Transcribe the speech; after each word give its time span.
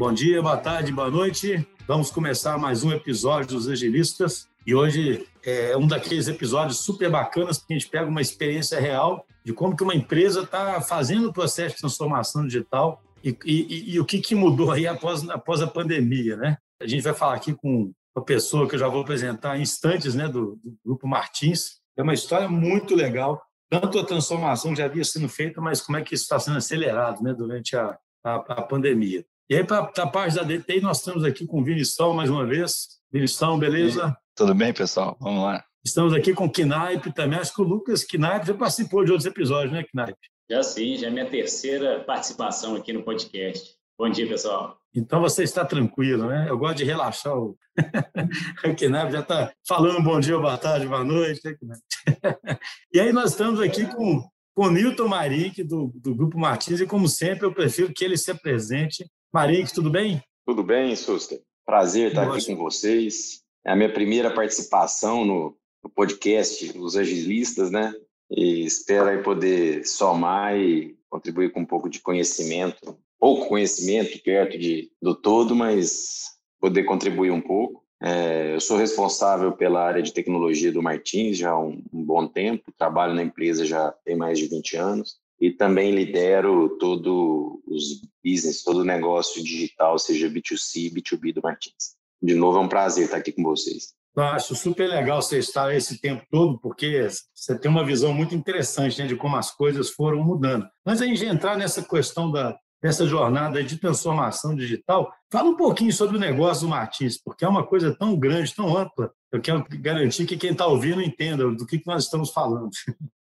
Bom 0.00 0.14
dia, 0.14 0.40
boa 0.40 0.56
tarde, 0.56 0.92
boa 0.92 1.10
noite. 1.10 1.68
Vamos 1.86 2.10
começar 2.10 2.56
mais 2.56 2.82
um 2.82 2.90
episódio 2.90 3.48
dos 3.48 3.68
Agilistas. 3.68 4.48
E 4.66 4.74
hoje 4.74 5.28
é 5.44 5.76
um 5.76 5.86
daqueles 5.86 6.26
episódios 6.26 6.78
super 6.78 7.10
bacanas, 7.10 7.58
porque 7.58 7.74
a 7.74 7.78
gente 7.78 7.90
pega 7.90 8.08
uma 8.08 8.22
experiência 8.22 8.80
real 8.80 9.26
de 9.44 9.52
como 9.52 9.76
que 9.76 9.82
uma 9.82 9.94
empresa 9.94 10.40
está 10.40 10.80
fazendo 10.80 11.28
o 11.28 11.32
processo 11.34 11.74
de 11.74 11.82
transformação 11.82 12.46
digital 12.46 13.02
e, 13.22 13.36
e, 13.44 13.92
e, 13.92 14.00
o 14.00 14.06
que, 14.06 14.20
que 14.20 14.34
mudou 14.34 14.70
aí 14.70 14.86
após, 14.86 15.28
após 15.28 15.60
a 15.60 15.66
pandemia, 15.66 16.34
né? 16.34 16.56
A 16.80 16.86
gente 16.86 17.02
vai 17.02 17.12
falar 17.12 17.34
aqui 17.34 17.52
com 17.52 17.92
uma 18.16 18.24
pessoa 18.24 18.66
que 18.66 18.76
eu 18.76 18.78
já 18.78 18.88
vou 18.88 19.02
apresentar 19.02 19.58
em 19.58 19.62
instantes, 19.62 20.14
né, 20.14 20.28
do, 20.28 20.58
do 20.64 20.78
Grupo 20.82 21.06
Martins. 21.06 21.78
É 21.94 22.02
uma 22.02 22.14
história 22.14 22.48
muito 22.48 22.94
legal, 22.94 23.38
tanto 23.68 23.98
a 23.98 24.06
transformação 24.06 24.74
já 24.74 24.86
havia 24.86 25.04
sido 25.04 25.28
feita, 25.28 25.60
mas 25.60 25.82
como 25.82 25.98
é 25.98 26.02
que 26.02 26.14
isso 26.14 26.24
está 26.24 26.40
sendo 26.40 26.56
acelerado, 26.56 27.22
né, 27.22 27.34
durante 27.34 27.76
a, 27.76 27.98
a, 28.24 28.36
a 28.36 28.62
pandemia. 28.62 29.26
E 29.50 29.56
aí, 29.56 29.64
para 29.64 29.80
a 29.80 30.06
parte 30.06 30.36
da 30.36 30.44
DTI, 30.44 30.80
nós 30.80 30.98
estamos 30.98 31.24
aqui 31.24 31.44
com 31.44 31.60
o 31.60 31.64
Vinição 31.64 32.14
mais 32.14 32.30
uma 32.30 32.46
vez. 32.46 32.86
Vinição, 33.12 33.58
beleza? 33.58 34.16
Tudo 34.36 34.54
bem, 34.54 34.72
pessoal? 34.72 35.16
Vamos 35.20 35.42
lá. 35.42 35.64
Estamos 35.84 36.14
aqui 36.14 36.32
com 36.32 36.44
o 36.44 36.52
Knaip 36.52 37.12
também. 37.12 37.36
Acho 37.36 37.52
que 37.52 37.60
o 37.60 37.64
Lucas 37.64 38.04
Knaip 38.04 38.46
já 38.46 38.54
participou 38.54 39.04
de 39.04 39.10
outros 39.10 39.26
episódios, 39.26 39.72
né, 39.72 39.82
Knaip? 39.82 40.16
Já 40.48 40.62
sim, 40.62 40.96
já 40.96 41.08
é 41.08 41.10
minha 41.10 41.28
terceira 41.28 41.98
participação 42.04 42.76
aqui 42.76 42.92
no 42.92 43.02
podcast. 43.02 43.74
Bom 43.98 44.08
dia, 44.08 44.28
pessoal. 44.28 44.78
Então 44.94 45.20
você 45.20 45.42
está 45.42 45.64
tranquilo, 45.64 46.28
né? 46.28 46.46
Eu 46.48 46.56
gosto 46.56 46.76
de 46.76 46.84
relaxar. 46.84 47.36
O, 47.36 47.58
o 48.64 48.76
Knaip 48.76 49.10
já 49.10 49.18
está 49.18 49.52
falando 49.66 50.00
bom 50.00 50.20
dia, 50.20 50.38
boa 50.38 50.58
tarde, 50.58 50.86
boa 50.86 51.02
noite. 51.02 51.40
Né, 51.44 51.76
e 52.94 53.00
aí 53.00 53.12
nós 53.12 53.32
estamos 53.32 53.58
aqui 53.58 53.84
com, 53.84 54.22
com 54.54 54.66
o 54.66 54.70
Nilton 54.70 55.08
Marink, 55.08 55.64
do, 55.64 55.90
do 55.96 56.14
Grupo 56.14 56.38
Martins, 56.38 56.80
e 56.80 56.86
como 56.86 57.08
sempre 57.08 57.46
eu 57.46 57.52
prefiro 57.52 57.92
que 57.92 58.04
ele 58.04 58.16
se 58.16 58.30
apresente. 58.30 59.04
Marink, 59.32 59.72
tudo 59.72 59.90
bem? 59.90 60.20
Tudo 60.44 60.64
bem, 60.64 60.96
Suster. 60.96 61.40
Prazer 61.64 62.08
estar 62.08 62.28
aqui 62.28 62.44
com 62.46 62.56
vocês. 62.56 63.42
É 63.64 63.70
a 63.70 63.76
minha 63.76 63.92
primeira 63.92 64.34
participação 64.34 65.24
no, 65.24 65.56
no 65.84 65.88
podcast 65.88 66.76
Os 66.76 66.96
Agilistas, 66.96 67.70
né? 67.70 67.94
E 68.28 68.64
espero 68.64 69.22
poder 69.22 69.86
somar 69.86 70.58
e 70.58 70.96
contribuir 71.08 71.52
com 71.52 71.60
um 71.60 71.66
pouco 71.66 71.88
de 71.88 72.00
conhecimento, 72.00 72.98
pouco 73.20 73.48
conhecimento 73.48 74.20
perto 74.20 74.58
de, 74.58 74.90
do 75.00 75.14
todo, 75.14 75.54
mas 75.54 76.30
poder 76.60 76.82
contribuir 76.82 77.30
um 77.30 77.40
pouco. 77.40 77.84
É, 78.02 78.54
eu 78.54 78.60
sou 78.60 78.78
responsável 78.78 79.52
pela 79.52 79.84
área 79.84 80.02
de 80.02 80.12
tecnologia 80.12 80.72
do 80.72 80.82
Martins 80.82 81.38
já 81.38 81.50
há 81.50 81.60
um, 81.60 81.80
um, 81.92 82.04
bom 82.04 82.26
tempo, 82.26 82.72
trabalho 82.76 83.14
na 83.14 83.22
empresa 83.22 83.64
já 83.64 83.92
tem 84.04 84.16
mais 84.16 84.38
de 84.38 84.48
20 84.48 84.76
anos 84.76 85.20
e 85.40 85.50
também 85.50 85.92
lidero 85.92 86.76
todo 86.78 87.62
os 87.66 88.02
business, 88.22 88.62
todo 88.62 88.80
o 88.80 88.84
negócio 88.84 89.42
digital, 89.42 89.98
seja 89.98 90.28
B2C, 90.28 90.92
B2B 90.92 91.34
do 91.34 91.40
Martins. 91.42 91.96
De 92.22 92.34
novo, 92.34 92.58
é 92.58 92.60
um 92.60 92.68
prazer 92.68 93.06
estar 93.06 93.16
aqui 93.16 93.32
com 93.32 93.42
vocês. 93.42 93.94
Eu 94.14 94.24
acho 94.24 94.54
super 94.54 94.88
legal 94.88 95.22
você 95.22 95.38
estar 95.38 95.74
esse 95.74 95.98
tempo 96.00 96.26
todo, 96.30 96.58
porque 96.58 97.08
você 97.34 97.58
tem 97.58 97.70
uma 97.70 97.84
visão 97.84 98.12
muito 98.12 98.34
interessante 98.34 99.00
né, 99.00 99.06
de 99.06 99.16
como 99.16 99.36
as 99.36 99.50
coisas 99.50 99.90
foram 99.90 100.22
mudando. 100.22 100.68
Mas 100.84 101.00
a 101.00 101.06
gente 101.06 101.24
entrar 101.24 101.56
nessa 101.56 101.82
questão 101.82 102.30
da, 102.30 102.58
dessa 102.82 103.06
jornada 103.06 103.62
de 103.62 103.76
transformação 103.76 104.54
digital, 104.54 105.12
fala 105.30 105.50
um 105.50 105.56
pouquinho 105.56 105.92
sobre 105.92 106.16
o 106.16 106.20
negócio 106.20 106.66
do 106.66 106.70
Martins, 106.70 107.18
porque 107.22 107.44
é 107.44 107.48
uma 107.48 107.66
coisa 107.66 107.94
tão 107.94 108.18
grande, 108.18 108.54
tão 108.54 108.76
ampla. 108.76 109.12
Eu 109.30 109.40
quero 109.40 109.64
garantir 109.80 110.26
que 110.26 110.36
quem 110.36 110.52
está 110.52 110.66
ouvindo 110.66 111.02
entenda 111.02 111.50
do 111.50 111.66
que, 111.66 111.78
que 111.78 111.86
nós 111.86 112.04
estamos 112.04 112.30
falando. 112.30 112.70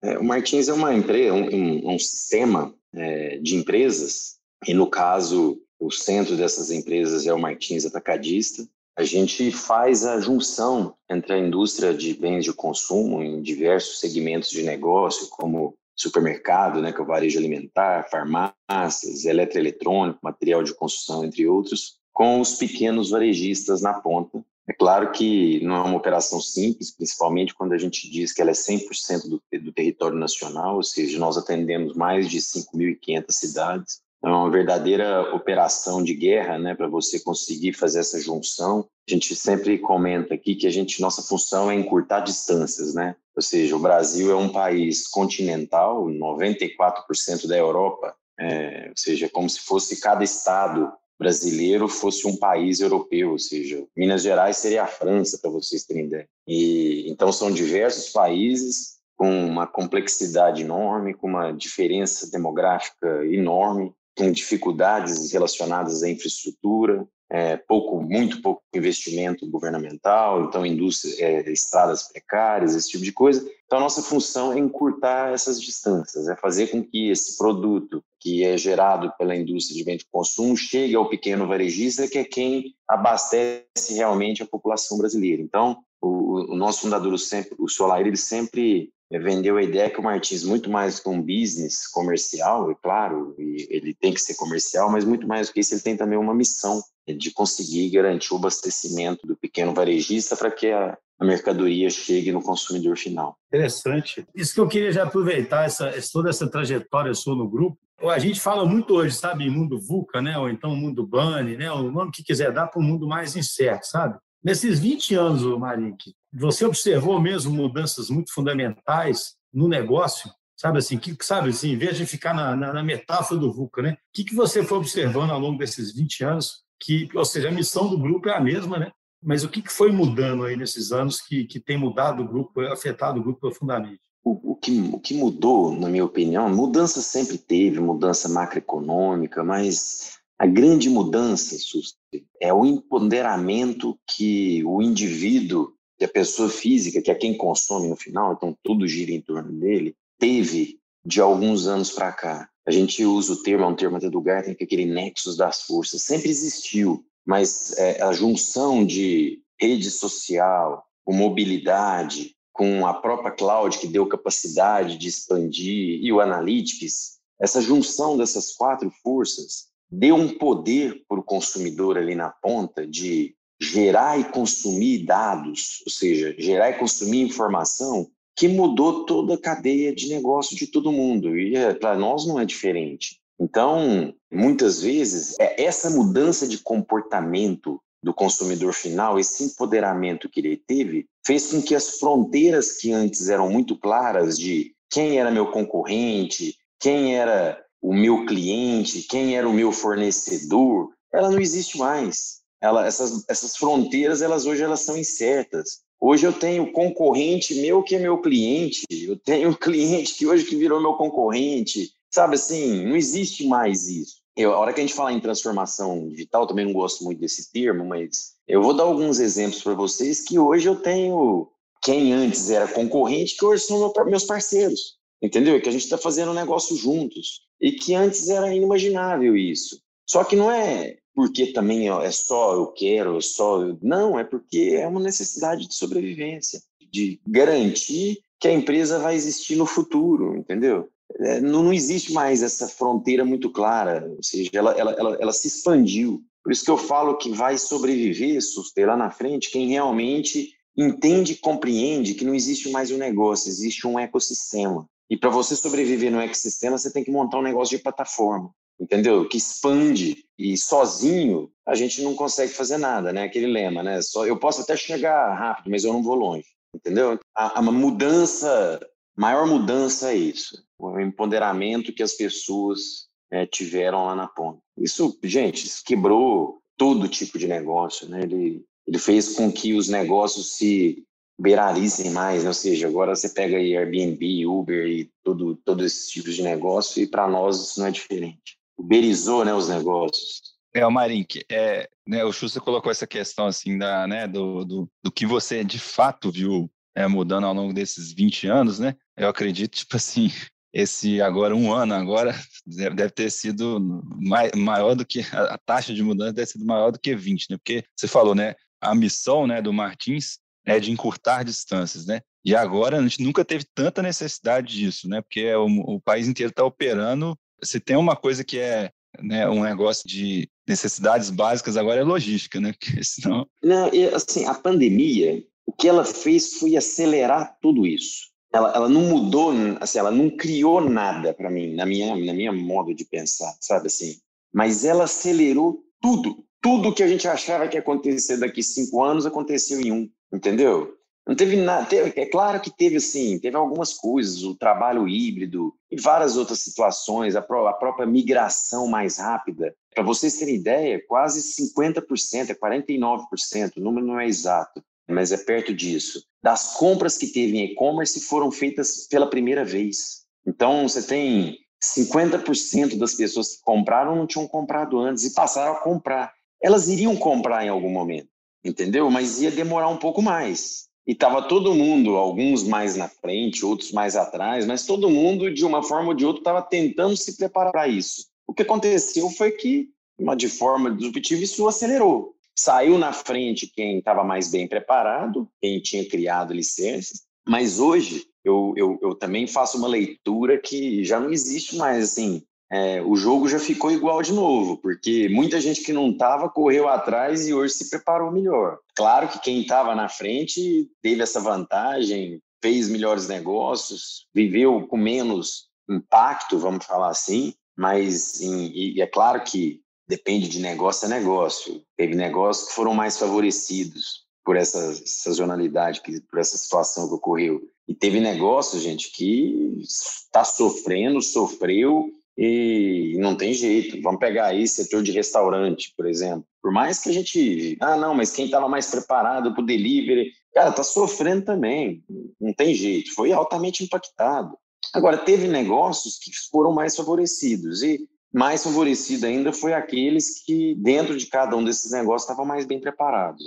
É, 0.04 0.18
o 0.18 0.24
Martins 0.24 0.68
é 0.68 0.74
uma 0.74 0.94
empresa, 0.94 1.34
um, 1.34 1.94
um 1.94 1.98
sistema 1.98 2.74
é, 2.94 3.38
de 3.38 3.56
empresas, 3.56 4.36
e 4.68 4.74
no 4.74 4.88
caso, 4.88 5.60
o 5.80 5.92
centro 5.92 6.36
dessas 6.36 6.70
empresas 6.70 7.26
é 7.26 7.34
o 7.34 7.40
Martins 7.40 7.86
Atacadista, 7.86 8.68
a 8.98 9.04
gente 9.04 9.52
faz 9.52 10.06
a 10.06 10.22
junção 10.22 10.96
entre 11.10 11.34
a 11.34 11.38
indústria 11.38 11.94
de 11.94 12.14
bens 12.14 12.46
de 12.46 12.54
consumo 12.54 13.22
em 13.22 13.42
diversos 13.42 14.00
segmentos 14.00 14.50
de 14.50 14.64
negócio, 14.64 15.28
como 15.30 15.76
supermercado, 15.96 16.82
né, 16.82 16.92
que 16.92 17.00
é 17.00 17.04
o 17.04 17.08
varejo 17.08 17.40
alimentar, 17.40 18.08
farmácias, 18.10 19.26
eletroeletrônico, 19.26 20.20
material 20.22 20.62
de 20.62 20.74
construção, 20.74 21.24
entre 21.24 21.48
outros, 21.48 21.98
com 22.12 22.40
os 22.40 22.56
pequenos 22.56 23.10
varejistas 23.10 23.82
na 23.82 23.94
ponta. 23.94 24.44
É 24.68 24.74
claro 24.74 25.12
que 25.12 25.64
não 25.64 25.76
é 25.76 25.82
uma 25.82 25.98
operação 25.98 26.42
simples, 26.42 26.96
principalmente 26.96 27.54
quando 27.54 27.74
a 27.74 27.78
gente 27.78 28.10
diz 28.10 28.34
que 28.34 28.42
ela 28.42 28.50
é 28.50 28.54
100% 28.54 29.30
do, 29.30 29.42
do 29.62 29.72
território 29.72 30.18
nacional, 30.18 30.78
ou 30.78 30.84
seja, 30.84 31.20
nós 31.20 31.38
atendemos 31.38 31.96
mais 31.96 32.30
de 32.30 32.40
5.500 32.40 33.26
cidades, 33.30 34.02
é 34.26 34.30
uma 34.30 34.50
verdadeira 34.50 35.36
operação 35.36 36.04
de 36.04 36.16
guerra, 36.16 36.58
né, 36.58 36.74
para 36.74 36.88
você 36.88 37.20
conseguir 37.20 37.74
fazer 37.74 38.00
essa 38.00 38.20
junção. 38.20 38.88
A 39.08 39.14
gente 39.14 39.36
sempre 39.36 39.78
comenta 39.78 40.34
aqui 40.34 40.56
que 40.56 40.66
a 40.66 40.72
gente 40.72 41.00
nossa 41.00 41.22
função 41.22 41.70
é 41.70 41.76
encurtar 41.76 42.22
distâncias, 42.22 42.96
né? 42.96 43.16
Ou 43.36 43.42
seja, 43.42 43.76
o 43.76 43.80
Brasil 43.80 44.32
é 44.32 44.36
um 44.36 44.50
país 44.50 45.08
continental, 45.08 46.08
94% 46.08 47.48
da 47.48 47.56
Europa, 47.56 48.16
é, 48.40 48.88
ou 48.90 48.98
seja, 48.98 49.30
como 49.30 49.48
se 49.48 49.60
fosse 49.60 50.02
cada 50.02 50.24
estado 50.24 50.92
brasileiro 51.20 51.88
fosse 51.88 52.28
um 52.28 52.36
país 52.36 52.80
europeu, 52.82 53.32
ou 53.32 53.40
seja, 53.40 53.86
Minas 53.96 54.24
Gerais 54.24 54.58
seria 54.58 54.84
a 54.84 54.88
França, 54.88 55.40
para 55.42 55.52
vocês 55.52 55.86
terem 55.86 56.06
ideia. 56.06 56.28
E 56.48 57.10
então 57.10 57.32
são 57.32 57.52
diversos 57.52 58.10
países 58.10 58.96
com 59.16 59.46
uma 59.46 59.66
complexidade 59.66 60.64
enorme, 60.64 61.14
com 61.14 61.28
uma 61.28 61.52
diferença 61.52 62.30
demográfica 62.30 63.26
enorme, 63.26 63.94
com 64.18 64.32
dificuldades 64.32 65.32
relacionadas 65.32 66.04
à 66.04 66.10
infraestrutura, 66.10 67.08
é, 67.30 67.58
pouco, 67.58 68.02
muito 68.02 68.42
pouco 68.42 68.62
investimento 68.74 69.50
governamental, 69.50 70.46
então 70.46 70.66
indústria, 70.66 71.14
é, 71.20 71.52
estradas 71.52 72.04
precárias, 72.04 72.76
esse 72.76 72.92
tipo 72.92 73.04
de 73.04 73.12
coisa. 73.12 73.46
Então 73.66 73.80
a 73.80 73.82
nossa 73.82 74.04
função 74.04 74.54
é 74.54 74.60
encurtar 74.60 75.34
essas 75.34 75.60
distâncias, 75.60 76.28
é 76.28 76.36
fazer 76.36 76.68
com 76.68 76.84
que 76.84 77.10
esse 77.10 77.38
produto 77.38 78.04
que 78.20 78.44
é 78.44 78.58
gerado 78.58 79.12
pela 79.18 79.36
indústria 79.36 79.78
de 79.78 79.84
bem 79.84 79.98
de 79.98 80.06
consumo 80.12 80.56
chegue 80.56 80.96
ao 80.96 81.10
pequeno 81.10 81.48
varejista, 81.48 82.08
que 82.08 82.20
é 82.20 82.24
quem 82.24 82.76
abastece 82.88 83.96
realmente 83.96 84.44
a 84.44 84.48
população 84.48 84.98
brasileira. 84.98 85.42
Então 85.42 85.78
o, 86.02 86.54
o 86.54 86.56
nosso 86.56 86.82
fundador, 86.82 87.18
sempre, 87.18 87.56
o 87.58 87.68
Solair, 87.68 88.06
ele 88.06 88.18
sempre 88.18 88.92
vendeu 89.20 89.58
a 89.58 89.64
ideia 89.64 89.90
que 89.90 90.00
o 90.00 90.04
Martins, 90.04 90.44
muito 90.44 90.70
mais 90.70 91.00
que 91.00 91.10
um 91.10 91.22
business 91.22 91.88
comercial, 91.88 92.72
e 92.72 92.76
claro, 92.76 93.36
ele 93.38 93.94
tem 93.94 94.14
que 94.14 94.22
ser 94.22 94.36
comercial, 94.36 94.92
mas 94.92 95.06
muito 95.06 95.28
mais 95.28 95.48
do 95.48 95.54
que 95.54 95.60
isso, 95.60 95.74
ele 95.74 95.82
tem 95.82 95.98
também 95.98 96.18
uma 96.18 96.34
missão 96.34 96.82
de 97.08 97.32
conseguir 97.32 97.90
garantir 97.92 98.34
o 98.34 98.38
abastecimento 98.38 99.28
do 99.28 99.36
pequeno 99.36 99.74
varejista 99.74 100.36
para 100.36 100.50
que 100.50 100.72
a, 100.72 100.98
a 101.20 101.26
mercadoria 101.26 101.90
chegue 101.90 102.32
no 102.32 102.42
consumidor 102.42 102.98
final. 102.98 103.38
Interessante. 103.54 104.26
Isso 104.36 104.54
que 104.54 104.60
eu 104.60 104.68
queria 104.68 104.92
já 104.92 105.04
aproveitar, 105.04 105.66
essa, 105.66 105.94
toda 106.12 106.30
essa 106.30 106.50
trajetória 106.50 107.14
sua 107.14 107.36
no 107.36 107.48
grupo. 107.48 107.78
A 108.02 108.20
gente 108.20 108.42
fala 108.42 108.66
muito 108.66 108.94
hoje, 108.94 109.16
sabe, 109.16 109.50
mundo 109.50 109.80
VUCA, 109.80 110.22
né? 110.22 110.38
ou 110.38 110.50
então 110.50 110.76
mundo 110.76 111.08
BANI, 111.08 111.56
né? 111.56 111.72
o 111.72 111.92
nome 111.92 112.12
que 112.12 112.24
quiser 112.24 112.52
dar 112.52 112.68
para 112.68 112.82
um 112.82 112.84
mundo 112.84 113.08
mais 113.08 113.36
incerto, 113.36 113.88
sabe? 113.88 114.18
Nesses 114.46 114.78
20 114.78 115.16
anos, 115.16 115.42
Marink, 115.58 116.14
você 116.32 116.66
observou 116.66 117.20
mesmo 117.20 117.52
mudanças 117.52 118.12
muito 118.12 118.32
fundamentais 118.32 119.34
no 119.52 119.68
negócio? 119.68 120.30
Sabe 120.56 120.78
assim, 120.78 121.00
que, 121.00 121.18
sabe 121.26 121.50
assim, 121.50 121.72
em 121.72 121.78
vez 121.78 121.98
de 121.98 122.06
ficar 122.06 122.32
na, 122.32 122.56
na, 122.56 122.72
na 122.72 122.84
metáfora 122.84 123.40
do 123.40 123.52
VUCA, 123.52 123.82
né? 123.82 123.94
O 123.94 123.96
que, 124.14 124.24
que 124.24 124.36
você 124.36 124.64
foi 124.64 124.78
observando 124.78 125.32
ao 125.32 125.40
longo 125.40 125.58
desses 125.58 125.96
20 125.96 126.24
anos? 126.24 126.64
Que, 126.80 127.10
ou 127.16 127.26
seja, 127.26 127.50
a 127.50 127.52
missão 127.52 127.90
do 127.90 127.98
grupo 127.98 128.30
é 128.30 128.38
a 128.38 128.40
mesma, 128.40 128.78
né? 128.78 128.92
Mas 129.20 129.44
o 129.44 129.50
que, 129.50 129.64
que 129.64 129.72
foi 129.72 129.92
mudando 129.92 130.46
aí 130.46 130.56
nesses 130.56 130.92
anos 130.92 131.20
que, 131.20 131.46
que 131.46 131.60
tem 131.60 131.76
mudado 131.76 132.22
o 132.22 132.28
grupo, 132.28 132.62
afetado 132.62 133.20
o 133.20 133.24
grupo 133.24 133.40
profundamente? 133.40 134.02
O, 134.24 134.52
o, 134.52 134.56
que, 134.56 134.80
o 134.94 135.00
que 135.00 135.16
mudou, 135.16 135.76
na 135.76 135.90
minha 135.90 136.06
opinião, 136.06 136.48
mudança 136.50 137.02
sempre 137.02 137.40
teve, 137.40 137.80
mudança 137.80 138.30
macroeconômica, 138.30 139.44
mas 139.44 140.20
a 140.38 140.46
grande 140.46 140.90
mudança, 140.90 141.58
Suster, 141.58 142.24
é 142.42 142.54
o 142.54 142.66
empoderamento 142.66 143.98
que 144.06 144.64
o 144.66 144.82
indivíduo, 144.82 145.74
que 145.98 146.04
a 146.04 146.10
pessoa 146.10 146.50
física, 146.50 147.02
que 147.02 147.10
é 147.10 147.16
quem 147.16 147.38
consome 147.38 147.88
no 147.88 147.96
final, 147.96 148.34
então 148.34 148.58
tudo 148.62 148.88
gira 148.88 149.12
em 149.12 149.22
torno 149.22 149.52
dele, 149.54 149.96
teve 150.20 150.78
de 151.06 151.22
alguns 151.22 151.68
anos 151.68 151.92
para 151.92 152.12
cá. 152.12 152.50
A 152.68 152.72
gente 152.72 153.06
usa 153.06 153.34
o 153.34 153.44
termo, 153.44 153.64
é 153.64 153.68
um 153.68 153.76
termo 153.76 153.96
até 153.96 154.10
do 154.10 154.20
Gartner, 154.20 154.58
que 154.58 154.64
é 154.64 154.66
aquele 154.66 154.86
nexus 154.86 155.38
das 155.38 155.62
forças. 155.62 156.02
Sempre 156.02 156.30
existiu, 156.30 157.06
mas 157.26 157.72
é, 157.78 158.02
a 158.02 158.12
junção 158.12 158.86
de 158.86 159.42
rede 159.58 159.90
social, 159.90 160.84
com 161.06 161.14
mobilidade, 161.14 162.36
com 162.52 162.86
a 162.86 162.94
própria 162.94 163.32
cloud, 163.32 163.78
que 163.78 163.88
deu 163.88 164.08
capacidade 164.08 164.98
de 164.98 165.08
expandir, 165.08 166.00
e 166.04 166.12
o 166.12 166.20
analytics, 166.20 167.20
essa 167.40 167.62
junção 167.62 168.18
dessas 168.18 168.54
quatro 168.54 168.92
forças 169.04 169.68
deu 169.92 170.16
um 170.16 170.38
poder 170.38 171.04
para 171.08 171.20
o 171.20 171.24
consumidor 171.24 171.98
ali 171.98 172.16
na 172.16 172.30
ponta 172.30 172.86
de 172.86 173.36
gerar 173.60 174.20
e 174.20 174.26
consumir 174.26 175.06
dados, 175.06 175.82
ou 175.86 175.92
seja, 175.92 176.36
gerar 176.38 176.72
e 176.72 176.78
consumir 176.78 177.22
informação 177.22 178.08
que 178.36 178.48
mudou 178.48 179.06
toda 179.06 179.36
a 179.36 179.42
cadeia 179.42 179.96
de 179.96 180.10
negócio 180.10 180.56
de 180.56 180.68
todo 180.68 180.92
mundo. 180.92 181.38
E 181.38 181.56
é, 181.56 181.74
para 181.74 181.98
nós 181.98 182.28
não 182.28 182.40
é 182.40 182.46
diferente. 182.46 183.22
Então, 183.40 184.14
muitas 184.32 184.82
vezes, 184.82 185.36
é 185.40 185.64
essa 185.64 185.90
mudança 185.90 186.48
de 186.48 186.58
comportamento 186.58 187.82
do 188.04 188.14
consumidor 188.14 188.74
final, 188.74 189.18
esse 189.18 189.44
empoderamento 189.44 190.30
que 190.30 190.40
ele 190.40 190.58
teve, 190.58 191.08
fez 191.26 191.52
com 191.52 191.62
que 191.62 191.74
as 191.74 191.98
fronteiras 191.98 192.74
que 192.74 192.92
antes 192.92 193.30
eram 193.30 193.50
muito 193.50 193.76
claras 193.76 194.38
de 194.38 194.76
quem 194.92 195.20
era 195.20 195.32
meu 195.32 195.48
concorrente, 195.48 196.56
quem 196.80 197.16
era 197.16 197.65
o 197.86 197.94
meu 197.94 198.26
cliente, 198.26 199.04
quem 199.04 199.38
era 199.38 199.48
o 199.48 199.54
meu 199.54 199.72
fornecedor, 199.72 200.90
ela 201.14 201.30
não 201.30 201.40
existe 201.40 201.78
mais. 201.78 202.42
Ela, 202.60 202.88
essas, 202.88 203.24
essas 203.30 203.56
fronteiras, 203.56 204.24
elas 204.24 204.48
hoje 204.48 204.64
elas 204.64 204.80
são 204.80 204.98
incertas. 204.98 205.82
Hoje 206.02 206.26
eu 206.26 206.34
tenho 206.34 206.72
concorrente 206.72 207.54
meu 207.62 207.84
que 207.84 207.96
é 207.96 208.00
meu 208.00 208.20
cliente, 208.20 208.86
eu 208.90 209.16
tenho 209.20 209.54
cliente 209.56 210.16
que 210.16 210.26
hoje 210.26 210.46
que 210.46 210.56
virou 210.56 210.82
meu 210.82 210.96
concorrente, 210.96 211.92
sabe 212.12 212.34
assim, 212.34 212.84
não 212.88 212.96
existe 212.96 213.46
mais 213.46 213.88
isso. 213.88 214.16
Eu, 214.36 214.54
a 214.54 214.58
hora 214.58 214.74
que 214.74 214.82
a 214.82 214.84
gente 214.84 214.96
fala 214.96 215.14
em 215.14 215.22
transformação 215.22 216.10
digital, 216.10 216.48
também 216.48 216.66
não 216.66 216.74
gosto 216.74 217.04
muito 217.04 217.20
desse 217.20 217.52
termo, 217.52 217.86
mas 217.86 218.34
eu 218.48 218.64
vou 218.64 218.74
dar 218.74 218.84
alguns 218.84 219.20
exemplos 219.20 219.62
para 219.62 219.76
vocês 219.76 220.22
que 220.22 220.40
hoje 220.40 220.68
eu 220.68 220.76
tenho 220.76 221.48
quem 221.84 222.14
antes 222.14 222.50
era 222.50 222.68
concorrente, 222.68 223.38
que 223.38 223.46
hoje 223.46 223.64
são 223.64 223.94
meus 224.08 224.24
parceiros, 224.24 224.96
entendeu? 225.22 225.62
Que 225.62 225.70
a 225.70 225.72
gente 225.72 225.84
está 225.84 226.00
fazendo 226.00 226.32
um 226.32 226.36
negócio 226.36 226.76
juntos 226.76 227.45
e 227.60 227.72
que 227.72 227.94
antes 227.94 228.30
era 228.30 228.54
inimaginável 228.54 229.36
isso. 229.36 229.80
Só 230.06 230.24
que 230.24 230.36
não 230.36 230.52
é 230.52 230.98
porque 231.16 231.48
também 231.48 231.90
é 231.90 232.12
só 232.12 232.54
eu 232.54 232.68
quero, 232.68 233.22
só 233.22 233.62
eu... 233.62 233.78
não, 233.82 234.20
é 234.20 234.24
porque 234.24 234.78
é 234.78 234.86
uma 234.86 235.00
necessidade 235.00 235.66
de 235.68 235.74
sobrevivência, 235.74 236.62
de 236.92 237.20
garantir 237.26 238.20
que 238.40 238.50
a 238.50 238.54
empresa 238.54 239.00
vai 239.00 239.16
existir 239.16 239.56
no 239.56 239.66
futuro, 239.66 240.36
entendeu? 240.38 240.90
É, 241.18 241.40
não, 241.40 241.64
não, 241.64 241.74
existe 241.74 242.12
mais 242.12 242.44
essa 242.44 242.68
fronteira 242.68 243.24
muito 243.24 243.50
clara, 243.50 244.06
ou 244.10 244.22
seja, 244.22 244.50
ela, 244.54 244.72
ela, 244.74 244.92
ela, 244.92 245.18
ela 245.22 245.32
se 245.32 245.48
expandiu. 245.48 246.22
Por 246.44 246.52
isso 246.52 246.66
que 246.66 246.72
eu 246.72 246.78
falo 246.78 247.18
que 247.18 247.30
vai 247.30 247.58
sobreviver, 247.58 248.42
suster 248.42 248.88
lá 248.88 248.98
na 248.98 249.10
frente, 249.10 249.50
quem 249.50 249.70
realmente 249.70 250.54
entende 250.78 251.34
e 251.34 251.38
compreende 251.38 252.14
que 252.14 252.26
não 252.26 252.36
existe 252.36 252.70
mais 252.70 252.92
um 252.92 252.98
negócio, 252.98 253.48
existe 253.48 253.88
um 253.88 253.98
ecossistema. 253.98 254.88
E 255.10 255.18
para 255.18 255.30
você 255.30 255.56
sobreviver 255.56 256.12
no 256.12 256.20
ecossistema, 256.20 256.78
você 256.78 256.92
tem 256.92 257.04
que 257.04 257.12
montar 257.12 257.40
um 257.40 257.44
negócio 257.44 257.78
de 257.78 257.84
plataforma 257.84 258.52
entendeu? 258.80 259.28
Que 259.28 259.38
expande 259.38 260.26
e 260.38 260.58
sozinho 260.58 261.52
a 261.66 261.76
gente 261.76 262.02
não 262.02 262.16
consegue 262.16 262.54
fazer 262.54 262.78
nada, 262.78 263.12
né? 263.12 263.24
Aquele 263.24 263.48
lema, 263.48 263.82
né? 263.82 264.02
Só 264.02 264.26
eu 264.26 264.38
posso 264.38 264.62
até 264.62 264.76
chegar 264.76 265.34
rápido, 265.34 265.72
mas 265.72 265.84
eu 265.84 265.94
não 265.94 266.04
vou 266.04 266.16
longe, 266.16 266.46
entendeu? 266.74 267.20
A, 267.36 267.60
a 267.60 267.62
mudança, 267.62 268.80
maior 269.16 269.48
mudança 269.48 270.12
é 270.12 270.16
isso, 270.16 270.64
o 270.80 271.00
empoderamento 271.00 271.94
que 271.94 272.04
as 272.04 272.14
pessoas 272.14 273.08
é, 273.32 273.46
tiveram 273.46 274.06
lá 274.06 274.16
na 274.16 274.28
ponta. 274.28 274.60
Isso, 274.78 275.18
gente, 275.24 275.66
isso 275.66 275.84
quebrou 275.84 276.62
todo 276.78 277.08
tipo 277.08 277.40
de 277.40 277.48
negócio, 277.48 278.08
né? 278.10 278.22
Ele 278.24 278.64
ele 278.88 279.00
fez 279.00 279.36
com 279.36 279.52
que 279.52 279.74
os 279.74 279.90
negócios 279.90 280.58
se 280.58 281.04
beiralizem 281.40 282.12
mais, 282.12 282.44
né? 282.44 282.50
ou 282.50 282.54
seja, 282.54 282.88
agora 282.88 283.16
você 283.16 283.30
pega 283.30 283.58
aí 283.58 283.76
Airbnb, 283.76 284.46
Uber 284.46 284.88
e 284.88 285.12
todo, 285.24 285.56
todo 285.58 285.86
esse 285.86 286.10
tipo 286.10 286.30
de 286.30 286.42
negócio 286.42 287.02
e 287.02 287.08
para 287.08 287.28
nós 287.28 287.62
isso 287.62 287.80
não 287.80 287.88
é 287.88 287.92
diferente 287.92 288.56
uberizou 288.78 289.46
né, 289.46 289.54
os 289.54 289.70
negócios. 289.70 290.42
É, 290.74 290.86
o 290.86 290.92
Marink, 290.92 291.44
é, 291.50 291.90
né, 292.06 292.24
o 292.26 292.34
Schuster 292.34 292.62
colocou 292.62 292.92
essa 292.92 293.08
questão 293.08 293.48
assim 293.48 293.78
da, 293.78 294.06
né, 294.08 294.28
do, 294.28 294.66
do, 294.66 294.90
do 295.02 295.12
que 295.12 295.26
você 295.26 295.64
de 295.64 295.80
fato 295.80 296.32
viu 296.32 296.70
é, 296.96 297.08
mudando 297.08 297.46
ao 297.46 297.54
longo 297.54 297.74
desses 297.74 298.14
20 298.14 298.48
anos, 298.48 298.80
né? 298.80 298.96
Eu 299.18 299.30
acredito, 299.30 299.76
tipo 299.76 299.96
assim, 299.96 300.30
esse 300.74 301.22
agora, 301.22 301.56
um 301.56 301.74
ano 301.74 301.94
agora, 301.94 302.36
deve 302.68 303.10
ter 303.10 303.32
sido 303.32 303.80
mai, 304.22 304.52
maior 304.56 304.96
do 304.96 305.06
que, 305.06 305.22
a, 305.32 305.58
taxa 305.66 305.94
de 305.94 306.04
mudança 306.04 306.34
deve 306.34 306.46
ter 306.46 306.52
sido 306.52 306.66
maior 306.66 306.92
do 306.92 307.00
que 307.00 307.16
20, 307.16 307.52
né? 307.52 307.58
Porque 307.58 307.84
você 307.96 308.08
falou, 308.08 308.36
né, 308.36 308.56
a 308.82 308.94
missão, 308.94 309.48
né, 309.48 309.62
do 309.62 309.72
Martins 309.72 310.40
é 310.66 310.80
de 310.80 310.92
encurtar 310.92 311.44
distâncias, 311.44 312.06
né? 312.06 312.22
E 312.44 312.56
agora 312.56 312.98
a 312.98 313.02
gente 313.02 313.24
nunca 313.24 313.44
teve 313.44 313.66
tanta 313.74 314.02
necessidade 314.02 314.76
disso, 314.76 315.08
né? 315.08 315.22
Porque 315.22 315.54
o, 315.56 315.96
o 315.96 316.02
país 316.02 316.28
inteiro 316.28 316.50
está 316.50 316.64
operando 316.64 317.38
se 317.64 317.80
tem 317.80 317.96
uma 317.96 318.16
coisa 318.16 318.44
que 318.44 318.60
é 318.60 318.92
né, 319.22 319.48
um 319.50 319.64
negócio 319.64 320.08
de 320.08 320.50
necessidades 320.68 321.30
básicas, 321.30 321.78
agora 321.78 322.02
é 322.02 322.04
logística, 322.04 322.60
né? 322.60 322.74
Porque 322.80 323.04
senão... 323.04 323.48
Não, 323.64 323.94
e, 323.94 324.08
assim, 324.08 324.46
a 324.46 324.54
pandemia, 324.54 325.44
o 325.66 325.72
que 325.72 325.88
ela 325.88 326.04
fez 326.04 326.56
foi 326.56 326.76
acelerar 326.76 327.58
tudo 327.62 327.86
isso. 327.86 328.34
Ela, 328.54 328.72
ela 328.74 328.90
não 328.90 329.02
mudou, 329.02 329.52
assim, 329.80 330.00
ela 330.00 330.12
não 330.12 330.30
criou 330.30 330.82
nada 330.82 331.34
para 331.34 331.50
mim, 331.50 331.76
na 331.76 331.86
minha, 331.86 332.16
na 332.16 332.34
minha 332.34 332.54
modo 332.54 332.94
de 332.94 333.04
pensar, 333.06 333.54
sabe 333.60 333.88
assim? 333.88 334.18
Mas 334.54 334.86
ela 334.86 335.04
acelerou 335.04 335.84
tudo. 336.02 336.44
Tudo 336.62 336.94
que 336.94 337.04
a 337.04 337.08
gente 337.08 337.28
achava 337.28 337.68
que 337.68 337.76
ia 337.76 337.82
acontecer 337.82 338.38
daqui 338.38 338.64
cinco 338.64 339.04
anos 339.04 339.26
aconteceu 339.26 339.80
em 339.82 339.92
um, 339.92 340.10
entendeu? 340.36 340.96
Não 341.28 341.36
teve 341.36 341.56
nada. 341.56 341.86
Teve, 341.88 342.14
é 342.20 342.26
claro 342.28 342.60
que 342.60 342.70
teve 342.70 342.98
assim, 342.98 343.40
teve 343.40 343.58
algumas 343.58 343.94
coisas, 343.94 344.44
o 344.44 344.56
trabalho 344.56 345.08
híbrido 345.08 345.74
e 345.90 346.00
várias 346.00 346.38
outras 346.38 346.60
situações, 346.60 347.36
a, 347.36 347.42
pró 347.42 347.68
a 347.68 347.74
própria 347.74 348.06
migração 348.06 348.88
mais 348.88 349.18
rápida. 349.18 349.76
Para 349.94 350.04
vocês 350.04 350.38
terem 350.38 350.56
ideia, 350.56 351.02
quase 351.08 351.42
50%, 351.42 352.50
é 352.50 352.54
49%, 352.54 353.78
o 353.78 353.82
número 353.82 354.06
não 354.06 354.20
é 354.20 354.28
exato, 354.28 354.84
mas 355.08 355.32
é 355.32 355.38
perto 355.38 355.74
disso. 355.74 356.24
Das 356.44 356.76
compras 356.76 357.18
que 357.18 357.28
teve 357.28 357.58
em 357.58 357.72
e-commerce 357.72 358.20
foram 358.22 358.52
feitas 358.52 359.08
pela 359.10 359.30
primeira 359.30 359.66
vez. 359.66 360.26
Então, 360.46 360.88
você 360.88 361.02
tem 361.02 361.58
50% 361.84 362.98
das 362.98 363.16
pessoas 363.16 363.56
que 363.56 363.62
compraram 363.64 364.16
não 364.16 364.28
tinham 364.28 364.48
comprado 364.48 365.00
antes 365.00 365.24
e 365.24 365.34
passaram 365.34 365.74
a 365.74 365.82
comprar. 365.82 366.34
Elas 366.62 366.88
iriam 366.88 367.16
comprar 367.16 367.66
em 367.66 367.70
algum 367.70 367.90
momento, 367.90 368.30
entendeu? 368.66 369.10
Mas 369.12 369.42
ia 369.42 369.52
demorar 369.52 369.88
um 369.88 369.98
pouco 369.98 370.22
mais. 370.22 370.88
E 371.08 371.12
estava 371.12 371.44
todo 371.44 371.76
mundo, 371.76 372.16
alguns 372.16 372.64
mais 372.64 372.96
na 372.96 373.08
frente, 373.08 373.64
outros 373.64 373.92
mais 373.92 374.16
atrás, 374.16 374.66
mas 374.66 374.88
todo 374.88 375.10
mundo, 375.10 375.54
de 375.54 375.64
uma 375.64 375.84
forma 375.84 376.10
ou 376.10 376.14
de 376.16 376.26
outra, 376.26 376.42
estava 376.42 376.62
tentando 376.64 377.16
se 377.16 377.38
preparar 377.38 377.72
para 377.72 377.88
isso. 377.88 378.26
O 378.48 378.54
que 378.54 378.64
aconteceu 378.64 379.30
foi 379.30 379.52
que, 379.52 379.90
de 380.36 380.50
forma 380.50 380.90
disruptiva, 380.90 381.44
isso 381.44 381.68
acelerou. 381.68 382.34
Saiu 382.58 382.98
na 382.98 383.14
frente 383.14 383.72
quem 383.72 384.00
estava 384.00 384.24
mais 384.24 384.50
bem 384.50 384.68
preparado, 384.68 385.48
quem 385.62 385.80
tinha 385.80 386.08
criado 386.08 386.54
licenças, 386.54 387.22
mas 387.48 387.80
hoje 387.80 388.26
eu, 388.44 388.74
eu, 388.76 388.98
eu 389.02 389.14
também 389.14 389.46
faço 389.46 389.78
uma 389.78 389.88
leitura 389.88 390.58
que 390.58 391.04
já 391.04 391.20
não 391.20 391.32
existe 391.32 391.76
mais 391.76 392.04
assim 392.04 392.44
é, 392.72 393.02
o 393.02 393.16
jogo 393.16 393.48
já 393.48 393.60
ficou 393.60 393.92
igual 393.92 394.22
de 394.22 394.34
novo, 394.34 394.78
porque 394.78 395.30
muita 395.30 395.62
gente 395.62 395.82
que 395.82 395.94
não 395.94 396.12
estava 396.12 396.50
correu 396.50 396.88
atrás 396.88 397.48
e 397.48 397.54
hoje 397.54 397.74
se 397.74 397.90
preparou 397.90 398.32
melhor. 398.32 398.80
Claro 398.96 399.28
que 399.28 399.40
quem 399.40 399.62
estava 399.62 399.94
na 399.94 400.10
frente 400.10 400.90
teve 401.02 401.22
essa 401.22 401.40
vantagem, 401.40 402.42
fez 402.62 402.90
melhores 402.90 403.28
negócios, 403.28 404.28
viveu 404.34 404.88
com 404.88 404.98
menos 404.98 405.70
impacto, 405.90 406.58
vamos 406.58 406.86
falar 406.86 407.10
assim, 407.10 407.54
mas 407.78 408.42
em, 408.42 408.72
e 408.74 409.02
é 409.02 409.06
claro 409.06 409.44
que 409.44 409.82
depende 410.08 410.48
de 410.48 410.60
negócio 410.60 411.06
a 411.06 411.10
negócio. 411.10 411.84
Teve 411.96 412.16
negócios 412.16 412.70
que 412.70 412.76
foram 412.76 412.94
mais 412.94 413.18
favorecidos 413.18 414.26
por 414.44 414.56
essa 414.56 414.94
sazonalidade, 415.06 416.02
por 416.30 416.40
essa 416.40 416.58
situação 416.58 417.08
que 417.08 417.16
ocorreu. 417.16 417.62
E 417.88 417.94
teve 417.94 418.20
negócios, 418.20 418.82
gente, 418.82 419.12
que 419.12 419.78
está 419.80 420.44
sofrendo, 420.44 421.22
sofreu 421.22 422.12
e 422.38 423.16
não 423.20 423.36
tem 423.36 423.54
jeito. 423.54 424.02
Vamos 424.02 424.20
pegar 424.20 424.48
aí 424.48 424.68
setor 424.68 425.02
de 425.02 425.12
restaurante, 425.12 425.94
por 425.96 426.06
exemplo. 426.06 426.46
Por 426.62 426.72
mais 426.72 427.00
que 427.00 427.10
a 427.10 427.14
gente. 427.14 427.78
Ah, 427.80 427.96
não, 427.96 428.14
mas 428.14 428.32
quem 428.32 428.46
estava 428.46 428.68
mais 428.68 428.90
preparado 428.90 429.54
para 429.54 429.64
o 429.64 429.66
delivery, 429.66 430.32
cara, 430.54 430.70
está 430.70 430.84
sofrendo 430.84 431.46
também. 431.46 432.04
Não 432.40 432.54
tem 432.54 432.74
jeito. 432.74 433.14
Foi 433.14 433.32
altamente 433.32 433.84
impactado. 433.84 434.58
Agora, 434.94 435.18
teve 435.18 435.48
negócios 435.48 436.18
que 436.20 436.32
foram 436.52 436.74
mais 436.74 436.96
favorecidos. 436.96 437.84
E 437.84 438.08
mais 438.34 438.64
favorecido 438.64 439.26
ainda 439.26 439.54
foi 439.54 439.74
aqueles 439.74 440.44
que, 440.44 440.76
dentro 440.76 441.16
de 441.16 441.28
cada 441.28 441.56
um 441.56 441.64
desses 441.64 441.92
negócios, 441.92 442.24
estavam 442.24 442.46
mais 442.46 442.66
bem 442.66 442.82
preparados. 442.82 443.44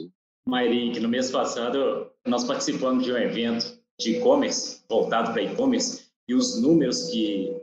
Mayrink, 0.46 0.98
no 0.98 1.10
mês 1.10 1.30
passado, 1.30 2.10
nós 2.26 2.44
participamos 2.44 3.04
de 3.04 3.12
um 3.12 3.18
evento 3.18 3.78
de 4.00 4.16
e-commerce, 4.16 4.80
voltado 4.88 5.32
para 5.32 5.42
e-commerce, 5.42 6.04
e 6.26 6.34
os 6.34 6.58
números 6.62 7.10
que 7.10 7.54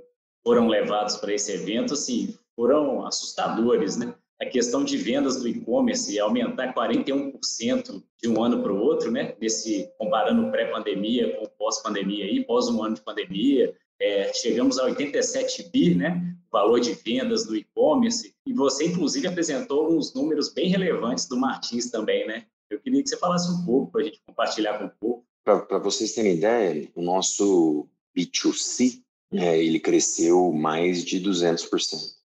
foram 0.45 0.67
levados 0.67 1.17
para 1.17 1.33
esse 1.33 1.51
evento, 1.51 1.95
assim, 1.95 2.37
foram 2.55 3.03
assustadores, 3.05 3.97
né? 3.97 4.13
A 4.39 4.45
questão 4.45 4.83
de 4.83 4.95
vendas 4.95 5.41
do 5.41 5.47
e-commerce 5.47 6.19
aumentar 6.19 6.73
41% 6.73 8.03
de 8.21 8.29
um 8.29 8.43
ano 8.43 8.61
para 8.61 8.71
o 8.71 8.79
outro, 8.79 9.09
né? 9.09 9.35
Nesse, 9.41 9.89
comparando 9.97 10.51
pré-pandemia 10.51 11.35
com 11.37 11.47
pós-pandemia 11.57 12.25
aí, 12.25 12.43
pós 12.43 12.67
um 12.67 12.83
ano 12.83 12.95
de 12.95 13.01
pandemia, 13.01 13.73
é, 13.99 14.31
chegamos 14.33 14.77
a 14.77 14.83
87 14.83 15.69
bi, 15.71 15.95
né? 15.95 16.35
Valor 16.51 16.79
de 16.79 16.93
vendas 16.93 17.45
do 17.45 17.55
e-commerce. 17.55 18.35
E 18.45 18.53
você, 18.53 18.85
inclusive, 18.85 19.27
apresentou 19.27 19.91
uns 19.91 20.13
números 20.13 20.53
bem 20.53 20.69
relevantes 20.69 21.27
do 21.27 21.37
Martins 21.37 21.89
também, 21.89 22.27
né? 22.27 22.45
Eu 22.69 22.79
queria 22.79 23.01
que 23.01 23.09
você 23.09 23.17
falasse 23.17 23.49
um 23.49 23.65
pouco 23.65 23.91
para 23.91 24.01
a 24.01 24.03
gente 24.03 24.21
compartilhar 24.27 24.77
com 24.77 24.85
o 24.85 24.89
povo. 24.89 25.25
Para 25.43 25.79
vocês 25.79 26.13
terem 26.13 26.33
ideia, 26.33 26.91
o 26.93 27.01
nosso 27.01 27.87
B2C 28.15 29.04
é, 29.33 29.61
ele 29.63 29.79
cresceu 29.79 30.51
mais 30.51 31.03
de 31.03 31.19
200%. 31.21 31.67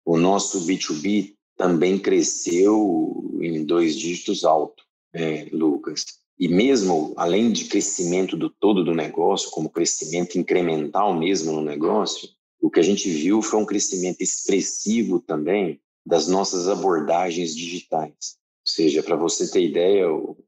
O 0.05 0.17
nosso 0.17 0.67
B2B 0.67 1.35
também 1.57 1.99
cresceu 1.99 3.39
em 3.41 3.65
dois 3.65 3.97
dígitos 3.97 4.45
alto, 4.45 4.83
é, 5.15 5.49
Lucas. 5.53 6.05
E 6.39 6.49
mesmo 6.49 7.13
além 7.17 7.53
de 7.53 7.67
crescimento 7.67 8.37
do 8.37 8.49
todo 8.49 8.83
do 8.83 8.95
negócio, 8.95 9.51
como 9.51 9.69
crescimento 9.69 10.39
incremental 10.39 11.15
mesmo 11.15 11.53
no 11.53 11.63
negócio, 11.63 12.29
o 12.61 12.71
que 12.71 12.81
a 12.81 12.83
gente 12.83 13.11
viu 13.11 13.43
foi 13.43 13.61
um 13.61 13.67
crescimento 13.67 14.23
expressivo 14.23 15.21
também 15.21 15.81
das 16.05 16.29
nossas 16.29 16.67
abordagens 16.67 17.55
digitais. 17.55 18.40
Seja, 18.75 19.03
para 19.03 19.17
você 19.17 19.51
ter 19.51 19.65
ideia, 19.65 20.07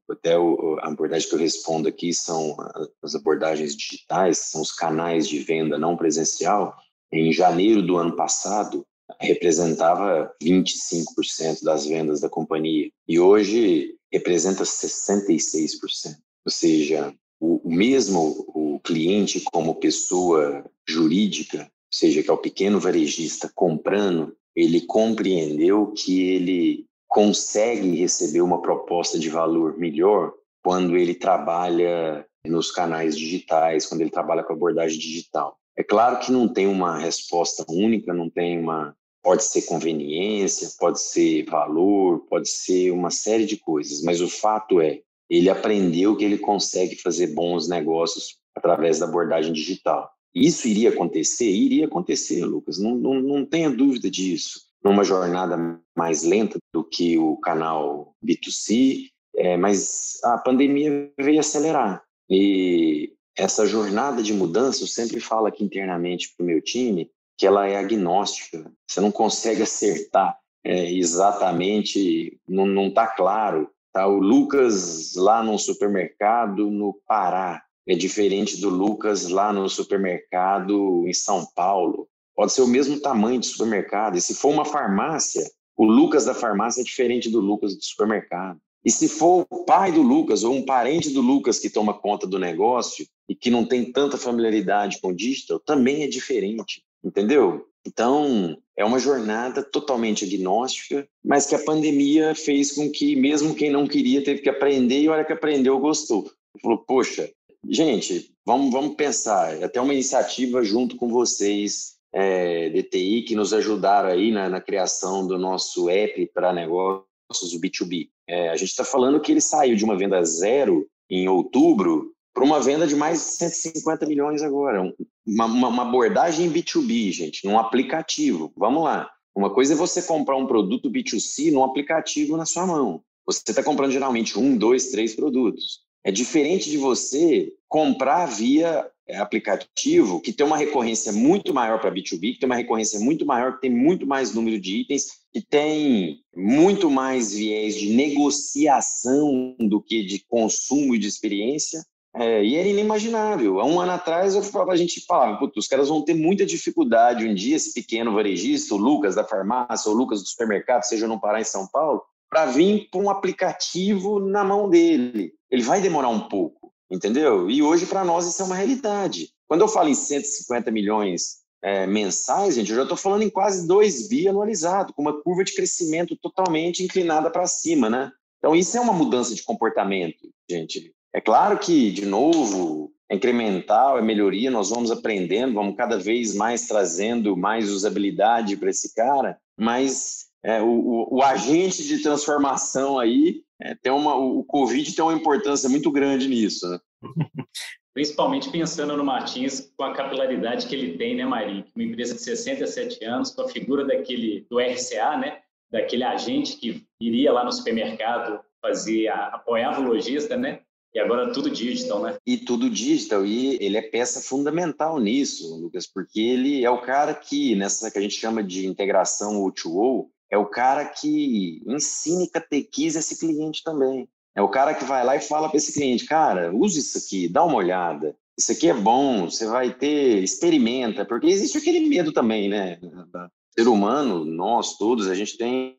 até 0.09 0.35
a 0.35 0.87
abordagem 0.87 1.27
que 1.27 1.35
eu 1.35 1.39
respondo 1.39 1.89
aqui 1.89 2.13
são 2.13 2.55
as 3.01 3.15
abordagens 3.15 3.75
digitais, 3.75 4.37
são 4.49 4.61
os 4.61 4.71
canais 4.71 5.27
de 5.27 5.39
venda 5.39 5.77
não 5.77 5.97
presencial. 5.97 6.73
Em 7.11 7.33
janeiro 7.33 7.81
do 7.81 7.97
ano 7.97 8.15
passado, 8.15 8.85
representava 9.19 10.33
25% 10.41 11.63
das 11.63 11.85
vendas 11.85 12.21
da 12.21 12.29
companhia 12.29 12.89
e 13.07 13.19
hoje 13.19 13.95
representa 14.11 14.63
66%. 14.63 16.15
Ou 16.45 16.51
seja, 16.51 17.13
o 17.41 17.69
mesmo 17.69 18.45
o 18.55 18.79
cliente 18.79 19.41
como 19.41 19.75
pessoa 19.75 20.65
jurídica, 20.87 21.63
ou 21.63 21.67
seja, 21.91 22.23
que 22.23 22.29
é 22.29 22.33
o 22.33 22.37
pequeno 22.37 22.79
varejista 22.79 23.51
comprando, 23.53 24.33
ele 24.55 24.81
compreendeu 24.81 25.91
que 25.91 26.21
ele 26.29 26.85
consegue 27.13 27.95
receber 27.95 28.41
uma 28.41 28.59
proposta 28.59 29.19
de 29.19 29.29
valor 29.29 29.77
melhor 29.77 30.33
quando 30.63 30.97
ele 30.97 31.13
trabalha 31.13 32.25
nos 32.43 32.71
canais 32.71 33.15
digitais, 33.15 33.85
quando 33.85 34.01
ele 34.01 34.09
trabalha 34.09 34.43
com 34.43 34.51
abordagem 34.51 34.97
digital. 34.97 35.55
É 35.77 35.83
claro 35.83 36.19
que 36.19 36.31
não 36.31 36.47
tem 36.51 36.65
uma 36.65 36.97
resposta 36.97 37.63
única, 37.69 38.11
não 38.13 38.31
tem 38.31 38.59
uma. 38.59 38.95
Pode 39.21 39.43
ser 39.43 39.61
conveniência, 39.61 40.71
pode 40.79 40.99
ser 40.99 41.45
valor, 41.45 42.25
pode 42.27 42.49
ser 42.49 42.91
uma 42.91 43.11
série 43.11 43.45
de 43.45 43.57
coisas, 43.57 44.01
mas 44.01 44.19
o 44.19 44.27
fato 44.27 44.81
é, 44.81 44.99
ele 45.29 45.51
aprendeu 45.51 46.17
que 46.17 46.25
ele 46.25 46.39
consegue 46.39 46.95
fazer 46.95 47.27
bons 47.27 47.69
negócios 47.69 48.39
através 48.55 48.99
da 48.99 49.05
abordagem 49.05 49.53
digital. 49.53 50.09
Isso 50.33 50.67
iria 50.67 50.89
acontecer? 50.89 51.49
Iria 51.49 51.85
acontecer, 51.85 52.43
Lucas, 52.43 52.79
não, 52.79 52.95
não, 52.95 53.21
não 53.21 53.45
tenha 53.45 53.69
dúvida 53.69 54.09
disso. 54.09 54.72
Numa 54.83 55.03
jornada 55.03 55.79
mais 55.95 56.23
lenta 56.23 56.57
do 56.73 56.83
que 56.83 57.17
o 57.17 57.37
canal 57.37 58.13
B2C, 58.23 59.09
é, 59.35 59.57
mas 59.57 60.19
a 60.23 60.37
pandemia 60.37 61.11
veio 61.19 61.39
acelerar. 61.39 62.03
E 62.29 63.13
essa 63.35 63.65
jornada 63.65 64.21
de 64.21 64.33
mudança, 64.33 64.83
eu 64.83 64.87
sempre 64.87 65.19
falo 65.19 65.47
aqui 65.47 65.63
internamente 65.63 66.33
para 66.35 66.43
o 66.43 66.47
meu 66.47 66.61
time, 66.61 67.09
que 67.37 67.47
ela 67.47 67.67
é 67.67 67.77
agnóstica. 67.77 68.71
Você 68.87 69.01
não 69.01 69.11
consegue 69.11 69.63
acertar 69.63 70.37
é, 70.63 70.91
exatamente, 70.91 72.39
não 72.47 72.87
está 72.87 73.07
claro. 73.07 73.69
Tá? 73.91 74.07
O 74.07 74.19
Lucas 74.19 75.15
lá 75.15 75.43
no 75.43 75.57
supermercado 75.57 76.69
no 76.69 76.93
Pará 77.05 77.63
é 77.87 77.95
diferente 77.95 78.59
do 78.61 78.69
Lucas 78.69 79.27
lá 79.27 79.51
no 79.51 79.67
supermercado 79.69 81.05
em 81.07 81.13
São 81.13 81.45
Paulo. 81.53 82.07
Pode 82.35 82.53
ser 82.53 82.61
o 82.61 82.67
mesmo 82.67 82.99
tamanho 82.99 83.39
de 83.39 83.47
supermercado. 83.47 84.17
E 84.17 84.21
se 84.21 84.33
for 84.33 84.49
uma 84.49 84.65
farmácia, 84.65 85.43
o 85.75 85.85
Lucas 85.85 86.25
da 86.25 86.33
farmácia 86.33 86.81
é 86.81 86.83
diferente 86.83 87.29
do 87.29 87.39
Lucas 87.39 87.75
do 87.75 87.83
supermercado. 87.83 88.59
E 88.85 88.91
se 88.91 89.07
for 89.07 89.45
o 89.49 89.63
pai 89.63 89.91
do 89.91 90.01
Lucas 90.01 90.43
ou 90.43 90.53
um 90.53 90.65
parente 90.65 91.09
do 91.09 91.21
Lucas 91.21 91.57
que 91.57 91.69
toma 91.69 91.93
conta 91.93 92.27
do 92.27 92.37
negócio 92.37 93.05
e 93.29 93.35
que 93.35 93.49
não 93.49 93.65
tem 93.65 93.91
tanta 93.91 94.17
familiaridade 94.17 94.99
com 94.99 95.09
o 95.09 95.15
digital, 95.15 95.59
também 95.59 96.03
é 96.03 96.07
diferente, 96.07 96.83
entendeu? 97.03 97.65
Então, 97.85 98.57
é 98.77 98.83
uma 98.83 98.99
jornada 98.99 99.61
totalmente 99.63 100.25
agnóstica, 100.25 101.07
mas 101.23 101.45
que 101.45 101.55
a 101.55 101.63
pandemia 101.63 102.33
fez 102.35 102.73
com 102.73 102.89
que, 102.89 103.15
mesmo 103.15 103.55
quem 103.55 103.69
não 103.69 103.87
queria, 103.87 104.23
teve 104.23 104.41
que 104.41 104.49
aprender 104.49 105.01
e, 105.01 105.07
a 105.07 105.11
hora 105.11 105.25
que 105.25 105.33
aprendeu, 105.33 105.79
gostou. 105.79 106.29
Falou, 106.61 106.77
poxa, 106.79 107.29
gente, 107.69 108.33
vamos, 108.45 108.71
vamos 108.71 108.95
pensar, 108.95 109.61
é 109.61 109.63
até 109.63 109.79
uma 109.81 109.93
iniciativa 109.93 110.63
junto 110.63 110.95
com 110.95 111.09
vocês, 111.09 111.92
é, 112.13 112.69
DTI, 112.69 113.23
que 113.23 113.35
nos 113.35 113.53
ajudaram 113.53 114.09
aí 114.09 114.31
na, 114.31 114.47
na 114.47 114.61
criação 114.61 115.25
do 115.25 115.37
nosso 115.37 115.89
app 115.89 116.29
para 116.33 116.53
negócio 116.53 117.05
negócios, 117.33 117.53
o 117.53 117.59
B2B. 117.59 118.09
É, 118.27 118.49
a 118.49 118.55
gente 118.55 118.69
está 118.69 118.85
falando 118.85 119.19
que 119.19 119.31
ele 119.31 119.41
saiu 119.41 119.75
de 119.75 119.83
uma 119.83 119.97
venda 119.97 120.23
zero 120.23 120.87
em 121.09 121.27
outubro 121.27 122.13
para 122.33 122.43
uma 122.43 122.59
venda 122.59 122.87
de 122.87 122.95
mais 122.95 123.19
de 123.19 123.25
150 123.25 124.05
milhões 124.05 124.41
agora. 124.41 124.81
Uma, 125.25 125.45
uma, 125.45 125.67
uma 125.67 125.81
abordagem 125.83 126.51
B2B, 126.51 127.11
gente, 127.11 127.45
num 127.45 127.57
aplicativo. 127.57 128.51
Vamos 128.55 128.83
lá. 128.83 129.09
Uma 129.35 129.51
coisa 129.51 129.73
é 129.73 129.77
você 129.77 130.01
comprar 130.01 130.37
um 130.37 130.45
produto 130.45 130.91
B2C 130.91 131.51
num 131.51 131.63
aplicativo 131.63 132.37
na 132.37 132.45
sua 132.45 132.65
mão. 132.65 133.01
Você 133.25 133.41
está 133.47 133.63
comprando 133.63 133.91
geralmente 133.91 134.37
um, 134.37 134.55
dois, 134.55 134.89
três 134.89 135.15
produtos. 135.15 135.81
É 136.03 136.11
diferente 136.11 136.69
de 136.69 136.77
você 136.77 137.51
comprar 137.67 138.25
via 138.25 138.87
aplicativo 139.11 140.21
que 140.21 140.31
tem 140.31 140.45
uma 140.45 140.57
recorrência 140.57 141.11
muito 141.11 141.53
maior 141.53 141.79
para 141.79 141.91
B2B, 141.91 142.33
que 142.33 142.39
tem 142.39 142.47
uma 142.47 142.55
recorrência 142.55 142.99
muito 142.99 143.25
maior, 143.25 143.55
que 143.55 143.61
tem 143.61 143.71
muito 143.71 144.07
mais 144.07 144.33
número 144.33 144.59
de 144.59 144.77
itens, 144.77 145.07
que 145.31 145.41
tem 145.41 146.19
muito 146.35 146.89
mais 146.89 147.33
viés 147.33 147.75
de 147.75 147.93
negociação 147.93 149.55
do 149.59 149.81
que 149.81 150.03
de 150.03 150.23
consumo 150.27 150.95
e 150.95 150.99
de 150.99 151.07
experiência. 151.07 151.83
É, 152.15 152.45
e 152.45 152.55
era 152.55 152.67
inimaginável. 152.67 153.59
Há 153.59 153.65
um 153.65 153.79
ano 153.79 153.91
atrás, 153.91 154.35
eu, 154.35 154.69
a 154.69 154.75
gente 154.75 155.01
falava, 155.01 155.39
os 155.55 155.67
caras 155.67 155.89
vão 155.89 156.03
ter 156.03 156.13
muita 156.13 156.45
dificuldade 156.45 157.25
um 157.25 157.33
dia, 157.33 157.55
esse 157.55 157.73
pequeno 157.73 158.13
varejista, 158.13 158.75
o 158.75 158.77
Lucas 158.77 159.15
da 159.15 159.23
farmácia, 159.23 159.89
ou 159.89 159.95
o 159.95 159.99
Lucas 159.99 160.21
do 160.21 160.27
supermercado, 160.27 160.83
seja 160.83 161.07
no 161.07 161.19
Pará, 161.19 161.41
em 161.41 161.45
São 161.45 161.67
Paulo, 161.67 162.03
para 162.29 162.45
vir 162.45 162.87
com 162.91 163.03
um 163.03 163.09
aplicativo 163.09 164.19
na 164.19 164.43
mão 164.43 164.69
dele. 164.69 165.33
Ele 165.49 165.63
vai 165.63 165.81
demorar 165.81 166.09
um 166.09 166.27
pouco 166.27 166.72
entendeu? 166.89 167.49
E 167.49 167.61
hoje, 167.61 167.85
para 167.85 168.03
nós, 168.03 168.27
isso 168.27 168.41
é 168.41 168.45
uma 168.45 168.55
realidade. 168.55 169.29
Quando 169.47 169.61
eu 169.61 169.67
falo 169.67 169.89
em 169.89 169.95
150 169.95 170.71
milhões 170.71 171.43
é, 171.63 171.87
mensais, 171.87 172.55
gente, 172.55 172.69
eu 172.69 172.75
já 172.75 172.83
estou 172.83 172.97
falando 172.97 173.23
em 173.23 173.29
quase 173.29 173.67
2 173.67 174.07
bi 174.07 174.27
anualizado, 174.27 174.93
com 174.93 175.01
uma 175.01 175.21
curva 175.21 175.43
de 175.43 175.55
crescimento 175.55 176.17
totalmente 176.21 176.83
inclinada 176.83 177.29
para 177.29 177.45
cima, 177.45 177.89
né? 177.89 178.11
Então, 178.39 178.55
isso 178.55 178.77
é 178.77 178.81
uma 178.81 178.93
mudança 178.93 179.33
de 179.33 179.43
comportamento, 179.43 180.29
gente. 180.49 180.93
É 181.13 181.21
claro 181.21 181.57
que, 181.57 181.91
de 181.91 182.05
novo, 182.05 182.91
é 183.09 183.15
incremental, 183.15 183.97
é 183.97 184.01
melhoria, 184.01 184.49
nós 184.49 184.69
vamos 184.69 184.91
aprendendo, 184.91 185.53
vamos 185.53 185.77
cada 185.77 185.97
vez 185.97 186.35
mais 186.35 186.67
trazendo 186.67 187.37
mais 187.37 187.69
usabilidade 187.69 188.57
para 188.57 188.69
esse 188.69 188.93
cara, 188.93 189.37
mas 189.57 190.25
é, 190.43 190.61
o, 190.61 190.67
o, 190.67 191.17
o, 191.17 191.23
agente 191.23 191.83
de 191.83 192.01
transformação 192.01 192.99
aí 192.99 193.41
é, 193.63 193.73
tem 193.75 193.91
uma, 193.93 194.13
o 194.15 194.43
Covid 194.43 194.93
tem 194.93 195.03
uma 195.03 195.13
importância 195.13 195.69
muito 195.69 195.89
grande 195.89 196.27
nisso. 196.27 196.69
Né? 196.69 196.79
Principalmente 197.93 198.49
pensando 198.49 198.97
no 198.97 199.05
Martins 199.05 199.71
com 199.77 199.83
a 199.85 199.93
capilaridade 199.93 200.67
que 200.67 200.75
ele 200.75 200.97
tem, 200.97 201.15
né, 201.15 201.25
Marinho? 201.25 201.63
Uma 201.73 201.85
empresa 201.85 202.13
de 202.13 202.21
67 202.21 203.05
anos, 203.05 203.31
com 203.31 203.43
a 203.43 203.47
figura 203.47 203.85
daquele 203.85 204.45
do 204.49 204.59
RCA, 204.59 205.15
né? 205.17 205.39
Daquele 205.71 206.03
agente 206.03 206.57
que 206.57 206.83
iria 206.99 207.31
lá 207.31 207.45
no 207.45 207.51
supermercado 207.51 208.41
fazer, 208.61 209.07
apoiava 209.09 209.79
o 209.79 209.85
lojista, 209.85 210.35
né? 210.35 210.59
E 210.93 210.99
agora 210.99 211.31
tudo 211.31 211.49
digital, 211.49 212.01
né? 212.01 212.17
E 212.25 212.37
tudo 212.37 212.69
digital, 212.69 213.25
e 213.25 213.57
ele 213.63 213.77
é 213.77 213.81
peça 213.81 214.21
fundamental 214.21 214.99
nisso, 214.99 215.55
Lucas, 215.59 215.87
porque 215.87 216.19
ele 216.19 216.63
é 216.63 216.69
o 216.69 216.81
cara 216.81 217.13
que, 217.13 217.55
nessa 217.55 217.89
que 217.89 217.97
a 217.97 218.01
gente 218.01 218.15
chama 218.15 218.43
de 218.43 218.67
integração 218.67 219.43
O2O, 219.43 220.07
é 220.33 220.37
o 220.37 220.47
cara 220.47 220.83
que 220.85 221.61
ensina 221.67 222.23
e 222.23 222.27
catequiza 222.27 222.97
esse 222.97 223.19
cliente 223.19 223.63
também. 223.63 224.09
É 224.35 224.41
o 224.41 224.49
cara 224.49 224.73
que 224.73 224.83
vai 224.83 225.05
lá 225.05 225.15
e 225.15 225.21
fala 225.21 225.47
para 225.47 225.57
esse 225.57 225.71
cliente, 225.71 226.05
cara, 226.05 226.51
use 226.51 226.79
isso 226.79 226.97
aqui, 226.97 227.29
dá 227.29 227.43
uma 227.43 227.57
olhada. 227.57 228.15
Isso 228.35 228.51
aqui 228.51 228.67
é 228.67 228.73
bom, 228.73 229.29
você 229.29 229.45
vai 229.45 229.71
ter, 229.71 230.23
experimenta, 230.23 231.05
porque 231.05 231.27
existe 231.27 231.59
aquele 231.59 231.87
medo 231.87 232.11
também, 232.11 232.49
né? 232.49 232.79
O 232.81 233.61
ser 233.61 233.67
humano, 233.67 234.25
nós 234.25 234.75
todos, 234.75 235.07
a 235.07 235.13
gente 235.13 235.37
tem 235.37 235.75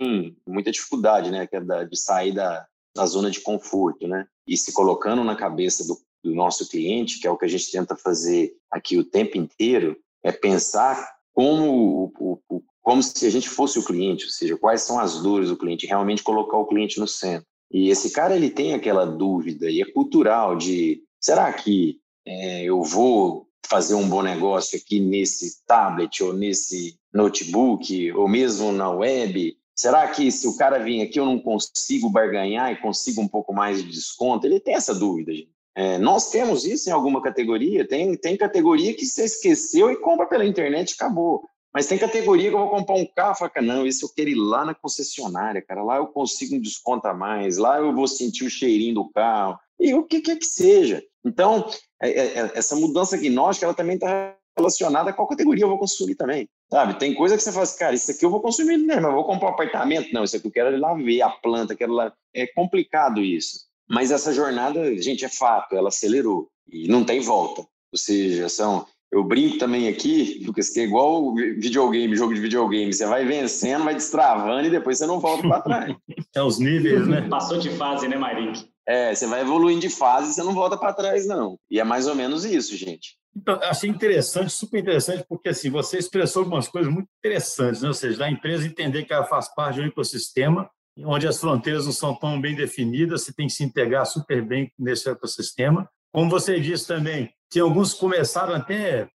muita 0.46 0.70
dificuldade, 0.70 1.32
né? 1.32 1.48
É 1.50 1.84
de 1.84 1.98
sair 1.98 2.32
da, 2.32 2.64
da 2.94 3.04
zona 3.06 3.32
de 3.32 3.40
conforto, 3.40 4.06
né? 4.06 4.24
E 4.46 4.56
se 4.56 4.72
colocando 4.72 5.24
na 5.24 5.34
cabeça 5.34 5.84
do, 5.84 5.98
do 6.22 6.32
nosso 6.32 6.68
cliente, 6.68 7.18
que 7.18 7.26
é 7.26 7.30
o 7.30 7.36
que 7.36 7.44
a 7.44 7.48
gente 7.48 7.72
tenta 7.72 7.96
fazer 7.96 8.54
aqui 8.70 8.96
o 8.96 9.04
tempo 9.04 9.36
inteiro, 9.36 9.96
é 10.22 10.30
pensar 10.30 11.12
como 11.32 12.12
o, 12.20 12.38
o, 12.48 12.62
como 12.84 13.02
se 13.02 13.26
a 13.26 13.30
gente 13.30 13.48
fosse 13.48 13.78
o 13.78 13.84
cliente, 13.84 14.26
ou 14.26 14.30
seja, 14.30 14.58
quais 14.58 14.82
são 14.82 15.00
as 15.00 15.22
dores 15.22 15.48
do 15.48 15.56
cliente, 15.56 15.86
realmente 15.86 16.22
colocar 16.22 16.58
o 16.58 16.66
cliente 16.66 17.00
no 17.00 17.08
centro. 17.08 17.46
E 17.72 17.88
esse 17.88 18.10
cara 18.10 18.36
ele 18.36 18.50
tem 18.50 18.74
aquela 18.74 19.06
dúvida 19.06 19.70
e 19.70 19.80
é 19.80 19.90
cultural 19.90 20.54
de 20.54 21.02
será 21.18 21.50
que 21.50 21.98
é, 22.26 22.62
eu 22.62 22.82
vou 22.82 23.48
fazer 23.66 23.94
um 23.94 24.06
bom 24.06 24.22
negócio 24.22 24.78
aqui 24.78 25.00
nesse 25.00 25.64
tablet 25.66 26.22
ou 26.22 26.34
nesse 26.34 26.98
notebook 27.12 28.12
ou 28.12 28.28
mesmo 28.28 28.70
na 28.70 28.90
web? 28.90 29.56
Será 29.74 30.06
que 30.06 30.30
se 30.30 30.46
o 30.46 30.56
cara 30.56 30.78
vir 30.78 31.00
aqui 31.00 31.18
eu 31.18 31.24
não 31.24 31.38
consigo 31.38 32.10
barganhar 32.10 32.70
e 32.70 32.76
consigo 32.76 33.22
um 33.22 33.26
pouco 33.26 33.54
mais 33.54 33.82
de 33.82 33.90
desconto? 33.90 34.46
Ele 34.46 34.60
tem 34.60 34.74
essa 34.74 34.94
dúvida, 34.94 35.32
gente. 35.32 35.54
É, 35.74 35.98
nós 35.98 36.30
temos 36.30 36.64
isso 36.64 36.88
em 36.88 36.92
alguma 36.92 37.20
categoria. 37.22 37.88
Tem, 37.88 38.14
tem 38.14 38.36
categoria 38.36 38.94
que 38.94 39.06
você 39.06 39.24
esqueceu 39.24 39.90
e 39.90 39.96
compra 39.96 40.26
pela 40.26 40.44
internet 40.44 40.90
e 40.90 40.94
acabou. 40.94 41.48
Mas 41.74 41.86
tem 41.86 41.98
categoria 41.98 42.48
que 42.48 42.54
eu 42.54 42.60
vou 42.60 42.70
comprar 42.70 42.94
um 42.94 43.04
carro, 43.04 43.34
fala, 43.34 43.50
não, 43.60 43.84
esse 43.84 44.04
eu 44.04 44.08
quero 44.08 44.30
ir 44.30 44.36
lá 44.36 44.64
na 44.64 44.74
concessionária, 44.74 45.60
cara. 45.60 45.82
Lá 45.82 45.96
eu 45.96 46.06
consigo 46.06 46.54
um 46.54 46.60
desconto 46.60 47.08
a 47.08 47.14
mais, 47.14 47.58
lá 47.58 47.78
eu 47.78 47.92
vou 47.92 48.06
sentir 48.06 48.44
o 48.44 48.50
cheirinho 48.50 48.94
do 48.94 49.10
carro, 49.10 49.58
e 49.80 49.92
o 49.92 50.04
que 50.04 50.20
quer 50.20 50.38
que 50.38 50.46
seja. 50.46 51.02
Então, 51.24 51.68
é, 52.00 52.10
é, 52.10 52.38
é, 52.38 52.52
essa 52.54 52.76
mudança 52.76 53.16
agnóstica, 53.16 53.66
ela 53.66 53.74
também 53.74 53.96
está 53.96 54.36
relacionada 54.56 55.10
a 55.10 55.12
qual 55.12 55.26
categoria 55.26 55.64
eu 55.64 55.68
vou 55.68 55.78
consumir 55.78 56.14
também, 56.14 56.48
sabe? 56.70 56.96
Tem 56.96 57.12
coisa 57.12 57.36
que 57.36 57.42
você 57.42 57.50
fala 57.50 57.64
assim, 57.64 57.78
cara, 57.78 57.94
isso 57.94 58.10
aqui 58.10 58.24
eu 58.24 58.30
vou 58.30 58.40
consumir, 58.40 58.76
né? 58.76 58.96
Mas 58.96 59.04
eu 59.06 59.12
vou 59.12 59.24
comprar 59.24 59.48
um 59.48 59.52
apartamento? 59.52 60.12
Não, 60.12 60.22
isso 60.22 60.36
aqui 60.36 60.46
eu 60.46 60.52
quero 60.52 60.78
lá 60.78 60.94
ver 60.94 61.22
a 61.22 61.30
planta, 61.30 61.74
quero 61.74 61.92
lá... 61.92 62.12
É 62.32 62.46
complicado 62.46 63.20
isso. 63.20 63.66
Mas 63.88 64.12
essa 64.12 64.32
jornada, 64.32 64.96
gente, 64.96 65.24
é 65.24 65.28
fato, 65.28 65.74
ela 65.74 65.88
acelerou 65.88 66.48
e 66.68 66.86
não 66.86 67.04
tem 67.04 67.20
volta. 67.20 67.62
Ou 67.62 67.98
seja, 67.98 68.48
são 68.48 68.86
eu 69.14 69.22
brinco 69.22 69.58
também 69.58 69.86
aqui, 69.86 70.42
Lucas, 70.44 70.70
que 70.70 70.80
é 70.80 70.82
igual 70.82 71.32
videogame, 71.34 72.16
jogo 72.16 72.34
de 72.34 72.40
videogame. 72.40 72.92
Você 72.92 73.06
vai 73.06 73.24
vencendo, 73.24 73.84
vai 73.84 73.94
destravando 73.94 74.66
e 74.66 74.70
depois 74.70 74.98
você 74.98 75.06
não 75.06 75.20
volta 75.20 75.46
para 75.46 75.60
trás. 75.60 75.96
É 76.36 76.42
os 76.42 76.58
níveis, 76.58 77.06
né? 77.06 77.28
Passou 77.28 77.58
de 77.58 77.70
fase, 77.70 78.08
né, 78.08 78.16
Marik? 78.16 78.68
É, 78.88 79.14
você 79.14 79.24
vai 79.28 79.42
evoluindo 79.42 79.82
de 79.82 79.88
fase 79.88 80.30
e 80.30 80.34
você 80.34 80.42
não 80.42 80.52
volta 80.52 80.76
para 80.76 80.92
trás, 80.92 81.28
não. 81.28 81.56
E 81.70 81.78
é 81.78 81.84
mais 81.84 82.08
ou 82.08 82.16
menos 82.16 82.44
isso, 82.44 82.76
gente. 82.76 83.16
Então, 83.36 83.54
achei 83.62 83.88
interessante, 83.88 84.52
super 84.52 84.80
interessante, 84.80 85.24
porque 85.28 85.50
assim, 85.50 85.70
você 85.70 85.96
expressou 85.98 86.42
algumas 86.42 86.66
coisas 86.66 86.92
muito 86.92 87.08
interessantes, 87.18 87.82
né? 87.82 87.88
ou 87.88 87.94
seja, 87.94 88.18
da 88.18 88.28
empresa 88.28 88.66
entender 88.66 89.04
que 89.04 89.12
ela 89.12 89.24
faz 89.24 89.52
parte 89.54 89.76
de 89.76 89.82
um 89.82 89.86
ecossistema 89.86 90.68
onde 90.98 91.26
as 91.26 91.40
fronteiras 91.40 91.86
não 91.86 91.92
são 91.92 92.14
tão 92.14 92.40
bem 92.40 92.54
definidas, 92.54 93.22
você 93.22 93.32
tem 93.32 93.46
que 93.46 93.52
se 93.52 93.64
integrar 93.64 94.06
super 94.06 94.44
bem 94.44 94.72
nesse 94.78 95.08
ecossistema. 95.08 95.88
Como 96.12 96.30
você 96.30 96.60
disse 96.60 96.86
também, 96.86 97.28
que 97.50 97.60
alguns 97.60 97.94
começaram 97.94 98.54
até 98.54 99.08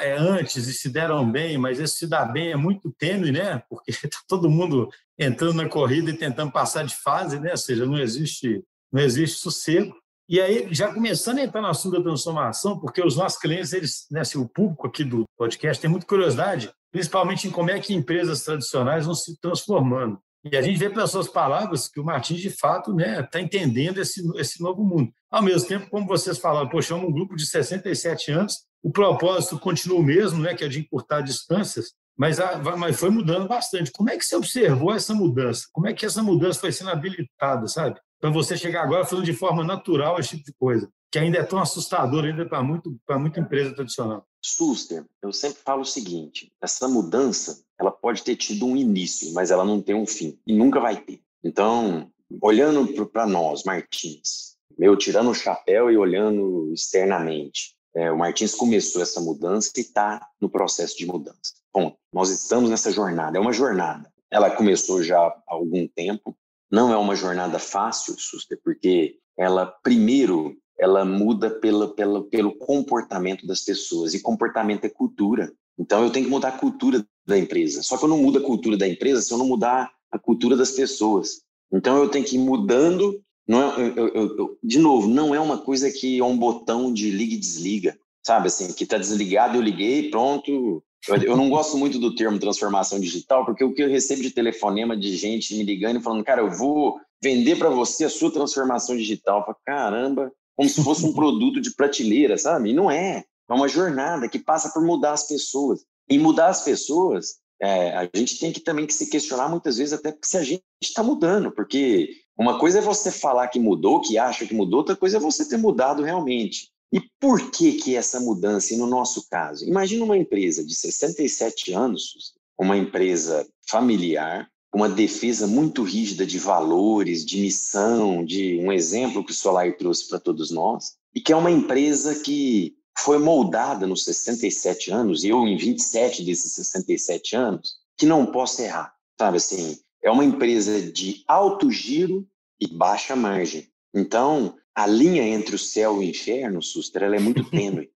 é, 0.00 0.16
antes 0.16 0.66
e 0.66 0.72
se 0.72 0.88
deram 0.88 1.30
bem, 1.30 1.58
mas 1.58 1.78
esse 1.78 1.96
se 1.96 2.06
dar 2.06 2.24
bem 2.26 2.50
é 2.50 2.56
muito 2.56 2.90
tênue, 2.98 3.30
né? 3.30 3.62
Porque 3.68 3.90
está 3.90 4.18
todo 4.26 4.50
mundo 4.50 4.88
entrando 5.18 5.54
na 5.54 5.68
corrida 5.68 6.10
e 6.10 6.16
tentando 6.16 6.50
passar 6.50 6.84
de 6.84 6.94
fase, 6.94 7.38
né? 7.38 7.50
Ou 7.50 7.56
seja, 7.56 7.84
não 7.84 7.98
existe, 7.98 8.62
não 8.92 9.02
existe 9.02 9.38
sossego. 9.38 9.94
E 10.28 10.40
aí, 10.40 10.66
já 10.72 10.92
começando 10.92 11.38
a 11.38 11.44
entrar 11.44 11.60
no 11.60 11.68
assunto 11.68 11.98
da 11.98 12.02
transformação, 12.02 12.80
porque 12.80 13.00
os 13.00 13.16
nossos 13.16 13.38
clientes, 13.38 13.72
eles, 13.72 14.06
né, 14.10 14.20
assim, 14.20 14.38
o 14.38 14.48
público 14.48 14.86
aqui 14.86 15.04
do 15.04 15.24
podcast 15.36 15.80
tem 15.80 15.88
muita 15.88 16.06
curiosidade, 16.06 16.72
principalmente 16.90 17.46
em 17.46 17.50
como 17.50 17.70
é 17.70 17.78
que 17.78 17.94
empresas 17.94 18.42
tradicionais 18.42 19.06
vão 19.06 19.14
se 19.14 19.38
transformando. 19.40 20.18
E 20.52 20.56
a 20.56 20.62
gente 20.62 20.78
vê 20.78 20.88
pelas 20.88 21.10
suas 21.10 21.28
palavras 21.28 21.88
que 21.88 22.00
o 22.00 22.04
Martins, 22.04 22.40
de 22.40 22.50
fato, 22.50 22.96
está 22.98 23.12
né, 23.12 23.22
tá 23.22 23.40
entendendo 23.40 23.98
esse, 23.98 24.22
esse 24.38 24.62
novo 24.62 24.84
mundo. 24.84 25.12
Ao 25.30 25.42
mesmo 25.42 25.66
tempo, 25.66 25.90
como 25.90 26.06
vocês 26.06 26.38
falaram, 26.38 26.68
poxa, 26.68 26.94
é 26.94 26.96
um 26.96 27.10
grupo 27.10 27.34
de 27.36 27.46
67 27.46 28.30
anos, 28.30 28.58
o 28.82 28.90
propósito 28.90 29.58
continua 29.58 29.98
o 29.98 30.02
mesmo, 30.02 30.40
né, 30.40 30.54
que 30.54 30.64
é 30.64 30.68
de 30.68 30.80
encurtar 30.80 31.20
distâncias, 31.20 31.92
mas, 32.16 32.40
a, 32.40 32.58
mas 32.76 32.98
foi 32.98 33.10
mudando 33.10 33.46
bastante. 33.46 33.92
Como 33.92 34.08
é 34.08 34.16
que 34.16 34.24
você 34.24 34.36
observou 34.36 34.92
essa 34.92 35.12
mudança? 35.12 35.66
Como 35.72 35.86
é 35.86 35.92
que 35.92 36.06
essa 36.06 36.22
mudança 36.22 36.60
foi 36.60 36.72
sendo 36.72 36.90
habilitada, 36.90 37.66
sabe? 37.66 38.00
Para 38.20 38.30
você 38.30 38.56
chegar 38.56 38.82
agora 38.82 39.04
falando 39.04 39.26
de 39.26 39.34
forma 39.34 39.62
natural 39.62 40.18
esse 40.18 40.30
tipo 40.30 40.44
de 40.44 40.54
coisa, 40.58 40.88
que 41.12 41.18
ainda 41.18 41.38
é 41.38 41.42
tão 41.42 41.58
assustador 41.58 42.24
ainda 42.24 42.46
para 42.46 42.62
muito, 42.62 42.96
para 43.06 43.18
muita 43.18 43.40
empresa 43.40 43.74
tradicional. 43.74 44.24
Suster, 44.46 45.04
eu 45.22 45.32
sempre 45.32 45.60
falo 45.64 45.82
o 45.82 45.86
seguinte: 45.86 46.52
essa 46.62 46.86
mudança 46.86 47.64
ela 47.78 47.90
pode 47.90 48.22
ter 48.22 48.36
tido 48.36 48.64
um 48.64 48.76
início, 48.76 49.32
mas 49.34 49.50
ela 49.50 49.64
não 49.64 49.82
tem 49.82 49.94
um 49.94 50.06
fim 50.06 50.38
e 50.46 50.54
nunca 50.54 50.78
vai 50.78 50.96
ter. 50.96 51.20
Então, 51.42 52.10
olhando 52.40 53.06
para 53.06 53.26
nós, 53.26 53.64
Martins, 53.64 54.56
meu 54.78 54.96
tirando 54.96 55.30
o 55.30 55.34
chapéu 55.34 55.90
e 55.90 55.96
olhando 55.96 56.72
externamente, 56.72 57.74
é, 57.94 58.10
o 58.12 58.18
Martins 58.18 58.54
começou 58.54 59.02
essa 59.02 59.20
mudança 59.20 59.72
e 59.76 59.80
está 59.80 60.24
no 60.40 60.48
processo 60.48 60.96
de 60.96 61.06
mudança. 61.06 61.54
Bom, 61.74 61.96
nós 62.12 62.30
estamos 62.30 62.70
nessa 62.70 62.92
jornada, 62.92 63.38
é 63.38 63.40
uma 63.40 63.52
jornada. 63.52 64.12
Ela 64.30 64.50
começou 64.50 65.02
já 65.02 65.18
há 65.18 65.42
algum 65.46 65.88
tempo, 65.88 66.36
não 66.70 66.92
é 66.92 66.96
uma 66.96 67.16
jornada 67.16 67.58
fácil, 67.58 68.14
Suster, 68.18 68.60
porque 68.62 69.18
ela, 69.36 69.66
primeiro, 69.82 70.56
ela 70.78 71.04
muda 71.04 71.50
pela, 71.50 71.92
pelo 72.28 72.52
comportamento 72.58 73.46
das 73.46 73.62
pessoas, 73.62 74.14
e 74.14 74.20
comportamento 74.20 74.84
é 74.84 74.88
cultura. 74.88 75.52
Então, 75.78 76.02
eu 76.02 76.10
tenho 76.10 76.26
que 76.26 76.30
mudar 76.30 76.48
a 76.48 76.58
cultura 76.58 77.04
da 77.26 77.38
empresa. 77.38 77.82
Só 77.82 77.96
que 77.96 78.04
eu 78.04 78.08
não 78.08 78.18
mudo 78.18 78.38
a 78.38 78.42
cultura 78.42 78.76
da 78.76 78.88
empresa 78.88 79.20
se 79.20 79.32
eu 79.32 79.38
não 79.38 79.46
mudar 79.46 79.90
a 80.10 80.18
cultura 80.18 80.56
das 80.56 80.70
pessoas. 80.70 81.42
Então, 81.72 81.96
eu 81.98 82.08
tenho 82.08 82.24
que 82.24 82.36
ir 82.36 82.40
mudando. 82.40 83.20
Não 83.46 83.62
é, 83.62 83.80
eu, 83.80 84.08
eu, 84.08 84.36
eu, 84.36 84.58
de 84.62 84.78
novo, 84.78 85.06
não 85.06 85.34
é 85.34 85.40
uma 85.40 85.58
coisa 85.58 85.90
que 85.90 86.18
é 86.18 86.24
um 86.24 86.36
botão 86.36 86.92
de 86.92 87.10
liga 87.10 87.34
e 87.34 87.38
desliga, 87.38 87.98
sabe? 88.24 88.48
Assim, 88.48 88.72
que 88.72 88.84
está 88.84 88.98
desligado, 88.98 89.56
eu 89.56 89.62
liguei, 89.62 90.10
pronto. 90.10 90.82
Eu, 91.08 91.36
não 91.36 91.48
gosto 91.48 91.76
muito 91.76 91.98
do 91.98 92.14
termo 92.14 92.38
transformação 92.38 92.98
digital, 92.98 93.44
porque 93.44 93.62
o 93.62 93.72
que 93.72 93.82
eu 93.82 93.88
recebo 93.88 94.22
de 94.22 94.30
telefonema 94.30 94.96
de 94.96 95.16
gente 95.16 95.54
me 95.54 95.62
ligando 95.62 96.00
e 96.00 96.02
falando, 96.02 96.24
cara, 96.24 96.42
eu 96.42 96.50
vou 96.50 96.98
vender 97.22 97.56
para 97.56 97.70
você 97.70 98.04
a 98.04 98.10
sua 98.10 98.32
transformação 98.32 98.96
digital. 98.96 99.38
Eu 99.38 99.44
falo, 99.44 99.58
caramba, 99.64 100.32
como 100.56 100.68
se 100.68 100.82
fosse 100.82 101.04
um 101.04 101.12
produto 101.12 101.60
de 101.60 101.74
prateleira, 101.74 102.38
sabe? 102.38 102.70
E 102.70 102.74
não 102.74 102.90
é. 102.90 103.24
É 103.48 103.54
uma 103.54 103.68
jornada 103.68 104.28
que 104.28 104.38
passa 104.38 104.70
por 104.70 104.82
mudar 104.82 105.12
as 105.12 105.26
pessoas. 105.26 105.84
E 106.08 106.18
mudar 106.18 106.48
as 106.48 106.62
pessoas, 106.62 107.36
é, 107.60 107.96
a 107.96 108.08
gente 108.14 108.38
tem 108.38 108.52
que 108.52 108.60
também 108.60 108.86
que 108.86 108.94
se 108.94 109.08
questionar 109.08 109.48
muitas 109.48 109.76
vezes 109.76 109.92
até 109.92 110.16
se 110.22 110.36
a 110.36 110.42
gente 110.42 110.62
está 110.82 111.02
mudando, 111.02 111.50
porque 111.52 112.10
uma 112.38 112.58
coisa 112.58 112.78
é 112.78 112.82
você 112.82 113.10
falar 113.10 113.48
que 113.48 113.58
mudou, 113.58 114.00
que 114.00 114.18
acha 114.18 114.46
que 114.46 114.54
mudou, 114.54 114.80
outra 114.80 114.96
coisa 114.96 115.16
é 115.16 115.20
você 115.20 115.48
ter 115.48 115.56
mudado 115.56 116.02
realmente. 116.02 116.70
E 116.92 117.00
por 117.20 117.50
que 117.50 117.72
que 117.72 117.96
essa 117.96 118.20
mudança, 118.20 118.72
e 118.72 118.76
no 118.76 118.86
nosso 118.86 119.28
caso? 119.28 119.64
Imagina 119.64 120.04
uma 120.04 120.16
empresa 120.16 120.64
de 120.64 120.74
67 120.74 121.72
anos, 121.72 122.34
uma 122.58 122.76
empresa 122.76 123.46
familiar, 123.68 124.48
uma 124.76 124.90
defesa 124.90 125.46
muito 125.46 125.82
rígida 125.82 126.26
de 126.26 126.38
valores, 126.38 127.24
de 127.24 127.40
missão, 127.40 128.22
de 128.22 128.58
um 128.58 128.70
exemplo 128.70 129.24
que 129.24 129.32
o 129.32 129.34
Solar 129.34 129.74
trouxe 129.74 130.06
para 130.06 130.20
todos 130.20 130.50
nós, 130.50 130.96
e 131.14 131.20
que 131.20 131.32
é 131.32 131.36
uma 131.36 131.50
empresa 131.50 132.14
que 132.16 132.76
foi 132.98 133.18
moldada 133.18 133.86
nos 133.86 134.04
67 134.04 134.90
anos, 134.90 135.24
e 135.24 135.30
eu 135.30 135.48
em 135.48 135.56
27 135.56 136.22
desses 136.22 136.52
67 136.52 137.34
anos, 137.34 137.76
que 137.96 138.04
não 138.04 138.26
posso 138.26 138.60
errar, 138.60 138.94
sabe 139.18 139.38
assim? 139.38 139.78
É 140.04 140.10
uma 140.10 140.26
empresa 140.26 140.78
de 140.92 141.24
alto 141.26 141.70
giro 141.70 142.28
e 142.60 142.66
baixa 142.66 143.16
margem. 143.16 143.66
Então, 143.94 144.56
a 144.74 144.86
linha 144.86 145.22
entre 145.22 145.56
o 145.56 145.58
céu 145.58 146.02
e 146.02 146.06
o 146.06 146.10
inferno, 146.10 146.62
Suster, 146.62 147.02
ela 147.02 147.16
é 147.16 147.20
muito 147.20 147.42
tênue, 147.48 147.88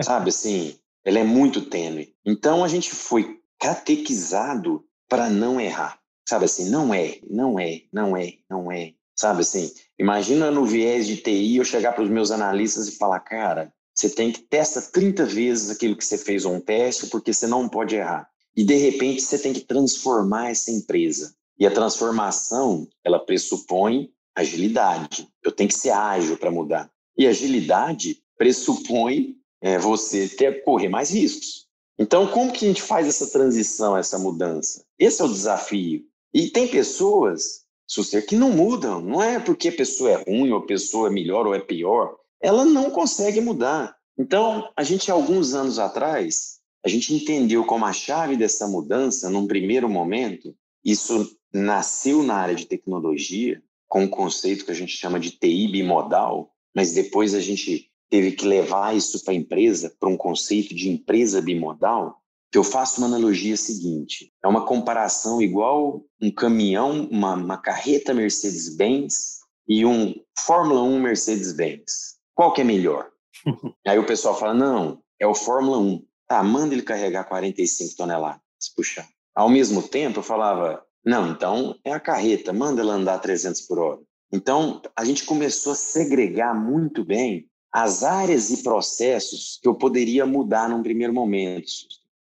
sabe 0.00 0.30
assim? 0.30 0.74
Ela 1.04 1.18
é 1.18 1.24
muito 1.24 1.60
tênue. 1.60 2.14
Então, 2.24 2.64
a 2.64 2.68
gente 2.68 2.94
foi 2.94 3.40
catequizado 3.60 4.88
para 5.06 5.30
não 5.30 5.60
errar, 5.60 5.97
sabe 6.28 6.44
assim? 6.44 6.68
Não 6.68 6.92
é, 6.92 7.18
não 7.28 7.58
é, 7.58 7.82
não 7.90 8.14
é, 8.14 8.34
não 8.50 8.70
é, 8.70 8.92
sabe 9.16 9.40
assim? 9.40 9.72
Imagina 9.98 10.50
no 10.50 10.66
viés 10.66 11.06
de 11.06 11.16
TI 11.16 11.56
eu 11.56 11.64
chegar 11.64 11.92
para 11.92 12.04
os 12.04 12.10
meus 12.10 12.30
analistas 12.30 12.86
e 12.86 12.96
falar, 12.98 13.20
cara, 13.20 13.72
você 13.94 14.10
tem 14.10 14.30
que 14.30 14.42
testa 14.42 14.82
30 14.82 15.24
vezes 15.24 15.70
aquilo 15.70 15.96
que 15.96 16.04
você 16.04 16.18
fez 16.18 16.44
um 16.44 16.60
teste, 16.60 17.06
porque 17.06 17.32
você 17.32 17.46
não 17.46 17.66
pode 17.66 17.96
errar. 17.96 18.28
E 18.54 18.62
de 18.62 18.76
repente 18.76 19.22
você 19.22 19.38
tem 19.38 19.54
que 19.54 19.60
transformar 19.60 20.50
essa 20.50 20.70
empresa. 20.70 21.34
E 21.58 21.66
a 21.66 21.70
transformação, 21.70 22.86
ela 23.02 23.18
pressupõe 23.18 24.10
agilidade. 24.36 25.26
Eu 25.42 25.50
tenho 25.50 25.68
que 25.68 25.78
ser 25.78 25.90
ágil 25.90 26.36
para 26.36 26.50
mudar. 26.50 26.90
E 27.16 27.26
agilidade 27.26 28.22
pressupõe 28.36 29.34
é, 29.62 29.78
você 29.78 30.28
ter 30.28 30.62
correr 30.62 30.88
mais 30.88 31.10
riscos. 31.10 31.66
Então, 31.98 32.28
como 32.28 32.52
que 32.52 32.66
a 32.66 32.68
gente 32.68 32.82
faz 32.82 33.08
essa 33.08 33.26
transição, 33.28 33.96
essa 33.96 34.18
mudança? 34.18 34.84
Esse 34.98 35.22
é 35.22 35.24
o 35.24 35.32
desafio. 35.32 36.04
E 36.32 36.50
tem 36.50 36.68
pessoas, 36.68 37.64
Suster, 37.86 38.26
que 38.26 38.36
não 38.36 38.50
mudam. 38.50 39.00
Não 39.00 39.22
é 39.22 39.38
porque 39.38 39.68
a 39.68 39.72
pessoa 39.72 40.10
é 40.10 40.22
ruim, 40.22 40.50
ou 40.50 40.58
a 40.58 40.66
pessoa 40.66 41.08
é 41.08 41.12
melhor 41.12 41.46
ou 41.46 41.54
é 41.54 41.60
pior 41.60 42.16
ela 42.40 42.64
não 42.64 42.90
consegue 42.90 43.40
mudar. 43.40 43.96
Então, 44.18 44.70
a 44.76 44.82
gente, 44.82 45.10
alguns 45.10 45.54
anos 45.54 45.78
atrás, 45.78 46.58
a 46.84 46.88
gente 46.88 47.14
entendeu 47.14 47.64
como 47.64 47.84
a 47.84 47.92
chave 47.92 48.36
dessa 48.36 48.66
mudança, 48.66 49.30
num 49.30 49.46
primeiro 49.46 49.88
momento, 49.88 50.54
isso 50.84 51.36
nasceu 51.52 52.22
na 52.22 52.34
área 52.34 52.54
de 52.54 52.66
tecnologia, 52.66 53.62
com 53.88 54.02
um 54.02 54.08
conceito 54.08 54.64
que 54.64 54.70
a 54.70 54.74
gente 54.74 54.96
chama 54.96 55.18
de 55.18 55.30
TI 55.30 55.68
bimodal, 55.68 56.52
mas 56.74 56.92
depois 56.92 57.34
a 57.34 57.40
gente 57.40 57.90
teve 58.10 58.32
que 58.32 58.46
levar 58.46 58.96
isso 58.96 59.22
para 59.24 59.32
a 59.32 59.36
empresa, 59.36 59.94
para 59.98 60.08
um 60.08 60.16
conceito 60.16 60.74
de 60.74 60.88
empresa 60.90 61.40
bimodal, 61.40 62.22
eu 62.56 62.64
faço 62.64 62.98
uma 62.98 63.06
analogia 63.06 63.56
seguinte: 63.56 64.32
é 64.42 64.48
uma 64.48 64.64
comparação 64.64 65.42
igual 65.42 66.04
um 66.20 66.30
caminhão, 66.30 67.08
uma, 67.10 67.34
uma 67.34 67.58
carreta 67.58 68.14
Mercedes-Benz 68.14 69.38
e 69.68 69.84
um 69.84 70.14
Fórmula 70.38 70.82
1 70.82 71.00
Mercedes-Benz. 71.00 72.16
Qual 72.34 72.52
que 72.52 72.62
é 72.62 72.64
melhor? 72.64 73.10
Aí 73.86 73.98
o 73.98 74.06
pessoal 74.06 74.38
fala, 74.38 74.54
não, 74.54 75.02
é 75.20 75.26
o 75.26 75.34
Fórmula 75.34 75.78
1. 75.78 76.06
Tá, 76.26 76.42
manda 76.42 76.74
ele 76.74 76.82
carregar 76.82 77.24
45 77.24 77.96
toneladas, 77.96 78.40
puxar. 78.74 79.08
Ao 79.34 79.48
mesmo 79.48 79.82
tempo, 79.82 80.18
eu 80.18 80.22
falava, 80.22 80.82
não, 81.04 81.30
então 81.30 81.78
é 81.84 81.92
a 81.92 82.00
carreta, 82.00 82.52
manda 82.52 82.80
ela 82.80 82.94
andar 82.94 83.18
300 83.18 83.62
por 83.62 83.78
hora. 83.78 84.00
Então, 84.32 84.82
a 84.94 85.04
gente 85.04 85.24
começou 85.24 85.72
a 85.72 85.76
segregar 85.76 86.54
muito 86.54 87.04
bem 87.04 87.48
as 87.72 88.02
áreas 88.02 88.50
e 88.50 88.62
processos 88.62 89.58
que 89.62 89.68
eu 89.68 89.74
poderia 89.74 90.26
mudar 90.26 90.68
num 90.68 90.82
primeiro 90.82 91.12
momento. 91.12 91.66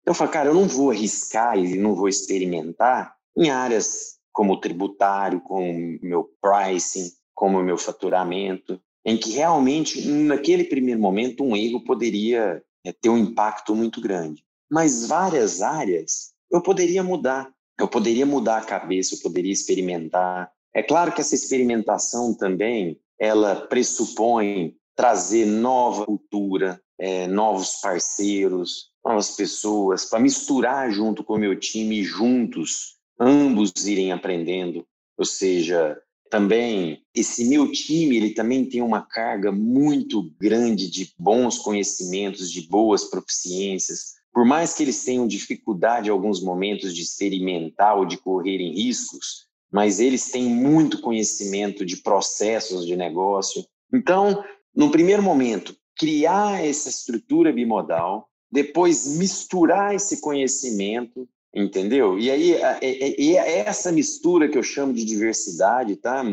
Então, 0.08 0.13
eu 0.13 0.17
falei, 0.20 0.34
cara, 0.34 0.50
eu 0.50 0.54
não 0.54 0.70
vou 0.70 0.89
arriscar 0.89 1.60
e 1.60 1.78
não 1.78 1.93
vou 1.93 2.08
experimentar 2.08 3.13
em 3.36 3.50
áreas 3.50 4.15
como 4.32 4.54
o 4.54 4.58
tributário, 4.58 5.41
como 5.41 5.70
o 5.70 6.00
meu 6.02 6.30
pricing, 6.41 7.12
como 7.36 7.60
o 7.60 7.63
meu 7.63 7.78
faturamento, 7.78 8.80
em 9.06 9.17
que 9.17 9.32
realmente, 9.32 10.08
naquele 10.08 10.63
primeiro 10.63 11.02
momento, 11.02 11.43
um 11.43 11.58
erro 11.58 11.84
poderia 11.84 12.63
é, 12.86 12.93
ter 12.93 13.10
um 13.10 13.17
impacto 13.17 13.76
muito 13.76 14.00
grande. 14.00 14.46
Mas 14.72 15.06
várias 15.06 15.62
áreas 15.62 16.32
eu 16.50 16.62
poderia 16.62 17.04
mudar. 17.04 17.52
Eu 17.78 17.89
poderia 17.89 18.26
mudar 18.26 18.60
a 18.60 18.65
cabeça, 18.65 19.13
eu 19.13 19.20
poderia 19.20 19.52
experimentar. 19.52 20.50
É 20.74 20.82
claro 20.82 21.12
que 21.12 21.20
essa 21.20 21.36
experimentação 21.36 22.34
também, 22.34 22.98
ela 23.20 23.58
pressupõe 23.67 24.74
trazer 24.96 25.46
nova 25.46 26.06
cultura, 26.06 26.82
é, 26.98 27.28
novos 27.28 27.82
parceiros, 27.82 28.91
novas 29.08 29.32
pessoas, 29.32 30.06
para 30.06 30.20
misturar 30.20 30.91
junto 30.91 31.24
com 31.24 31.34
o 31.34 31.39
meu 31.39 31.58
time, 31.58 32.04
juntos, 32.04 32.98
ambos 33.20 33.72
irem 33.88 34.12
aprendendo. 34.12 34.86
Ou 35.17 35.26
seja, 35.26 35.98
também 36.30 37.02
esse 37.15 37.46
meu 37.46 37.72
time, 37.72 38.17
ele 38.17 38.32
também 38.32 38.65
tem 38.65 38.82
uma 38.82 39.02
carga 39.02 39.52
muito 39.52 40.32
grande 40.39 40.89
de 40.89 41.13
bons 41.17 41.58
conhecimentos, 41.58 42.52
de 42.52 42.67
boas 42.67 43.06
proficiências. 43.06 44.17
Por 44.34 44.46
mais 44.46 44.74
que 44.74 44.84
eles 44.84 45.04
tenham 45.04 45.28
dificuldade 45.28 46.10
em 46.10 46.12
alguns 46.12 46.43
momentos 46.43 46.93
de 46.93 47.02
experimentar 47.02 47.98
ou 47.98 48.06
de 48.06 48.17
correrem 48.17 48.74
riscos, 48.74 49.48
mas 49.72 50.00
eles 50.00 50.30
têm 50.30 50.48
muito 50.48 51.02
conhecimento 51.02 51.86
de 51.86 51.98
processos 51.98 52.86
de 52.86 52.96
negócio. 52.96 53.65
Então, 53.93 54.43
no 54.76 54.91
primeiro 54.91 55.24
momento, 55.24 55.76
criar 55.98 56.63
essa 56.63 56.89
estrutura 56.89 57.52
bimodal, 57.52 58.30
depois 58.52 59.18
misturar 59.18 59.94
esse 59.94 60.22
conhecimento, 60.22 61.28
entendeu? 61.54 62.18
E 62.18 62.30
aí 62.30 62.54
é, 62.54 62.80
é, 62.82 63.36
é 63.36 63.60
essa 63.60 63.92
mistura 63.92 64.48
que 64.48 64.58
eu 64.58 64.64
chamo 64.64 64.94
de 64.94 65.04
diversidade, 65.04 65.96
tá? 65.96 66.24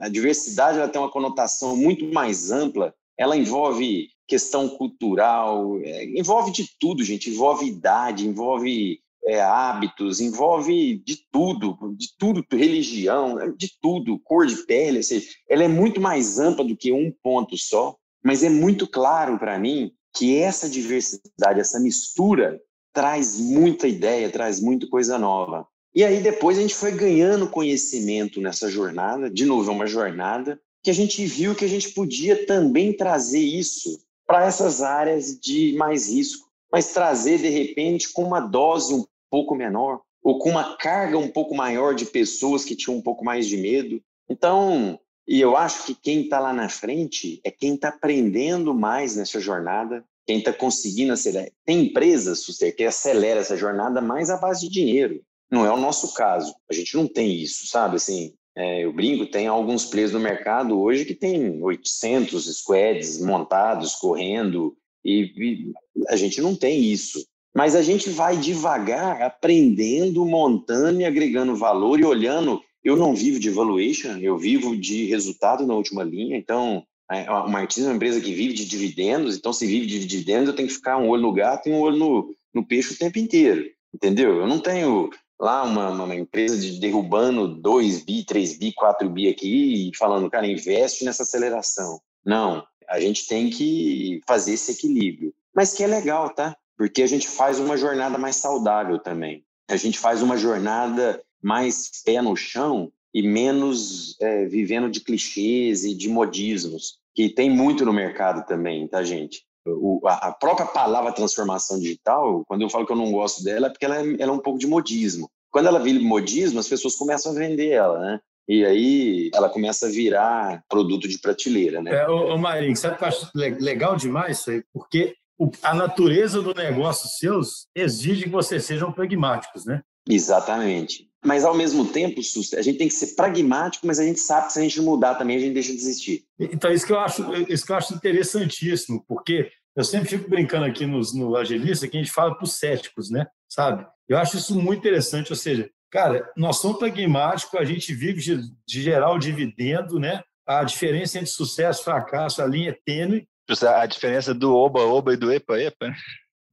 A 0.00 0.08
diversidade 0.08 0.78
ela 0.78 0.88
tem 0.88 1.00
uma 1.00 1.10
conotação 1.10 1.76
muito 1.76 2.06
mais 2.12 2.50
ampla. 2.50 2.94
Ela 3.16 3.36
envolve 3.36 4.08
questão 4.26 4.68
cultural, 4.68 5.78
é, 5.80 6.04
envolve 6.18 6.50
de 6.50 6.68
tudo, 6.78 7.02
gente. 7.02 7.30
Envolve 7.30 7.66
idade, 7.66 8.26
envolve 8.26 9.00
é, 9.26 9.40
hábitos, 9.40 10.20
envolve 10.20 10.98
de 11.04 11.18
tudo, 11.32 11.76
de 11.96 12.08
tudo, 12.18 12.44
religião, 12.52 13.54
de 13.56 13.70
tudo, 13.80 14.18
cor 14.18 14.46
de 14.46 14.56
pele, 14.66 15.02
seja, 15.02 15.26
ela 15.48 15.64
é 15.64 15.68
muito 15.68 16.00
mais 16.00 16.38
ampla 16.38 16.64
do 16.64 16.76
que 16.76 16.92
um 16.92 17.12
ponto 17.22 17.56
só, 17.56 17.96
mas 18.22 18.42
é 18.42 18.50
muito 18.50 18.86
claro 18.86 19.38
para 19.38 19.58
mim 19.58 19.92
que 20.14 20.38
essa 20.38 20.68
diversidade, 20.68 21.60
essa 21.60 21.80
mistura, 21.80 22.60
traz 22.92 23.38
muita 23.38 23.88
ideia, 23.88 24.30
traz 24.30 24.60
muita 24.60 24.86
coisa 24.86 25.18
nova. 25.18 25.66
E 25.94 26.04
aí 26.04 26.22
depois 26.22 26.56
a 26.56 26.60
gente 26.60 26.74
foi 26.74 26.92
ganhando 26.92 27.48
conhecimento 27.48 28.40
nessa 28.40 28.70
jornada, 28.70 29.28
de 29.28 29.44
novo, 29.44 29.70
é 29.70 29.74
uma 29.74 29.86
jornada, 29.86 30.60
que 30.82 30.90
a 30.90 30.94
gente 30.94 31.24
viu 31.24 31.54
que 31.54 31.64
a 31.64 31.68
gente 31.68 31.90
podia 31.90 32.46
também 32.46 32.92
trazer 32.92 33.40
isso 33.40 34.00
para 34.26 34.44
essas 34.44 34.82
áreas 34.82 35.38
de 35.38 35.74
mais 35.76 36.08
risco, 36.08 36.48
mas 36.70 36.92
trazer 36.92 37.38
de 37.38 37.48
repente 37.48 38.12
com 38.12 38.24
uma 38.24 38.40
dose 38.40 38.94
um 38.94 39.04
pouco 39.30 39.54
menor, 39.54 40.00
ou 40.22 40.38
com 40.38 40.50
uma 40.50 40.76
carga 40.76 41.18
um 41.18 41.28
pouco 41.28 41.54
maior 41.54 41.94
de 41.94 42.06
pessoas 42.06 42.64
que 42.64 42.76
tinham 42.76 42.96
um 42.96 43.02
pouco 43.02 43.24
mais 43.24 43.46
de 43.46 43.56
medo. 43.56 44.00
Então, 44.28 44.98
e 45.26 45.40
eu 45.40 45.56
acho 45.56 45.86
que 45.86 45.94
quem 45.94 46.22
está 46.22 46.38
lá 46.38 46.52
na 46.52 46.68
frente 46.68 47.40
é 47.44 47.50
quem 47.50 47.74
está 47.74 47.88
aprendendo 47.88 48.74
mais 48.74 49.16
nessa 49.16 49.40
jornada, 49.40 50.04
quem 50.26 50.38
está 50.38 50.52
conseguindo 50.52 51.12
acelerar. 51.12 51.50
Tem 51.64 51.86
empresas, 51.86 52.44
que 52.76 52.84
acelera 52.84 53.40
essa 53.40 53.56
jornada 53.56 54.00
mais 54.00 54.30
à 54.30 54.36
base 54.36 54.66
de 54.66 54.72
dinheiro. 54.72 55.22
Não 55.50 55.64
é 55.64 55.70
o 55.70 55.78
nosso 55.78 56.12
caso. 56.14 56.54
A 56.70 56.74
gente 56.74 56.94
não 56.96 57.06
tem 57.06 57.32
isso, 57.32 57.66
sabe? 57.66 57.96
Assim, 57.96 58.34
é, 58.56 58.84
eu 58.84 58.92
brinco, 58.92 59.26
tem 59.26 59.46
alguns 59.46 59.84
players 59.84 60.12
no 60.12 60.20
mercado 60.20 60.78
hoje 60.80 61.04
que 61.04 61.14
tem 61.14 61.62
800 61.62 62.56
squads 62.58 63.20
montados, 63.20 63.94
correndo, 63.94 64.76
e, 65.04 65.32
e 65.36 65.72
a 66.08 66.16
gente 66.16 66.40
não 66.40 66.54
tem 66.54 66.82
isso. 66.82 67.24
Mas 67.54 67.76
a 67.76 67.82
gente 67.82 68.10
vai 68.10 68.36
devagar, 68.36 69.22
aprendendo, 69.22 70.24
montando 70.26 71.00
e 71.00 71.04
agregando 71.04 71.54
valor 71.54 72.00
e 72.00 72.04
olhando. 72.04 72.60
Eu 72.84 72.96
não 72.96 73.14
vivo 73.14 73.38
de 73.38 73.50
valuation, 73.50 74.18
eu 74.18 74.36
vivo 74.36 74.76
de 74.76 75.06
resultado 75.06 75.66
na 75.66 75.74
última 75.74 76.04
linha. 76.04 76.36
Então, 76.36 76.84
a 77.08 77.48
Martins 77.48 77.84
é 77.84 77.88
uma 77.88 77.96
empresa 77.96 78.20
que 78.20 78.34
vive 78.34 78.52
de 78.52 78.64
dividendos. 78.64 79.36
Então, 79.36 79.52
se 79.52 79.66
vive 79.66 79.86
de 79.86 80.04
dividendos, 80.04 80.48
eu 80.48 80.56
tenho 80.56 80.68
que 80.68 80.74
ficar 80.74 80.98
um 80.98 81.08
olho 81.08 81.22
no 81.22 81.32
gato 81.32 81.68
e 81.68 81.72
um 81.72 81.80
olho 81.80 81.96
no, 81.96 82.34
no 82.52 82.66
peixe 82.66 82.94
o 82.94 82.98
tempo 82.98 83.18
inteiro. 83.18 83.64
Entendeu? 83.92 84.36
Eu 84.36 84.46
não 84.46 84.58
tenho 84.58 85.10
lá 85.40 85.62
uma, 85.62 85.90
uma 85.90 86.14
empresa 86.14 86.58
de 86.58 86.78
derrubando 86.78 87.48
2 87.48 88.04
bi, 88.04 88.24
3 88.24 88.58
bi, 88.58 88.72
4 88.72 89.08
bi 89.08 89.28
aqui 89.28 89.88
e 89.88 89.96
falando, 89.96 90.30
cara, 90.30 90.46
investe 90.46 91.04
nessa 91.04 91.22
aceleração. 91.22 92.00
Não, 92.24 92.64
a 92.88 93.00
gente 93.00 93.26
tem 93.26 93.50
que 93.50 94.20
fazer 94.26 94.52
esse 94.52 94.72
equilíbrio. 94.72 95.32
Mas 95.54 95.72
que 95.72 95.82
é 95.82 95.86
legal, 95.86 96.30
tá? 96.34 96.56
porque 96.76 97.02
a 97.02 97.06
gente 97.06 97.28
faz 97.28 97.58
uma 97.58 97.76
jornada 97.76 98.18
mais 98.18 98.36
saudável 98.36 98.98
também. 98.98 99.44
A 99.68 99.76
gente 99.76 99.98
faz 99.98 100.22
uma 100.22 100.36
jornada 100.36 101.22
mais 101.44 101.90
pé 102.02 102.22
no 102.22 102.34
chão 102.34 102.90
e 103.12 103.22
menos 103.22 104.18
é, 104.20 104.46
vivendo 104.46 104.90
de 104.90 105.00
clichês 105.00 105.84
e 105.84 105.94
de 105.94 106.08
modismos, 106.08 106.98
que 107.14 107.28
tem 107.28 107.50
muito 107.50 107.84
no 107.84 107.92
mercado 107.92 108.46
também, 108.46 108.88
tá, 108.88 109.04
gente? 109.04 109.44
O, 109.66 110.00
a, 110.06 110.32
própria 110.32 110.66
palavra 110.66 111.12
transformação 111.12 111.78
digital, 111.78 112.42
quando 112.46 112.62
eu 112.62 112.70
falo 112.70 112.84
que 112.86 112.92
eu 112.92 112.96
não 112.96 113.12
gosto 113.12 113.44
dela, 113.44 113.68
é 113.68 113.70
porque 113.70 113.84
ela 113.84 113.98
é, 113.98 114.16
ela 114.18 114.32
é 114.32 114.34
um 114.34 114.40
pouco 114.40 114.58
de 114.58 114.66
modismo. 114.66 115.30
Quando 115.50 115.66
ela 115.66 115.78
vira 115.78 116.02
modismo, 116.02 116.58
as 116.58 116.68
pessoas 116.68 116.96
começam 116.96 117.32
a 117.32 117.34
vender 117.34 117.70
ela, 117.70 117.98
né? 118.00 118.20
E 118.48 118.64
aí 118.64 119.30
ela 119.32 119.48
começa 119.48 119.86
a 119.86 119.90
virar 119.90 120.62
produto 120.68 121.08
de 121.08 121.18
prateleira, 121.18 121.80
né? 121.80 121.94
É, 121.94 122.08
ô, 122.08 122.34
ô 122.34 122.38
Marinho, 122.38 122.76
sabe 122.76 122.96
o 122.96 122.98
que 122.98 123.04
eu 123.04 123.08
acho 123.08 123.30
legal 123.34 123.96
demais 123.96 124.40
isso 124.40 124.50
aí? 124.50 124.62
Porque 124.72 125.14
a 125.62 125.74
natureza 125.74 126.42
do 126.42 126.52
negócio 126.54 127.08
seus 127.08 127.66
exige 127.74 128.24
que 128.24 128.30
vocês 128.30 128.64
sejam 128.64 128.92
pragmáticos, 128.92 129.64
né? 129.64 129.82
Exatamente. 130.08 131.08
Mas, 131.24 131.44
ao 131.44 131.54
mesmo 131.54 131.86
tempo, 131.86 132.20
a 132.20 132.62
gente 132.62 132.78
tem 132.78 132.88
que 132.88 132.94
ser 132.94 133.14
pragmático, 133.14 133.86
mas 133.86 133.98
a 133.98 134.04
gente 134.04 134.20
sabe 134.20 134.48
que 134.48 134.52
se 134.52 134.58
a 134.58 134.62
gente 134.62 134.80
mudar 134.80 135.14
também, 135.14 135.36
a 135.36 135.40
gente 135.40 135.54
deixa 135.54 135.72
de 135.72 135.78
existir. 135.78 136.24
Então, 136.38 136.70
isso 136.70 136.86
que 136.86 136.92
eu 136.92 136.98
acho, 136.98 137.24
isso 137.48 137.64
que 137.64 137.72
eu 137.72 137.76
acho 137.76 137.94
interessantíssimo, 137.94 139.02
porque 139.08 139.50
eu 139.76 139.82
sempre 139.82 140.08
fico 140.08 140.28
brincando 140.28 140.66
aqui 140.66 140.86
nos, 140.86 141.14
no 141.14 141.34
Agilista 141.36 141.88
que 141.88 141.96
a 141.96 142.00
gente 142.00 142.12
fala 142.12 142.34
para 142.34 142.44
os 142.44 142.58
céticos, 142.58 143.10
né? 143.10 143.26
Sabe? 143.48 143.86
Eu 144.08 144.18
acho 144.18 144.36
isso 144.36 144.54
muito 144.54 144.80
interessante, 144.80 145.32
ou 145.32 145.36
seja, 145.36 145.68
cara, 145.90 146.30
nós 146.36 146.58
somos 146.58 146.78
pragmáticos, 146.78 147.58
a 147.58 147.64
gente 147.64 147.94
vive 147.94 148.20
de, 148.20 148.36
de 148.66 148.82
gerar 148.82 149.12
o 149.12 149.18
dividendo, 149.18 149.98
né? 149.98 150.22
A 150.46 150.62
diferença 150.62 151.18
entre 151.18 151.30
sucesso 151.30 151.80
e 151.80 151.84
fracasso, 151.84 152.42
a 152.42 152.46
linha 152.46 152.70
é 152.70 152.78
tênue, 152.84 153.26
a 153.62 153.86
diferença 153.86 154.34
do 154.34 154.54
oba-oba 154.54 155.14
e 155.14 155.16
do 155.16 155.32
epa-epa, 155.32 155.88
né? 155.88 155.96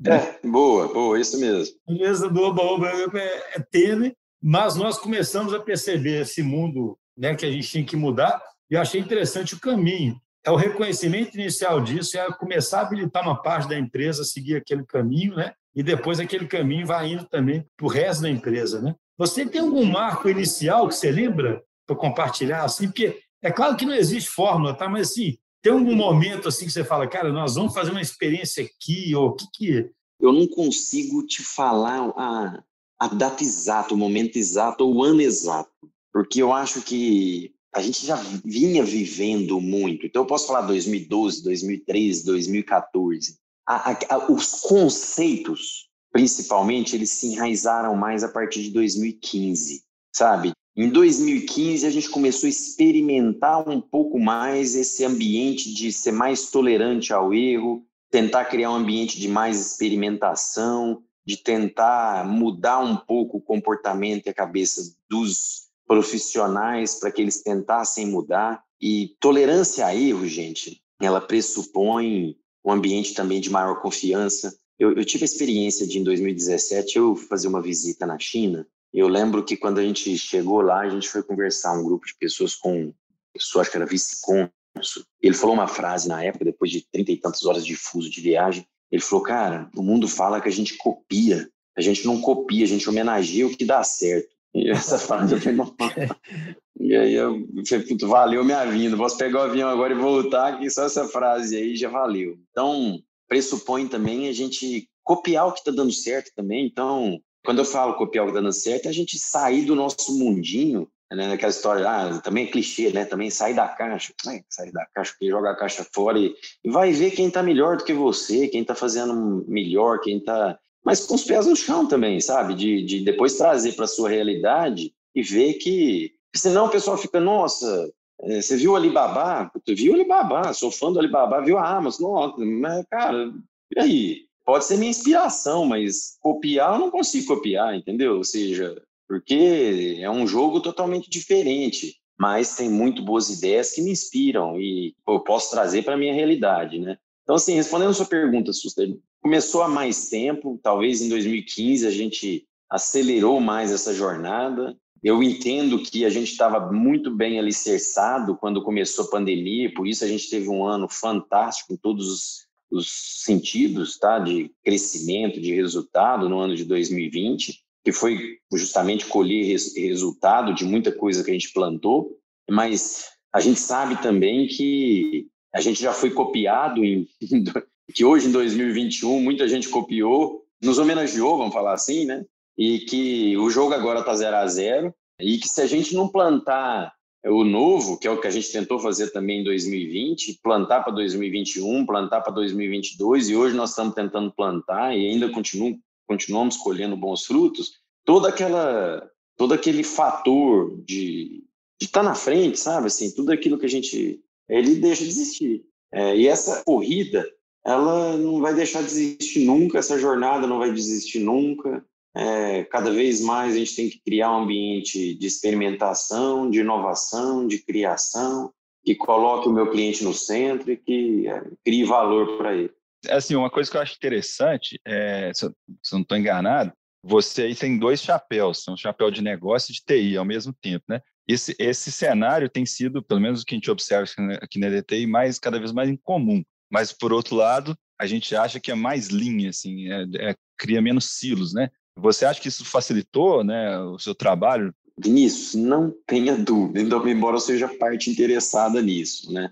É, 0.03 0.47
boa, 0.47 0.91
boa, 0.91 1.19
isso 1.19 1.39
mesmo. 1.39 1.75
A 1.87 1.91
diferença 1.91 2.29
do 2.29 2.41
oba-oba 2.41 2.87
é, 2.89 3.57
é 3.57 3.59
tênue, 3.69 4.15
mas 4.41 4.75
nós 4.75 4.97
começamos 4.97 5.53
a 5.53 5.59
perceber 5.59 6.21
esse 6.21 6.41
mundo 6.41 6.97
né, 7.15 7.35
que 7.35 7.45
a 7.45 7.51
gente 7.51 7.67
tinha 7.67 7.85
que 7.85 7.95
mudar 7.95 8.41
e 8.69 8.75
achei 8.75 8.99
interessante 8.99 9.53
o 9.53 9.59
caminho. 9.59 10.19
É 10.43 10.49
o 10.49 10.55
reconhecimento 10.55 11.37
inicial 11.37 11.79
disso, 11.81 12.17
é 12.17 12.31
começar 12.33 12.79
a 12.79 12.81
habilitar 12.81 13.21
uma 13.21 13.39
parte 13.39 13.69
da 13.69 13.77
empresa 13.77 14.23
seguir 14.23 14.55
aquele 14.55 14.83
caminho, 14.83 15.35
né? 15.35 15.53
E 15.75 15.83
depois 15.83 16.19
aquele 16.19 16.47
caminho 16.47 16.87
vai 16.87 17.11
indo 17.11 17.25
também 17.25 17.63
para 17.77 17.85
o 17.85 17.89
resto 17.89 18.23
da 18.23 18.29
empresa, 18.29 18.81
né? 18.81 18.95
Você 19.17 19.45
tem 19.45 19.61
algum 19.61 19.85
marco 19.85 20.27
inicial 20.27 20.87
que 20.87 20.95
você 20.95 21.11
lembra 21.11 21.61
para 21.85 21.95
compartilhar? 21.95 22.63
Assim, 22.63 22.87
porque 22.87 23.19
é 23.43 23.51
claro 23.51 23.75
que 23.77 23.85
não 23.85 23.93
existe 23.93 24.31
fórmula, 24.31 24.73
tá? 24.73 24.89
Mas 24.89 25.11
assim, 25.11 25.37
tem 25.61 25.71
algum 25.71 25.95
momento 25.95 26.47
assim 26.47 26.65
que 26.65 26.71
você 26.71 26.83
fala, 26.83 27.07
cara, 27.07 27.31
nós 27.31 27.53
vamos 27.53 27.73
fazer 27.73 27.91
uma 27.91 28.01
experiência 28.01 28.65
aqui, 28.65 29.13
ou 29.15 29.27
o 29.27 29.35
que 29.35 29.45
que 29.53 29.77
é? 29.77 29.89
Eu 30.19 30.33
não 30.33 30.47
consigo 30.47 31.25
te 31.25 31.43
falar 31.43 32.11
a, 32.17 32.63
a 33.01 33.07
data 33.07 33.41
exata, 33.43 33.95
o 33.95 33.97
momento 33.97 34.37
exato 34.37 34.85
ou 34.85 34.97
o 34.97 35.03
ano 35.03 35.21
exato, 35.21 35.71
porque 36.13 36.39
eu 36.39 36.53
acho 36.53 36.83
que 36.83 37.51
a 37.73 37.81
gente 37.81 38.05
já 38.05 38.15
vinha 38.45 38.83
vivendo 38.83 39.59
muito. 39.59 40.05
Então, 40.05 40.21
eu 40.21 40.27
posso 40.27 40.45
falar 40.45 40.61
2012, 40.61 41.43
2013, 41.43 42.23
2014. 42.23 43.39
A, 43.67 43.91
a, 43.91 44.31
os 44.31 44.61
conceitos, 44.61 45.89
principalmente, 46.11 46.95
eles 46.95 47.09
se 47.09 47.25
enraizaram 47.25 47.95
mais 47.95 48.23
a 48.23 48.29
partir 48.29 48.61
de 48.61 48.69
2015, 48.69 49.83
sabe? 50.15 50.51
Em 50.77 50.87
2015, 50.87 51.87
a 51.87 51.89
gente 51.89 52.07
começou 52.07 52.45
a 52.45 52.51
experimentar 52.51 53.67
um 53.67 53.81
pouco 53.81 54.19
mais 54.19 54.75
esse 54.75 55.03
ambiente 55.03 55.73
de 55.73 55.91
ser 55.91 56.11
mais 56.11 56.51
tolerante 56.51 57.11
ao 57.11 57.33
erro, 57.33 57.83
tentar 58.11 58.45
criar 58.45 58.69
um 58.69 58.75
ambiente 58.75 59.19
de 59.19 59.27
mais 59.27 59.59
experimentação, 59.59 61.01
de 61.25 61.37
tentar 61.37 62.25
mudar 62.25 62.79
um 62.79 62.95
pouco 62.95 63.37
o 63.37 63.41
comportamento 63.41 64.25
e 64.25 64.29
a 64.29 64.33
cabeça 64.33 64.95
dos 65.09 65.69
profissionais 65.87 66.99
para 66.99 67.11
que 67.11 67.21
eles 67.21 67.41
tentassem 67.43 68.07
mudar. 68.07 68.63
e 68.81 69.15
tolerância 69.19 69.85
a 69.85 69.95
erro, 69.95 70.25
gente, 70.25 70.81
ela 70.99 71.21
pressupõe 71.21 72.35
um 72.65 72.71
ambiente 72.71 73.13
também 73.13 73.39
de 73.39 73.49
maior 73.49 73.81
confiança. 73.81 74.55
Eu, 74.79 74.95
eu 74.95 75.05
tive 75.05 75.23
a 75.23 75.25
experiência 75.25 75.85
de, 75.85 75.99
em 75.99 76.03
2017, 76.03 76.97
eu 76.97 77.15
fazer 77.15 77.47
uma 77.47 77.61
visita 77.61 78.05
na 78.05 78.17
China. 78.17 78.65
Eu 78.93 79.07
lembro 79.07 79.43
que 79.43 79.55
quando 79.55 79.79
a 79.79 79.83
gente 79.83 80.17
chegou 80.17 80.61
lá, 80.61 80.81
a 80.81 80.89
gente 80.89 81.09
foi 81.09 81.23
conversar 81.23 81.73
um 81.73 81.83
grupo 81.83 82.05
de 82.05 82.15
pessoas 82.17 82.55
com, 82.55 82.93
pessoa, 83.33 83.61
acho 83.61 83.71
que 83.71 83.77
era 83.77 83.85
vice-cônsul. 83.85 85.03
Ele 85.21 85.35
falou 85.35 85.55
uma 85.55 85.67
frase 85.67 86.07
na 86.07 86.23
época, 86.23 86.45
depois 86.45 86.71
de 86.71 86.85
trinta 86.91 87.11
e 87.11 87.17
tantas 87.17 87.45
horas 87.45 87.65
de 87.65 87.75
fuso 87.75 88.09
de 88.09 88.21
viagem. 88.21 88.67
Ele 88.91 89.01
falou, 89.01 89.23
cara, 89.23 89.69
o 89.75 89.81
mundo 89.81 90.07
fala 90.07 90.41
que 90.41 90.49
a 90.49 90.51
gente 90.51 90.75
copia. 90.77 91.47
A 91.77 91.81
gente 91.81 92.05
não 92.05 92.19
copia, 92.19 92.65
a 92.65 92.67
gente 92.67 92.89
homenageia 92.89 93.47
o 93.47 93.55
que 93.55 93.65
dá 93.65 93.83
certo. 93.83 94.29
E 94.53 94.69
essa 94.69 94.99
frase 94.99 95.33
eu 95.33 95.39
falei, 95.39 95.57
E 96.77 96.93
aí 96.93 97.13
eu 97.13 97.47
falei, 97.65 97.85
puto, 97.85 98.05
valeu 98.05 98.43
minha 98.43 98.65
vinda, 98.65 98.97
posso 98.97 99.17
pegar 99.17 99.39
o 99.39 99.43
avião 99.43 99.69
agora 99.69 99.93
e 99.93 99.97
voltar, 99.97 100.59
que 100.59 100.69
só 100.69 100.83
essa 100.83 101.07
frase 101.07 101.55
aí 101.55 101.75
já 101.75 101.87
valeu. 101.87 102.37
Então, 102.49 102.99
pressupõe 103.29 103.87
também 103.87 104.27
a 104.27 104.33
gente 104.33 104.89
copiar 105.03 105.47
o 105.47 105.53
que 105.53 105.59
está 105.59 105.71
dando 105.71 105.93
certo 105.93 106.31
também. 106.35 106.65
Então, 106.65 107.17
quando 107.45 107.59
eu 107.59 107.65
falo 107.65 107.93
copiar 107.93 108.25
o 108.25 108.27
que 108.27 108.31
está 108.31 108.41
dando 108.41 108.51
certo, 108.51 108.87
é 108.87 108.89
a 108.89 108.93
gente 108.93 109.17
sair 109.17 109.63
do 109.63 109.75
nosso 109.75 110.17
mundinho, 110.17 110.85
né? 111.15 111.33
Aquela 111.33 111.49
história, 111.49 111.89
ah, 111.89 112.19
também 112.19 112.45
é 112.45 112.51
clichê, 112.51 112.91
né? 112.91 113.05
Também 113.05 113.29
sair 113.29 113.53
da 113.53 113.67
caixa, 113.67 114.13
é, 114.27 114.43
sair 114.49 114.71
da 114.71 114.85
caixa, 114.93 115.11
porque 115.11 115.29
joga 115.29 115.51
a 115.51 115.55
caixa 115.55 115.85
fora 115.93 116.17
e, 116.17 116.33
e 116.63 116.69
vai 116.69 116.91
ver 116.91 117.11
quem 117.11 117.27
está 117.27 117.43
melhor 117.43 117.77
do 117.77 117.83
que 117.83 117.93
você, 117.93 118.47
quem 118.47 118.61
está 118.61 118.75
fazendo 118.75 119.45
melhor, 119.47 119.99
quem 119.99 120.17
está 120.17 120.57
mas 120.83 121.05
com 121.05 121.15
os 121.15 121.23
pés 121.23 121.45
no 121.45 121.55
chão 121.55 121.87
também, 121.87 122.19
sabe? 122.19 122.55
De, 122.55 122.83
de 122.83 123.01
depois 123.01 123.37
trazer 123.37 123.73
para 123.73 123.87
sua 123.87 124.09
realidade 124.09 124.93
e 125.15 125.21
ver 125.21 125.55
que. 125.55 126.13
Senão 126.35 126.65
o 126.65 126.69
pessoal 126.69 126.97
fica, 126.97 127.19
nossa, 127.19 127.91
é, 128.21 128.41
você 128.41 128.55
viu 128.55 128.71
o 128.71 128.75
Alibaba? 128.75 129.51
Tu 129.65 129.75
viu 129.75 129.91
o 129.91 129.95
Alibaba? 129.95 130.53
Sou 130.53 130.71
fã 130.71 130.91
do 130.91 130.99
Alibaba, 130.99 131.41
viu 131.41 131.57
a 131.57 131.69
Amazon? 131.69 132.11
Nossa, 132.11 132.43
mas, 132.43 132.85
cara, 132.89 133.31
e 133.75 133.79
aí? 133.79 134.31
Pode 134.43 134.65
ser 134.65 134.77
minha 134.77 134.89
inspiração, 134.89 135.65
mas 135.65 136.17
copiar 136.19 136.73
eu 136.73 136.79
não 136.79 136.91
consigo 136.91 137.27
copiar, 137.27 137.75
entendeu? 137.75 138.17
Ou 138.17 138.23
seja, 138.23 138.81
porque 139.11 139.97
é 139.99 140.09
um 140.09 140.25
jogo 140.25 140.61
totalmente 140.61 141.09
diferente, 141.09 141.97
mas 142.17 142.55
tem 142.55 142.69
muito 142.69 143.01
boas 143.01 143.29
ideias 143.29 143.73
que 143.73 143.81
me 143.81 143.91
inspiram 143.91 144.57
e 144.57 144.95
eu 145.05 145.19
posso 145.19 145.51
trazer 145.51 145.83
para 145.83 145.95
a 145.95 145.97
minha 145.97 146.13
realidade, 146.13 146.79
né? 146.79 146.97
Então, 147.21 147.35
assim, 147.35 147.53
respondendo 147.55 147.89
a 147.89 147.93
sua 147.93 148.05
pergunta, 148.05 148.53
Suster, 148.53 148.97
começou 149.21 149.63
há 149.63 149.67
mais 149.67 150.07
tempo, 150.07 150.57
talvez 150.63 151.01
em 151.01 151.09
2015 151.09 151.85
a 151.85 151.91
gente 151.91 152.47
acelerou 152.69 153.41
mais 153.41 153.69
essa 153.69 153.93
jornada. 153.93 154.77
Eu 155.03 155.21
entendo 155.21 155.83
que 155.83 156.05
a 156.05 156.09
gente 156.09 156.31
estava 156.31 156.71
muito 156.71 157.13
bem 157.13 157.37
alicerçado 157.37 158.37
quando 158.37 158.63
começou 158.63 159.03
a 159.03 159.09
pandemia, 159.09 159.73
por 159.73 159.85
isso 159.85 160.05
a 160.05 160.07
gente 160.07 160.29
teve 160.29 160.47
um 160.47 160.63
ano 160.63 160.87
fantástico 160.87 161.73
em 161.73 161.77
todos 161.77 162.07
os, 162.07 162.47
os 162.71 162.87
sentidos, 163.25 163.99
tá? 163.99 164.19
De 164.19 164.49
crescimento, 164.63 165.41
de 165.41 165.53
resultado 165.53 166.29
no 166.29 166.39
ano 166.39 166.55
de 166.55 166.63
2020, 166.63 167.61
que 167.83 167.91
foi 167.91 168.37
justamente 168.53 169.05
colher 169.05 169.45
res, 169.45 169.75
resultado 169.75 170.53
de 170.53 170.65
muita 170.65 170.91
coisa 170.91 171.23
que 171.23 171.29
a 171.29 171.33
gente 171.33 171.53
plantou, 171.53 172.17
mas 172.49 173.05
a 173.33 173.39
gente 173.39 173.59
sabe 173.59 174.01
também 174.01 174.47
que 174.47 175.27
a 175.53 175.61
gente 175.61 175.81
já 175.81 175.93
foi 175.93 176.11
copiado 176.11 176.83
em 176.83 177.07
que 177.93 178.05
hoje 178.05 178.27
em 178.27 178.31
2021 178.31 179.21
muita 179.21 179.47
gente 179.47 179.69
copiou, 179.69 180.45
nos 180.61 180.77
homenageou, 180.77 181.37
vamos 181.37 181.53
falar 181.53 181.73
assim, 181.73 182.05
né? 182.05 182.23
E 182.57 182.79
que 182.79 183.35
o 183.37 183.49
jogo 183.49 183.73
agora 183.73 183.99
está 183.99 184.13
0 184.13 184.35
a 184.35 184.47
0 184.47 184.93
e 185.19 185.37
que 185.37 185.47
se 185.47 185.61
a 185.61 185.65
gente 185.65 185.93
não 185.93 186.07
plantar 186.07 186.93
o 187.25 187.43
novo, 187.43 187.99
que 187.99 188.07
é 188.07 188.11
o 188.11 188.19
que 188.19 188.27
a 188.27 188.31
gente 188.31 188.51
tentou 188.51 188.79
fazer 188.79 189.11
também 189.11 189.41
em 189.41 189.43
2020, 189.43 190.39
plantar 190.41 190.81
para 190.81 190.93
2021, 190.93 191.85
plantar 191.85 192.21
para 192.21 192.33
2022 192.33 193.29
e 193.29 193.35
hoje 193.35 193.55
nós 193.55 193.69
estamos 193.69 193.93
tentando 193.93 194.31
plantar 194.31 194.95
e 194.95 195.07
ainda 195.07 195.29
continuam, 195.29 195.77
continuamos 196.07 196.57
colhendo 196.57 196.97
bons 196.97 197.25
frutos, 197.25 197.71
toda 198.05 198.29
aquela 198.29 199.07
todo 199.37 199.53
aquele 199.53 199.83
fator 199.83 200.77
de 200.83 201.43
estar 201.81 202.01
tá 202.01 202.09
na 202.09 202.15
frente, 202.15 202.59
sabe? 202.59 202.87
Assim, 202.87 203.11
tudo 203.11 203.31
aquilo 203.31 203.57
que 203.57 203.65
a 203.65 203.69
gente 203.69 204.21
ele 204.47 204.75
deixa 204.75 205.03
de 205.03 205.09
existir. 205.09 205.63
É, 205.91 206.15
e 206.15 206.27
essa 206.27 206.63
corrida 206.63 207.25
ela 207.65 208.17
não 208.17 208.39
vai 208.39 208.53
deixar 208.53 208.81
de 208.81 208.87
existir 208.87 209.45
nunca, 209.45 209.77
essa 209.77 209.97
jornada 209.97 210.47
não 210.47 210.59
vai 210.59 210.71
desistir 210.71 211.19
nunca. 211.19 211.85
É, 212.13 212.65
cada 212.65 212.91
vez 212.91 213.21
mais 213.21 213.55
a 213.55 213.57
gente 213.57 213.75
tem 213.75 213.89
que 213.89 214.01
criar 214.03 214.31
um 214.31 214.43
ambiente 214.43 215.15
de 215.15 215.27
experimentação, 215.27 216.49
de 216.49 216.59
inovação, 216.59 217.47
de 217.47 217.59
criação, 217.59 218.51
que 218.83 218.95
coloque 218.95 219.47
o 219.47 219.53
meu 219.53 219.69
cliente 219.69 220.03
no 220.03 220.13
centro 220.13 220.71
e 220.71 220.77
que 220.77 221.27
é, 221.27 221.43
crie 221.63 221.83
valor 221.83 222.37
para 222.37 222.55
ele. 222.55 222.71
Assim, 223.09 223.35
uma 223.35 223.49
coisa 223.49 223.69
que 223.69 223.77
eu 223.77 223.81
acho 223.81 223.95
interessante, 223.95 224.79
é, 224.85 225.31
se 225.33 225.45
eu, 225.45 225.55
não 225.91 226.01
estou 226.01 226.17
enganado, 226.17 226.71
você 227.03 227.43
aí 227.43 227.55
tem 227.55 227.79
dois 227.79 228.01
chapéus, 228.01 228.67
um 228.67 228.77
chapéu 228.77 229.09
de 229.09 229.23
negócio 229.23 229.71
e 229.71 229.73
de 229.73 229.81
TI 229.83 230.17
ao 230.17 230.25
mesmo 230.25 230.53
tempo, 230.53 230.85
né? 230.87 231.01
Esse, 231.27 231.55
esse 231.57 231.91
cenário 231.91 232.49
tem 232.49 232.65
sido, 232.65 233.01
pelo 233.01 233.21
menos 233.21 233.41
o 233.41 233.45
que 233.45 233.55
a 233.55 233.57
gente 233.57 233.71
observa 233.71 234.05
aqui 234.41 234.59
na 234.59 234.69
DTI, 234.69 235.07
mais, 235.07 235.39
cada 235.39 235.59
vez 235.59 235.71
mais 235.71 235.89
incomum. 235.89 236.43
Mas, 236.69 236.91
por 236.91 237.11
outro 237.11 237.35
lado, 237.35 237.75
a 237.99 238.05
gente 238.05 238.35
acha 238.35 238.59
que 238.59 238.71
é 238.71 238.75
mais 238.75 239.07
linha, 239.07 239.49
assim, 239.49 239.91
é, 239.91 240.29
é, 240.29 240.35
cria 240.57 240.81
menos 240.81 241.05
silos, 241.17 241.53
né? 241.53 241.69
Você 241.97 242.25
acha 242.25 242.39
que 242.39 242.47
isso 242.47 242.65
facilitou 242.65 243.43
né, 243.43 243.77
o 243.79 243.99
seu 243.99 244.15
trabalho? 244.15 244.73
Vinícius, 244.97 245.55
não 245.55 245.93
tenha 246.05 246.35
dúvida, 246.35 246.81
embora 247.09 247.37
eu 247.37 247.39
seja 247.39 247.67
parte 247.67 248.09
interessada 248.09 248.81
nisso, 248.81 249.31
né? 249.31 249.51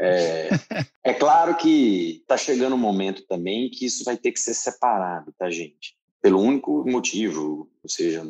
É, 0.00 0.48
é 1.04 1.14
claro 1.14 1.56
que 1.56 2.18
está 2.20 2.36
chegando 2.36 2.74
um 2.74 2.78
momento 2.78 3.24
também 3.26 3.70
que 3.70 3.86
isso 3.86 4.04
vai 4.04 4.16
ter 4.16 4.32
que 4.32 4.40
ser 4.40 4.54
separado, 4.54 5.32
tá, 5.38 5.50
gente? 5.50 5.96
Pelo 6.20 6.40
único 6.40 6.84
motivo, 6.88 7.68
ou 7.82 7.88
seja, 7.88 8.22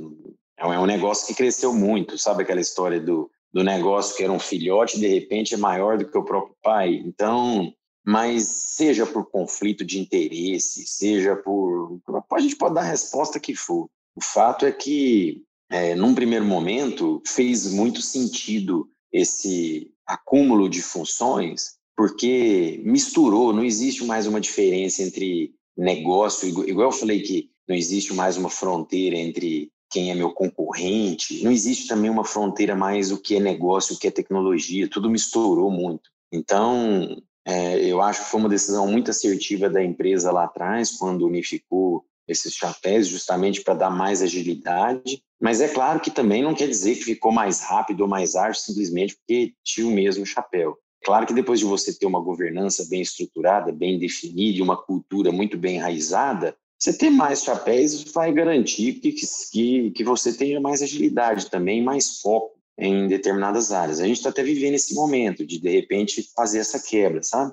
é 0.56 0.66
um 0.78 0.86
negócio 0.86 1.26
que 1.26 1.34
cresceu 1.34 1.74
muito, 1.74 2.16
sabe 2.16 2.42
aquela 2.42 2.60
história 2.60 3.00
do, 3.00 3.30
do 3.52 3.62
negócio 3.62 4.16
que 4.16 4.22
era 4.22 4.32
um 4.32 4.38
filhote, 4.38 5.00
de 5.00 5.08
repente 5.08 5.54
é 5.54 5.58
maior 5.58 5.98
do 5.98 6.08
que 6.08 6.16
o 6.16 6.24
próprio 6.24 6.56
pai? 6.62 6.94
Então, 6.94 7.72
mas 8.04 8.46
seja 8.48 9.06
por 9.06 9.30
conflito 9.30 9.84
de 9.84 10.00
interesse, 10.00 10.86
seja 10.86 11.36
por. 11.36 12.00
A 12.32 12.40
gente 12.40 12.56
pode 12.56 12.74
dar 12.74 12.80
a 12.80 12.84
resposta 12.84 13.38
que 13.38 13.54
for. 13.54 13.88
O 14.16 14.22
fato 14.22 14.66
é 14.66 14.72
que, 14.72 15.42
é, 15.72 15.94
num 15.94 16.14
primeiro 16.14 16.44
momento, 16.44 17.22
fez 17.26 17.72
muito 17.72 18.02
sentido 18.02 18.88
esse 19.10 19.90
acúmulo 20.06 20.68
de 20.68 20.82
funções, 20.82 21.76
porque 21.96 22.80
misturou, 22.84 23.52
não 23.52 23.64
existe 23.64 24.04
mais 24.04 24.26
uma 24.26 24.40
diferença 24.40 25.02
entre 25.02 25.54
negócio, 25.76 26.46
igual 26.68 26.88
eu 26.88 26.92
falei 26.92 27.22
que 27.22 27.50
não 27.66 27.74
existe 27.74 28.12
mais 28.12 28.36
uma 28.36 28.50
fronteira 28.50 29.16
entre 29.16 29.70
quem 29.90 30.10
é 30.10 30.14
meu 30.14 30.32
concorrente, 30.32 31.42
não 31.42 31.50
existe 31.50 31.88
também 31.88 32.10
uma 32.10 32.24
fronteira 32.24 32.76
mais 32.76 33.10
o 33.10 33.20
que 33.20 33.36
é 33.36 33.40
negócio, 33.40 33.94
o 33.94 33.98
que 33.98 34.08
é 34.08 34.10
tecnologia, 34.10 34.88
tudo 34.88 35.08
misturou 35.10 35.70
muito. 35.70 36.10
Então, 36.30 37.16
é, 37.46 37.82
eu 37.84 38.00
acho 38.00 38.24
que 38.24 38.30
foi 38.30 38.40
uma 38.40 38.48
decisão 38.48 38.86
muito 38.86 39.10
assertiva 39.10 39.70
da 39.70 39.82
empresa 39.82 40.30
lá 40.30 40.44
atrás, 40.44 40.92
quando 40.92 41.26
unificou 41.26 42.04
esses 42.32 42.54
chapéus, 42.54 43.06
justamente 43.06 43.62
para 43.62 43.74
dar 43.74 43.90
mais 43.90 44.22
agilidade. 44.22 45.22
Mas 45.40 45.60
é 45.60 45.68
claro 45.68 46.00
que 46.00 46.10
também 46.10 46.42
não 46.42 46.54
quer 46.54 46.68
dizer 46.68 46.96
que 46.96 47.04
ficou 47.04 47.32
mais 47.32 47.60
rápido 47.60 48.00
ou 48.00 48.08
mais 48.08 48.34
ágil 48.34 48.60
simplesmente 48.60 49.16
porque 49.16 49.54
tinha 49.64 49.86
o 49.86 49.90
mesmo 49.90 50.26
chapéu. 50.26 50.76
Claro 51.04 51.26
que 51.26 51.34
depois 51.34 51.58
de 51.58 51.64
você 51.64 51.92
ter 51.96 52.06
uma 52.06 52.20
governança 52.20 52.86
bem 52.88 53.00
estruturada, 53.00 53.72
bem 53.72 53.98
definida 53.98 54.58
e 54.58 54.62
uma 54.62 54.76
cultura 54.76 55.32
muito 55.32 55.58
bem 55.58 55.76
enraizada, 55.76 56.56
você 56.78 56.92
ter 56.92 57.10
mais 57.10 57.42
chapéus 57.42 58.04
vai 58.12 58.32
garantir 58.32 58.94
que, 58.94 59.12
que, 59.12 59.90
que 59.90 60.04
você 60.04 60.32
tenha 60.32 60.60
mais 60.60 60.82
agilidade 60.82 61.48
também, 61.48 61.82
mais 61.82 62.20
foco 62.20 62.58
em 62.78 63.06
determinadas 63.06 63.70
áreas. 63.70 64.00
A 64.00 64.06
gente 64.06 64.16
está 64.16 64.30
até 64.30 64.42
vivendo 64.42 64.74
esse 64.74 64.94
momento 64.94 65.46
de, 65.46 65.60
de 65.60 65.70
repente, 65.70 66.28
fazer 66.34 66.58
essa 66.58 66.80
quebra, 66.80 67.22
sabe? 67.22 67.52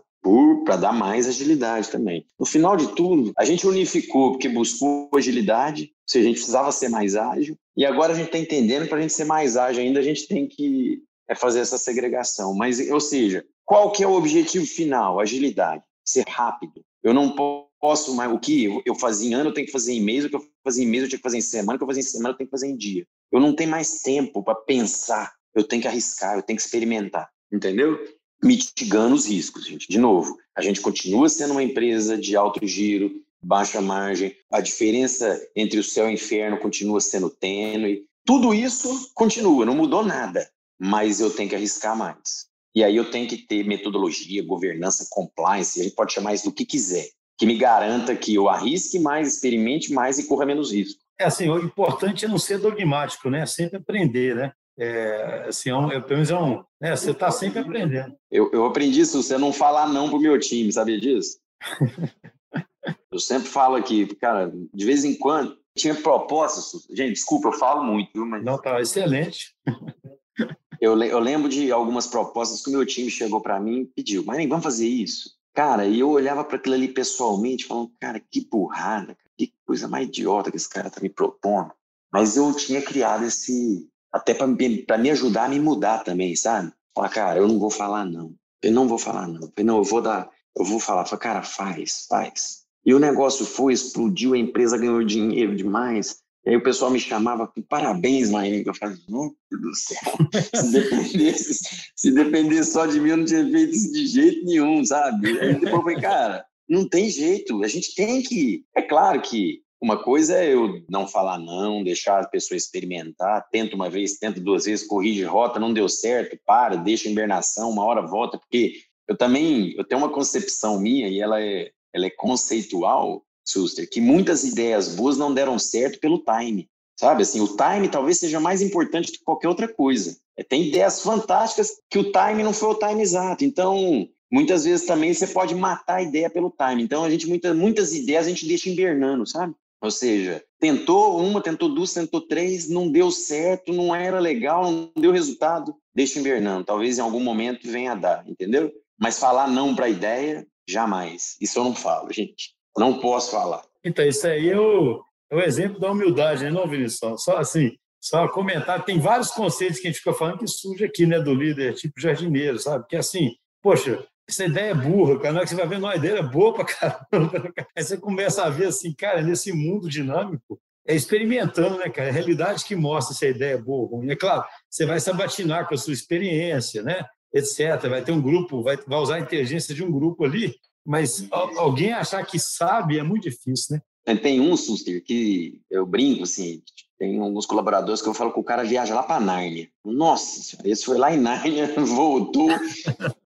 Para 0.65 0.75
dar 0.75 0.93
mais 0.93 1.27
agilidade 1.27 1.89
também. 1.89 2.27
No 2.39 2.45
final 2.45 2.77
de 2.77 2.93
tudo, 2.93 3.31
a 3.37 3.43
gente 3.43 3.65
unificou 3.65 4.31
porque 4.31 4.47
buscou 4.47 5.09
agilidade, 5.15 5.83
ou 5.83 5.89
seja, 6.05 6.25
a 6.25 6.27
gente 6.27 6.37
precisava 6.37 6.71
ser 6.71 6.89
mais 6.89 7.15
ágil, 7.15 7.57
e 7.75 7.85
agora 7.85 8.13
a 8.13 8.15
gente 8.15 8.27
está 8.27 8.37
entendendo 8.37 8.87
para 8.87 8.99
a 8.99 9.01
gente 9.01 9.13
ser 9.13 9.25
mais 9.25 9.57
ágil 9.57 9.81
ainda, 9.81 9.99
a 9.99 10.03
gente 10.03 10.27
tem 10.27 10.47
que 10.47 11.01
é, 11.27 11.33
fazer 11.33 11.61
essa 11.61 11.77
segregação. 11.77 12.53
Mas, 12.53 12.79
ou 12.91 12.99
seja, 12.99 13.43
qual 13.65 13.91
que 13.91 14.03
é 14.03 14.07
o 14.07 14.13
objetivo 14.13 14.65
final? 14.65 15.19
Agilidade, 15.19 15.83
ser 16.05 16.25
rápido. 16.27 16.83
Eu 17.01 17.13
não 17.13 17.35
posso 17.79 18.13
mais, 18.13 18.31
o 18.31 18.39
que 18.39 18.81
eu 18.85 18.95
fazia 18.95 19.29
em 19.29 19.33
ano, 19.33 19.49
eu 19.49 19.53
tenho 19.53 19.67
que 19.67 19.71
fazer 19.71 19.93
em 19.93 20.01
mês, 20.01 20.25
o 20.25 20.29
que 20.29 20.35
eu 20.35 20.45
fazia 20.63 20.83
em 20.83 20.87
mês, 20.87 21.03
eu 21.03 21.09
tinha 21.09 21.19
que 21.19 21.23
fazer 21.23 21.37
em 21.37 21.41
semana, 21.41 21.75
o 21.75 21.77
que 21.77 21.83
eu 21.83 21.87
fazia 21.87 22.01
em 22.01 22.05
semana, 22.05 22.33
eu 22.33 22.37
tenho 22.37 22.47
que 22.47 22.51
fazer 22.51 22.67
em 22.67 22.75
dia. 22.75 23.05
Eu 23.31 23.39
não 23.39 23.55
tenho 23.55 23.69
mais 23.69 24.01
tempo 24.01 24.43
para 24.43 24.55
pensar, 24.55 25.31
eu 25.55 25.63
tenho 25.63 25.81
que 25.81 25.87
arriscar, 25.87 26.35
eu 26.35 26.43
tenho 26.43 26.57
que 26.57 26.63
experimentar, 26.63 27.29
entendeu? 27.51 27.97
Mitigando 28.41 29.15
os 29.15 29.25
riscos, 29.25 29.65
gente. 29.65 29.87
De 29.89 29.97
novo, 29.97 30.37
a 30.55 30.61
gente 30.61 30.81
continua 30.81 31.27
sendo 31.27 31.51
uma 31.51 31.63
empresa 31.63 32.17
de 32.17 32.35
alto 32.35 32.65
giro, 32.65 33.11
baixa 33.41 33.81
margem, 33.81 34.35
a 34.51 34.61
diferença 34.61 35.39
entre 35.55 35.79
o 35.79 35.83
céu 35.83 36.07
e 36.07 36.11
o 36.11 36.13
inferno 36.13 36.57
continua 36.57 37.01
sendo 37.01 37.29
tênue. 37.29 38.05
Tudo 38.25 38.53
isso 38.53 39.11
continua, 39.13 39.65
não 39.65 39.75
mudou 39.75 40.03
nada, 40.03 40.49
mas 40.79 41.19
eu 41.19 41.29
tenho 41.29 41.49
que 41.49 41.55
arriscar 41.55 41.97
mais. 41.97 42.47
E 42.75 42.83
aí 42.83 42.95
eu 42.95 43.09
tenho 43.09 43.27
que 43.27 43.37
ter 43.37 43.65
metodologia, 43.65 44.45
governança, 44.45 45.07
compliance, 45.09 45.79
a 45.79 45.83
gente 45.83 45.95
pode 45.95 46.13
chamar 46.13 46.33
isso 46.33 46.45
do 46.45 46.53
que 46.53 46.65
quiser, 46.65 47.09
que 47.37 47.45
me 47.45 47.57
garanta 47.57 48.15
que 48.15 48.35
eu 48.35 48.47
arrisque 48.47 48.99
mais, 48.99 49.33
experimente 49.33 49.91
mais 49.91 50.19
e 50.19 50.27
corra 50.27 50.45
menos 50.45 50.71
risco. 50.71 51.01
É 51.19 51.25
assim, 51.25 51.49
o 51.49 51.59
importante 51.59 52.23
é 52.23 52.27
não 52.27 52.37
ser 52.37 52.59
dogmático, 52.59 53.29
né? 53.29 53.45
Sempre 53.45 53.77
aprender, 53.77 54.35
né? 54.35 54.53
É, 54.79 55.45
assim, 55.49 55.69
é 55.69 55.75
um, 55.75 55.91
é, 55.91 55.99
pelo 55.99 56.13
menos 56.13 56.31
é 56.31 56.39
um, 56.39 56.63
né? 56.79 56.95
Você 56.95 57.11
está 57.11 57.29
sempre 57.29 57.59
aprendendo. 57.59 58.15
Eu, 58.31 58.49
eu 58.53 58.65
aprendi 58.65 59.01
isso, 59.01 59.21
você 59.21 59.37
não 59.37 59.51
falar 59.51 59.89
não 59.89 60.09
pro 60.09 60.21
meu 60.21 60.39
time, 60.39 60.71
sabia 60.71 60.97
disso? 60.99 61.37
eu 63.11 63.19
sempre 63.19 63.49
falo 63.49 63.75
aqui, 63.75 64.05
cara, 64.15 64.49
de 64.73 64.85
vez 64.85 65.03
em 65.03 65.15
quando, 65.15 65.57
tinha 65.77 65.93
propostas, 65.93 66.85
gente, 66.91 67.13
desculpa, 67.13 67.49
eu 67.49 67.53
falo 67.53 67.83
muito, 67.83 68.09
viu? 68.13 68.25
Mas... 68.25 68.43
Não, 68.43 68.57
tá 68.57 68.79
excelente. 68.79 69.53
eu, 70.79 71.01
eu 71.03 71.19
lembro 71.19 71.49
de 71.49 71.71
algumas 71.73 72.07
propostas 72.07 72.61
que 72.61 72.69
o 72.69 72.73
meu 72.73 72.85
time 72.85 73.09
chegou 73.09 73.41
para 73.41 73.59
mim 73.59 73.81
e 73.81 73.85
pediu, 73.85 74.23
mas 74.23 74.47
vamos 74.47 74.63
fazer 74.63 74.87
isso. 74.87 75.37
Cara, 75.53 75.85
e 75.85 75.99
eu 75.99 76.09
olhava 76.09 76.43
para 76.45 76.55
aquilo 76.55 76.75
ali 76.75 76.87
pessoalmente, 76.87 77.65
falando, 77.65 77.91
cara, 77.99 78.17
que 78.17 78.47
burrada, 78.49 79.17
que 79.37 79.53
coisa 79.65 79.89
mais 79.89 80.07
idiota 80.07 80.49
que 80.49 80.57
esse 80.57 80.69
cara 80.69 80.89
tá 80.89 81.01
me 81.01 81.09
propondo. 81.09 81.71
Mas 82.11 82.37
eu 82.37 82.55
tinha 82.55 82.81
criado 82.81 83.25
esse, 83.25 83.87
até 84.11 84.33
para 84.33 84.47
me, 84.47 85.09
ajudar 85.11 85.45
a 85.45 85.49
me 85.49 85.59
mudar 85.59 85.99
também, 85.99 86.35
sabe? 86.35 86.71
Falar, 86.95 87.09
cara, 87.09 87.39
eu 87.39 87.47
não 87.47 87.59
vou 87.59 87.69
falar 87.69 88.05
não. 88.05 88.33
Eu 88.61 88.71
não 88.71 88.87
vou 88.87 88.97
falar 88.97 89.27
não. 89.27 89.51
Eu 89.55 89.65
não, 89.65 89.77
eu 89.77 89.83
vou 89.83 90.01
dar, 90.01 90.29
eu 90.57 90.65
vou 90.65 90.79
falar. 90.79 91.05
Falar, 91.05 91.21
cara, 91.21 91.43
faz, 91.43 92.05
faz. 92.09 92.59
E 92.85 92.93
o 92.93 92.99
negócio 92.99 93.45
foi, 93.45 93.73
explodiu, 93.73 94.33
a 94.33 94.37
empresa 94.37 94.77
ganhou 94.77 95.03
dinheiro 95.03 95.55
demais. 95.55 96.17
E 96.45 96.51
aí 96.51 96.55
o 96.55 96.63
pessoal 96.63 96.89
me 96.89 96.99
chamava, 96.99 97.51
parabéns, 97.67 98.29
Maíra. 98.29 98.63
Eu 98.65 98.73
falei, 98.73 98.97
meu 99.07 99.35
Deus 99.51 99.61
do 99.61 99.75
céu, 99.75 99.99
se 100.55 100.71
dependesse, 100.71 101.91
se 101.95 102.11
dependesse 102.11 102.71
só 102.71 102.85
de 102.85 102.99
mim, 102.99 103.09
eu 103.09 103.17
não 103.17 103.25
tinha 103.25 103.47
feito 103.49 103.75
isso 103.75 103.91
de 103.91 104.07
jeito 104.07 104.45
nenhum, 104.45 104.83
sabe? 104.83 105.39
Aí 105.39 105.53
depois 105.53 105.73
eu 105.73 105.81
falei, 105.81 106.01
cara, 106.01 106.45
não 106.67 106.87
tem 106.87 107.09
jeito, 107.09 107.63
a 107.63 107.67
gente 107.67 107.93
tem 107.93 108.21
que. 108.21 108.63
É 108.75 108.81
claro 108.81 109.21
que 109.21 109.61
uma 109.81 110.01
coisa 110.01 110.35
é 110.35 110.53
eu 110.53 110.83
não 110.89 111.07
falar 111.07 111.39
não, 111.39 111.83
deixar 111.83 112.21
a 112.21 112.27
pessoa 112.27 112.57
experimentar, 112.57 113.47
tenta 113.49 113.75
uma 113.75 113.89
vez, 113.89 114.17
tenta 114.17 114.39
duas 114.39 114.65
vezes, 114.65 114.85
corrige 114.85 115.23
rota, 115.23 115.59
não 115.59 115.73
deu 115.73 115.87
certo, 115.87 116.37
para, 116.45 116.75
deixa 116.75 117.07
a 117.07 117.11
invernação, 117.11 117.69
uma 117.69 117.85
hora 117.85 118.05
volta, 118.05 118.37
porque 118.37 118.73
eu 119.07 119.17
também 119.17 119.73
eu 119.77 119.83
tenho 119.85 120.01
uma 120.01 120.11
concepção 120.11 120.79
minha 120.79 121.07
e 121.07 121.19
ela 121.19 121.41
é, 121.41 121.71
ela 121.93 122.05
é 122.05 122.09
conceitual, 122.09 123.23
Suster, 123.43 123.89
que 123.89 124.01
muitas 124.01 124.43
ideias 124.43 124.95
boas 124.95 125.17
não 125.17 125.33
deram 125.33 125.57
certo 125.57 125.99
pelo 125.99 126.23
time, 126.23 126.69
sabe? 126.99 127.23
Assim, 127.23 127.39
o 127.39 127.55
time 127.55 127.87
talvez 127.89 128.19
seja 128.19 128.39
mais 128.39 128.61
importante 128.61 129.11
que 129.11 129.23
qualquer 129.23 129.47
outra 129.47 129.67
coisa. 129.67 130.17
É, 130.37 130.43
tem 130.43 130.67
ideias 130.67 131.01
fantásticas 131.01 131.71
que 131.89 131.97
o 131.97 132.11
time 132.11 132.43
não 132.43 132.53
foi 132.53 132.69
o 132.69 132.75
time 132.75 133.01
exato. 133.01 133.43
Então, 133.43 134.07
muitas 134.31 134.65
vezes 134.65 134.85
também 134.85 135.13
você 135.13 135.25
pode 135.25 135.55
matar 135.55 135.95
a 135.95 136.03
ideia 136.03 136.29
pelo 136.29 136.51
time. 136.51 136.83
Então, 136.83 137.03
a 137.03 137.09
gente 137.09 137.27
muitas 137.27 137.55
muitas 137.55 137.93
ideias 137.93 138.27
a 138.27 138.29
gente 138.29 138.47
deixa 138.47 138.69
invernando, 138.69 139.25
sabe? 139.25 139.55
Ou 139.81 139.89
seja, 139.89 140.43
tentou 140.59 141.19
uma, 141.21 141.41
tentou 141.41 141.69
duas, 141.69 141.93
tentou 141.93 142.21
três, 142.21 142.69
não 142.69 142.91
deu 142.91 143.09
certo, 143.11 143.71
não 143.71 143.95
era 143.95 144.19
legal, 144.19 144.69
não 144.69 144.91
deu 144.97 145.11
resultado, 145.11 145.73
deixa 145.95 146.19
invernando. 146.19 146.65
Talvez 146.65 146.97
em 146.97 147.01
algum 147.01 147.21
momento 147.21 147.69
venha 147.71 147.93
a 147.93 147.95
dar, 147.95 148.27
entendeu? 148.27 148.71
Mas 148.99 149.19
falar 149.19 149.47
não 149.47 149.73
para 149.73 149.85
a 149.85 149.89
ideia, 149.89 150.45
jamais. 150.67 151.37
Isso 151.39 151.59
eu 151.59 151.63
não 151.63 151.73
falo, 151.73 152.11
gente. 152.11 152.53
Não 152.77 152.99
posso 152.99 153.31
falar. 153.31 153.63
Então, 153.83 154.05
isso 154.05 154.27
aí 154.27 154.49
é 154.49 154.59
o, 154.59 155.01
é 155.31 155.35
o 155.35 155.41
exemplo 155.41 155.79
da 155.79 155.91
humildade, 155.91 156.43
né, 156.43 156.51
não, 156.51 156.67
Vinícius? 156.67 157.21
Só 157.23 157.37
assim, 157.37 157.71
só 158.01 158.27
comentar, 158.27 158.83
tem 158.83 158.99
vários 158.99 159.31
conceitos 159.31 159.79
que 159.79 159.87
a 159.87 159.91
gente 159.91 159.99
fica 159.99 160.13
falando 160.13 160.39
que 160.39 160.47
surge 160.47 160.83
aqui, 160.83 161.05
né, 161.05 161.19
do 161.19 161.33
líder, 161.33 161.75
tipo 161.75 161.99
jardineiro, 161.99 162.59
sabe? 162.59 162.85
Que 162.87 162.95
assim, 162.95 163.31
poxa, 163.61 164.05
essa 164.31 164.45
ideia 164.45 164.71
é 164.71 164.73
burra, 164.73 165.17
cara. 165.17 165.33
Na 165.33 165.39
hora 165.39 165.45
que 165.45 165.49
você 165.49 165.55
vai 165.55 165.67
vendo 165.67 165.83
uma 165.83 165.95
ideia 165.95 166.19
é 166.19 166.23
boa 166.23 166.53
pra 166.53 166.65
caramba. 166.65 167.53
Aí 167.75 167.83
você 167.83 167.97
começa 167.97 168.43
a 168.43 168.49
ver 168.49 168.67
assim, 168.67 168.93
cara, 168.93 169.21
nesse 169.21 169.51
mundo 169.51 169.89
dinâmico, 169.89 170.59
é 170.87 170.95
experimentando, 170.95 171.77
né, 171.77 171.89
cara? 171.89 172.07
É 172.07 172.09
a 172.09 172.13
realidade 172.13 172.65
que 172.65 172.75
mostra 172.75 173.15
se 173.15 173.25
a 173.25 173.29
ideia 173.29 173.53
é 173.53 173.57
boa 173.57 173.81
ou 173.81 173.97
ruim. 173.97 174.09
É 174.09 174.15
claro, 174.15 174.43
você 174.69 174.85
vai 174.85 174.99
se 174.99 175.09
abatinar 175.09 175.67
com 175.67 175.75
a 175.75 175.77
sua 175.77 175.93
experiência, 175.93 176.81
né? 176.81 177.05
Etc. 177.33 177.59
Vai 177.89 178.03
ter 178.03 178.11
um 178.11 178.21
grupo, 178.21 178.63
vai, 178.63 178.77
vai 178.77 178.99
usar 178.99 179.15
a 179.15 179.19
inteligência 179.19 179.75
de 179.75 179.83
um 179.83 179.91
grupo 179.91 180.25
ali, 180.25 180.55
mas 180.85 181.27
alguém 181.31 181.93
achar 181.93 182.25
que 182.25 182.39
sabe 182.39 182.97
é 182.97 183.03
muito 183.03 183.29
difícil, 183.29 183.75
né? 183.75 183.81
Tem 184.23 184.39
um, 184.39 184.57
Suster, 184.57 185.03
que 185.03 185.61
eu 185.69 185.85
brinco, 185.85 186.23
assim, 186.23 186.61
tem 186.99 187.17
alguns 187.19 187.45
colaboradores 187.45 188.01
que 188.01 188.09
eu 188.09 188.13
falo 188.13 188.33
que 188.33 188.39
o 188.39 188.43
cara 188.43 188.63
viaja 188.63 188.93
lá 188.93 189.03
para 189.03 189.23
Nárnia. 189.23 189.69
Nossa 189.85 190.57
esse 190.65 190.83
foi 190.83 190.97
lá 190.97 191.13
em 191.13 191.19
Nárnia, 191.19 191.73
voltou. 191.79 192.49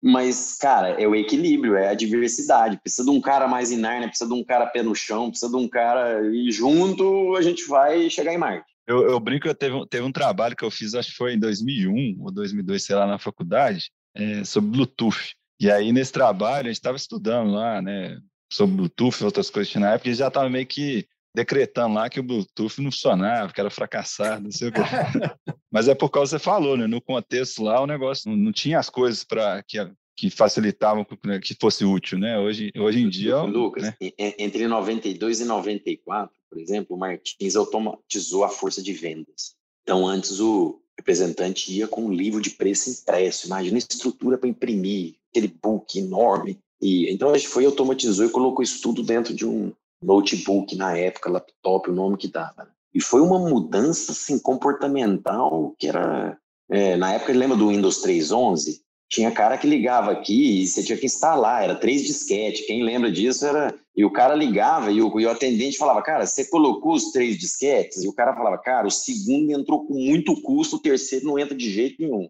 Mas, 0.03 0.59
cara, 0.59 1.01
é 1.01 1.09
o 1.09 1.15
equilíbrio, 1.15 1.77
é 1.77 1.89
a 1.89 1.95
diversidade. 1.95 2.79
Precisa 2.83 3.05
de 3.05 3.11
um 3.11 3.21
cara 3.21 3.49
mais 3.49 3.73
em 3.73 3.79
Nárnia, 3.79 4.09
precisa 4.09 4.29
de 4.29 4.37
um 4.39 4.45
cara 4.45 4.67
pé 4.67 4.83
no 4.83 4.95
chão, 4.95 5.31
precisa 5.31 5.51
de 5.51 5.57
um 5.57 5.67
cara. 5.67 6.21
E 6.35 6.53
junto 6.53 7.35
a 7.37 7.41
gente 7.41 7.67
vai 7.67 8.11
chegar 8.11 8.35
em 8.35 8.39
Marte. 8.39 8.71
Eu, 8.87 9.03
eu 9.03 9.19
brinco, 9.19 9.49
eu 9.49 9.55
teve, 9.55 9.87
teve 9.89 10.05
um 10.05 10.13
trabalho 10.13 10.57
que 10.57 10.65
eu 10.65 10.71
fiz, 10.71 10.95
acho 10.95 11.11
que 11.11 11.17
foi 11.17 11.35
em 11.35 11.39
2001 11.39 12.17
ou 12.21 12.31
2002, 12.31 12.85
sei 12.85 12.97
lá, 12.97 13.07
na 13.07 13.19
faculdade, 13.19 13.91
é, 14.15 14.45
sobre 14.45 14.71
Bluetooth. 14.71 15.35
E 15.59 15.71
aí, 15.71 15.93
nesse 15.93 16.13
trabalho, 16.13 16.67
a 16.67 16.69
gente 16.69 16.79
estava 16.79 16.97
estudando 16.97 17.53
lá, 17.53 17.81
né, 17.81 18.19
sobre 18.53 18.77
Bluetooth 18.77 19.21
e 19.21 19.25
outras 19.25 19.51
coisas 19.51 19.75
na 19.75 19.95
época, 19.95 20.11
e 20.11 20.15
já 20.15 20.29
estava 20.29 20.49
meio 20.49 20.67
que 20.67 21.07
decretando 21.35 21.95
lá 21.95 22.11
que 22.11 22.21
o 22.21 22.23
Bluetooth 22.23 22.81
não 22.81 22.91
funcionava, 22.91 23.53
que 23.53 23.61
era 23.61 23.71
fracassado, 23.71 24.45
não 24.45 24.53
sei 24.53 24.69
o 24.69 24.73
quê. 24.73 24.81
Mas 25.73 25.89
é 25.89 25.95
por 25.95 26.11
causa 26.11 26.37
que 26.37 26.43
você 26.43 26.45
falou, 26.45 26.77
né? 26.77 26.87
No 26.87 27.01
contexto 27.01 27.63
lá, 27.63 27.81
o 27.81 27.87
negócio 27.87 28.31
não, 28.31 28.37
não 28.37 28.53
tinha 28.53 28.79
as 28.79 28.91
coisas 28.91 29.25
para 29.25 29.63
que, 29.63 29.79
que 30.15 30.29
facilitavam 30.29 31.07
né, 31.25 31.41
que 31.41 31.57
fosse 31.59 31.85
útil, 31.85 32.19
né? 32.19 32.39
Hoje, 32.39 32.71
hoje 32.77 33.01
em 33.01 33.09
dia... 33.09 33.41
Lucas, 33.41 33.85
né? 33.85 33.97
entre 34.19 34.69
92 34.69 35.41
e 35.41 35.45
94, 35.47 36.35
por 36.51 36.61
exemplo, 36.61 36.97
o 36.97 36.99
Martins 36.99 37.57
automatizou 37.57 38.45
a 38.45 38.51
força 38.51 38.83
de 38.83 38.93
vendas. 38.93 39.55
Então, 39.83 40.07
antes 40.07 40.39
o 40.39 40.79
representante 40.99 41.73
ia 41.73 41.89
com 41.89 42.05
um 42.05 42.13
livro 42.13 42.41
de 42.41 42.51
preço 42.51 42.91
impresso, 42.91 43.47
imagina 43.47 43.77
a 43.77 43.79
estrutura 43.79 44.37
para 44.37 44.49
imprimir, 44.49 45.15
aquele 45.31 45.49
book 45.49 45.99
enorme. 45.99 46.61
E, 46.83 47.13
então, 47.13 47.31
a 47.31 47.39
gente 47.39 47.49
foi, 47.49 47.65
automatizou 47.65 48.27
e 48.27 48.31
colocou 48.31 48.63
isso 48.63 48.83
tudo 48.83 49.03
dentro 49.03 49.33
de 49.33 49.47
um, 49.47 49.73
notebook 50.03 50.75
na 50.77 50.97
época, 50.97 51.31
laptop, 51.31 51.89
o 51.89 51.95
nome 51.95 52.17
que 52.17 52.29
dava. 52.29 52.69
E 52.93 53.01
foi 53.01 53.21
uma 53.21 53.39
mudança 53.39 54.13
assim, 54.13 54.39
comportamental 54.39 55.75
que 55.79 55.89
era. 55.89 56.37
É, 56.71 56.97
na 56.97 57.15
época, 57.15 57.33
lembra 57.33 57.57
do 57.57 57.69
Windows 57.69 58.05
3.11? 58.05 58.81
Tinha 59.09 59.31
cara 59.31 59.59
que 59.59 59.67
ligava 59.67 60.11
aqui 60.11 60.63
e 60.63 60.67
você 60.67 60.83
tinha 60.83 60.97
que 60.97 61.07
instalar, 61.07 61.63
era 61.63 61.75
três 61.75 62.03
disquetes. 62.03 62.67
Quem 62.67 62.83
lembra 62.83 63.11
disso 63.11 63.47
era. 63.47 63.75
E 63.95 64.05
o 64.07 64.11
cara 64.11 64.35
ligava 64.35 64.91
e 64.91 65.03
o, 65.03 65.21
e 65.21 65.27
o 65.27 65.31
atendente 65.31 65.77
falava: 65.77 66.03
Cara, 66.03 66.27
você 66.27 66.47
colocou 66.47 66.95
os 66.95 67.13
três 67.13 67.39
disquetes? 67.39 68.03
E 68.03 68.09
o 68.09 68.13
cara 68.13 68.35
falava: 68.35 68.59
Cara, 68.59 68.87
o 68.87 68.91
segundo 68.91 69.51
entrou 69.51 69.87
com 69.87 69.95
muito 69.95 70.41
custo, 70.41 70.77
o 70.77 70.81
terceiro 70.81 71.27
não 71.27 71.39
entra 71.39 71.55
de 71.55 71.71
jeito 71.71 72.01
nenhum. 72.01 72.29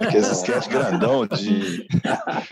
Aqueles 0.00 0.42
grandão 0.68 1.26
de. 1.28 1.86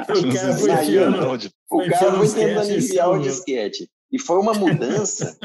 o 0.09 0.35
cara 0.35 0.57
foi, 0.57 0.73
enfiando, 0.73 1.39
de... 1.39 1.51
o 1.71 1.91
cara 1.91 2.13
foi 2.13 2.29
tentando 2.29 2.73
enfiar 2.73 3.09
o 3.11 3.21
disquete. 3.21 3.89
E 4.11 4.19
foi 4.19 4.39
uma 4.39 4.53
mudança 4.53 5.39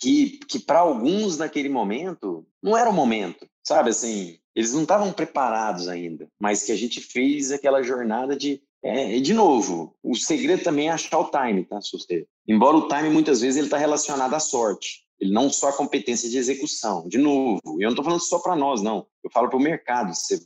que, 0.00 0.40
que 0.48 0.58
para 0.58 0.80
alguns 0.80 1.38
naquele 1.38 1.68
momento 1.68 2.44
não 2.62 2.76
era 2.76 2.90
o 2.90 2.92
momento, 2.92 3.46
sabe? 3.64 3.90
Assim, 3.90 4.38
eles 4.54 4.72
não 4.72 4.82
estavam 4.82 5.12
preparados 5.12 5.86
ainda, 5.86 6.26
mas 6.40 6.64
que 6.64 6.72
a 6.72 6.76
gente 6.76 7.00
fez 7.00 7.52
aquela 7.52 7.82
jornada 7.82 8.36
de 8.36 8.60
é, 8.84 9.18
de 9.18 9.34
novo, 9.34 9.96
o 10.02 10.14
segredo 10.14 10.62
também 10.62 10.88
é 10.88 10.92
achar 10.92 11.18
o 11.18 11.30
time, 11.30 11.64
tá, 11.64 11.80
Suster? 11.80 12.24
Embora 12.46 12.76
o 12.76 12.86
time 12.86 13.10
muitas 13.10 13.40
vezes 13.40 13.56
ele 13.56 13.66
está 13.66 13.76
relacionado 13.76 14.32
à 14.34 14.38
sorte, 14.38 15.05
ele 15.20 15.32
não 15.32 15.50
só 15.50 15.68
a 15.68 15.72
competência 15.72 16.28
de 16.28 16.36
execução. 16.36 17.08
De 17.08 17.18
novo, 17.18 17.60
eu 17.66 17.82
não 17.82 17.90
estou 17.90 18.04
falando 18.04 18.20
só 18.20 18.38
para 18.38 18.54
nós, 18.54 18.82
não. 18.82 19.06
Eu 19.24 19.30
falo 19.30 19.48
para 19.48 19.56
o 19.56 19.62
mercado. 19.62 20.14
Você, 20.14 20.38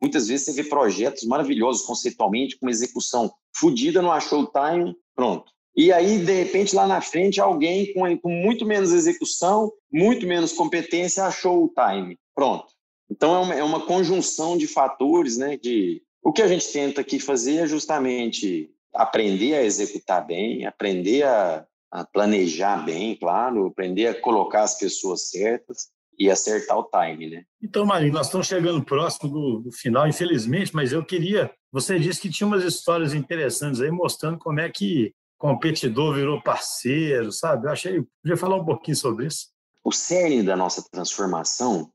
muitas 0.00 0.28
vezes 0.28 0.46
você 0.46 0.52
vê 0.52 0.68
projetos 0.68 1.24
maravilhosos 1.24 1.82
conceitualmente, 1.82 2.58
com 2.58 2.66
uma 2.66 2.72
execução 2.72 3.32
fodida, 3.56 4.02
não 4.02 4.12
achou 4.12 4.42
o 4.42 4.46
time, 4.46 4.94
pronto. 5.14 5.50
E 5.76 5.92
aí, 5.92 6.18
de 6.18 6.32
repente, 6.32 6.74
lá 6.74 6.86
na 6.86 7.00
frente, 7.00 7.40
alguém 7.40 7.92
com, 7.94 8.18
com 8.18 8.30
muito 8.30 8.66
menos 8.66 8.92
execução, 8.92 9.72
muito 9.90 10.26
menos 10.26 10.52
competência, 10.52 11.24
achou 11.24 11.64
o 11.64 11.68
time. 11.72 12.18
Pronto. 12.34 12.66
Então, 13.08 13.34
é 13.34 13.38
uma, 13.38 13.54
é 13.54 13.64
uma 13.64 13.86
conjunção 13.86 14.58
de 14.58 14.66
fatores, 14.66 15.36
né? 15.36 15.56
De, 15.56 16.02
o 16.22 16.32
que 16.32 16.42
a 16.42 16.48
gente 16.48 16.70
tenta 16.72 17.00
aqui 17.00 17.18
fazer 17.20 17.56
é 17.56 17.66
justamente 17.66 18.70
aprender 18.92 19.54
a 19.54 19.64
executar 19.64 20.26
bem, 20.26 20.66
aprender 20.66 21.22
a, 21.22 21.64
a 21.90 22.04
planejar 22.04 22.84
bem, 22.84 23.16
claro, 23.16 23.66
aprender 23.66 24.06
a 24.06 24.20
colocar 24.20 24.62
as 24.62 24.78
pessoas 24.78 25.28
certas 25.28 25.88
e 26.18 26.30
acertar 26.30 26.78
o 26.78 26.84
time, 26.84 27.30
né? 27.30 27.44
Então, 27.62 27.84
Marinho, 27.84 28.12
nós 28.12 28.26
estamos 28.26 28.46
chegando 28.46 28.84
próximo 28.84 29.30
do, 29.30 29.60
do, 29.60 29.72
final, 29.72 30.06
infelizmente, 30.06 30.74
mas 30.74 30.92
eu 30.92 31.04
queria. 31.04 31.50
Você 31.72 31.98
disse 31.98 32.20
que 32.20 32.30
tinha 32.30 32.46
umas 32.46 32.62
histórias 32.62 33.14
interessantes 33.14 33.80
aí 33.80 33.90
mostrando 33.90 34.38
como 34.38 34.60
é 34.60 34.68
que 34.68 35.14
competidor 35.38 36.14
virou 36.14 36.42
parceiro, 36.42 37.32
sabe? 37.32 37.66
Eu 37.66 37.70
achei, 37.70 38.04
podia 38.22 38.36
falar 38.36 38.56
um 38.56 38.64
pouquinho 38.64 38.96
sobre 38.96 39.26
isso. 39.26 39.48
O 39.82 39.90
cerne 39.90 40.42
da 40.42 40.54
nossa 40.54 40.84
transformação, 40.92 41.90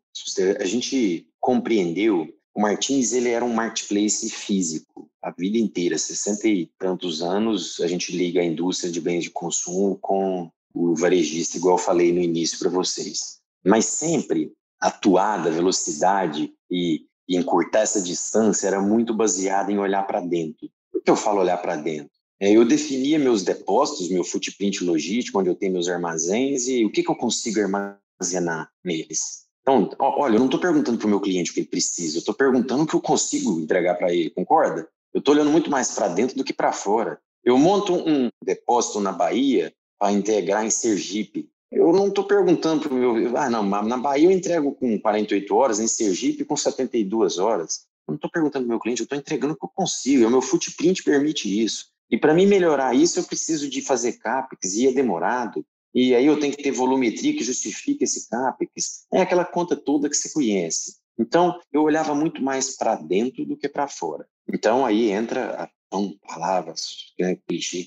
a 0.59 0.65
gente 0.65 1.27
compreendeu 1.39 2.27
o 2.55 2.61
Martins 2.61 3.11
ele 3.11 3.29
era 3.29 3.43
um 3.43 3.53
marketplace 3.53 4.29
físico 4.29 4.94
a 5.25 5.31
vida 5.31 5.57
inteira, 5.57 5.97
60 5.97 6.47
e 6.47 6.69
tantos 6.77 7.23
anos, 7.23 7.79
a 7.79 7.87
gente 7.87 8.15
liga 8.15 8.39
a 8.39 8.45
indústria 8.45 8.91
de 8.91 9.01
bens 9.01 9.23
de 9.23 9.31
consumo 9.31 9.97
com 9.99 10.51
o 10.71 10.95
varejista, 10.95 11.57
igual 11.57 11.79
eu 11.79 11.83
falei 11.83 12.13
no 12.13 12.21
início 12.21 12.59
para 12.59 12.69
vocês. 12.69 13.39
Mas 13.65 13.85
sempre 13.85 14.51
atuada, 14.79 15.49
velocidade 15.49 16.53
e, 16.69 17.07
e 17.27 17.37
encurtar 17.37 17.79
essa 17.79 17.99
distância 17.99 18.67
era 18.67 18.79
muito 18.79 19.15
baseada 19.15 19.71
em 19.71 19.79
olhar 19.79 20.03
para 20.03 20.21
dentro. 20.21 20.69
Por 20.91 21.01
que 21.01 21.09
eu 21.09 21.15
falo 21.15 21.41
olhar 21.41 21.57
para 21.57 21.75
dentro? 21.75 22.11
É, 22.39 22.51
eu 22.51 22.63
definia 22.63 23.17
meus 23.17 23.41
depósitos, 23.41 24.09
meu 24.09 24.23
footprint 24.23 24.83
logístico, 24.83 25.39
onde 25.39 25.49
eu 25.49 25.55
tenho 25.55 25.73
meus 25.73 25.89
armazéns 25.89 26.67
e 26.67 26.85
o 26.85 26.91
que, 26.91 27.01
que 27.01 27.09
eu 27.09 27.15
consigo 27.15 27.61
armazenar 27.61 28.69
neles. 28.83 29.45
Então, 29.63 29.89
olha, 29.99 30.35
eu 30.35 30.39
não 30.39 30.45
estou 30.45 30.59
perguntando 30.59 30.99
para 30.99 31.07
o 31.07 31.09
meu 31.09 31.19
cliente 31.19 31.49
o 31.49 31.53
que 31.55 31.61
ele 31.61 31.67
precisa, 31.67 32.17
eu 32.17 32.19
estou 32.19 32.35
perguntando 32.35 32.83
o 32.83 32.85
que 32.85 32.93
eu 32.93 33.01
consigo 33.01 33.59
entregar 33.59 33.95
para 33.95 34.13
ele, 34.13 34.29
concorda? 34.29 34.87
Eu 35.15 35.19
estou 35.19 35.33
olhando 35.33 35.49
muito 35.49 35.71
mais 35.71 35.91
para 35.91 36.09
dentro 36.09 36.35
do 36.35 36.43
que 36.43 36.51
para 36.51 36.73
fora. 36.73 37.17
Eu 37.41 37.57
monto 37.57 37.93
um 37.93 38.27
depósito 38.43 38.99
na 38.99 39.13
Bahia 39.13 39.73
para 39.97 40.11
integrar 40.11 40.65
em 40.65 40.69
Sergipe. 40.69 41.49
Eu 41.71 41.93
não 41.93 42.09
estou 42.09 42.25
perguntando 42.25 42.81
para 42.81 42.93
o 42.93 42.97
meu. 42.97 43.37
Ah, 43.37 43.49
não, 43.49 43.63
na 43.63 43.97
Bahia 43.97 44.27
eu 44.27 44.31
entrego 44.31 44.75
com 44.75 44.99
48 44.99 45.55
horas, 45.55 45.79
em 45.79 45.87
Sergipe 45.87 46.43
com 46.43 46.57
72 46.57 47.37
horas. 47.37 47.85
Eu 48.05 48.11
não 48.11 48.15
estou 48.15 48.29
perguntando 48.29 48.65
para 48.65 48.67
o 48.67 48.69
meu 48.71 48.79
cliente, 48.79 48.99
eu 48.99 49.05
estou 49.05 49.17
entregando 49.17 49.53
o 49.53 49.57
que 49.57 49.63
eu 49.63 49.71
consigo. 49.73 50.27
O 50.27 50.29
meu 50.29 50.41
footprint 50.41 51.01
permite 51.01 51.63
isso. 51.63 51.85
E 52.11 52.17
para 52.17 52.33
mim 52.33 52.45
melhorar 52.45 52.93
isso, 52.93 53.17
eu 53.17 53.23
preciso 53.23 53.69
de 53.69 53.81
fazer 53.81 54.17
CAPEX, 54.17 54.73
e 54.73 54.87
é 54.87 54.91
demorado. 54.91 55.65
E 55.93 56.13
aí 56.13 56.25
eu 56.25 56.37
tenho 56.37 56.53
que 56.53 56.61
ter 56.61 56.71
volumetria 56.71 57.33
que 57.33 57.41
justifique 57.41 58.03
esse 58.03 58.27
CAPEX. 58.27 59.05
É 59.13 59.21
aquela 59.21 59.45
conta 59.45 59.77
toda 59.77 60.09
que 60.09 60.17
você 60.17 60.29
conhece. 60.33 60.97
Então, 61.17 61.57
eu 61.71 61.83
olhava 61.83 62.13
muito 62.13 62.43
mais 62.43 62.75
para 62.75 62.95
dentro 62.95 63.45
do 63.45 63.55
que 63.55 63.69
para 63.69 63.87
fora. 63.87 64.27
Então, 64.47 64.85
aí 64.85 65.11
entra 65.11 65.69
são 65.95 66.13
palavras, 66.27 67.13
né, 67.17 67.37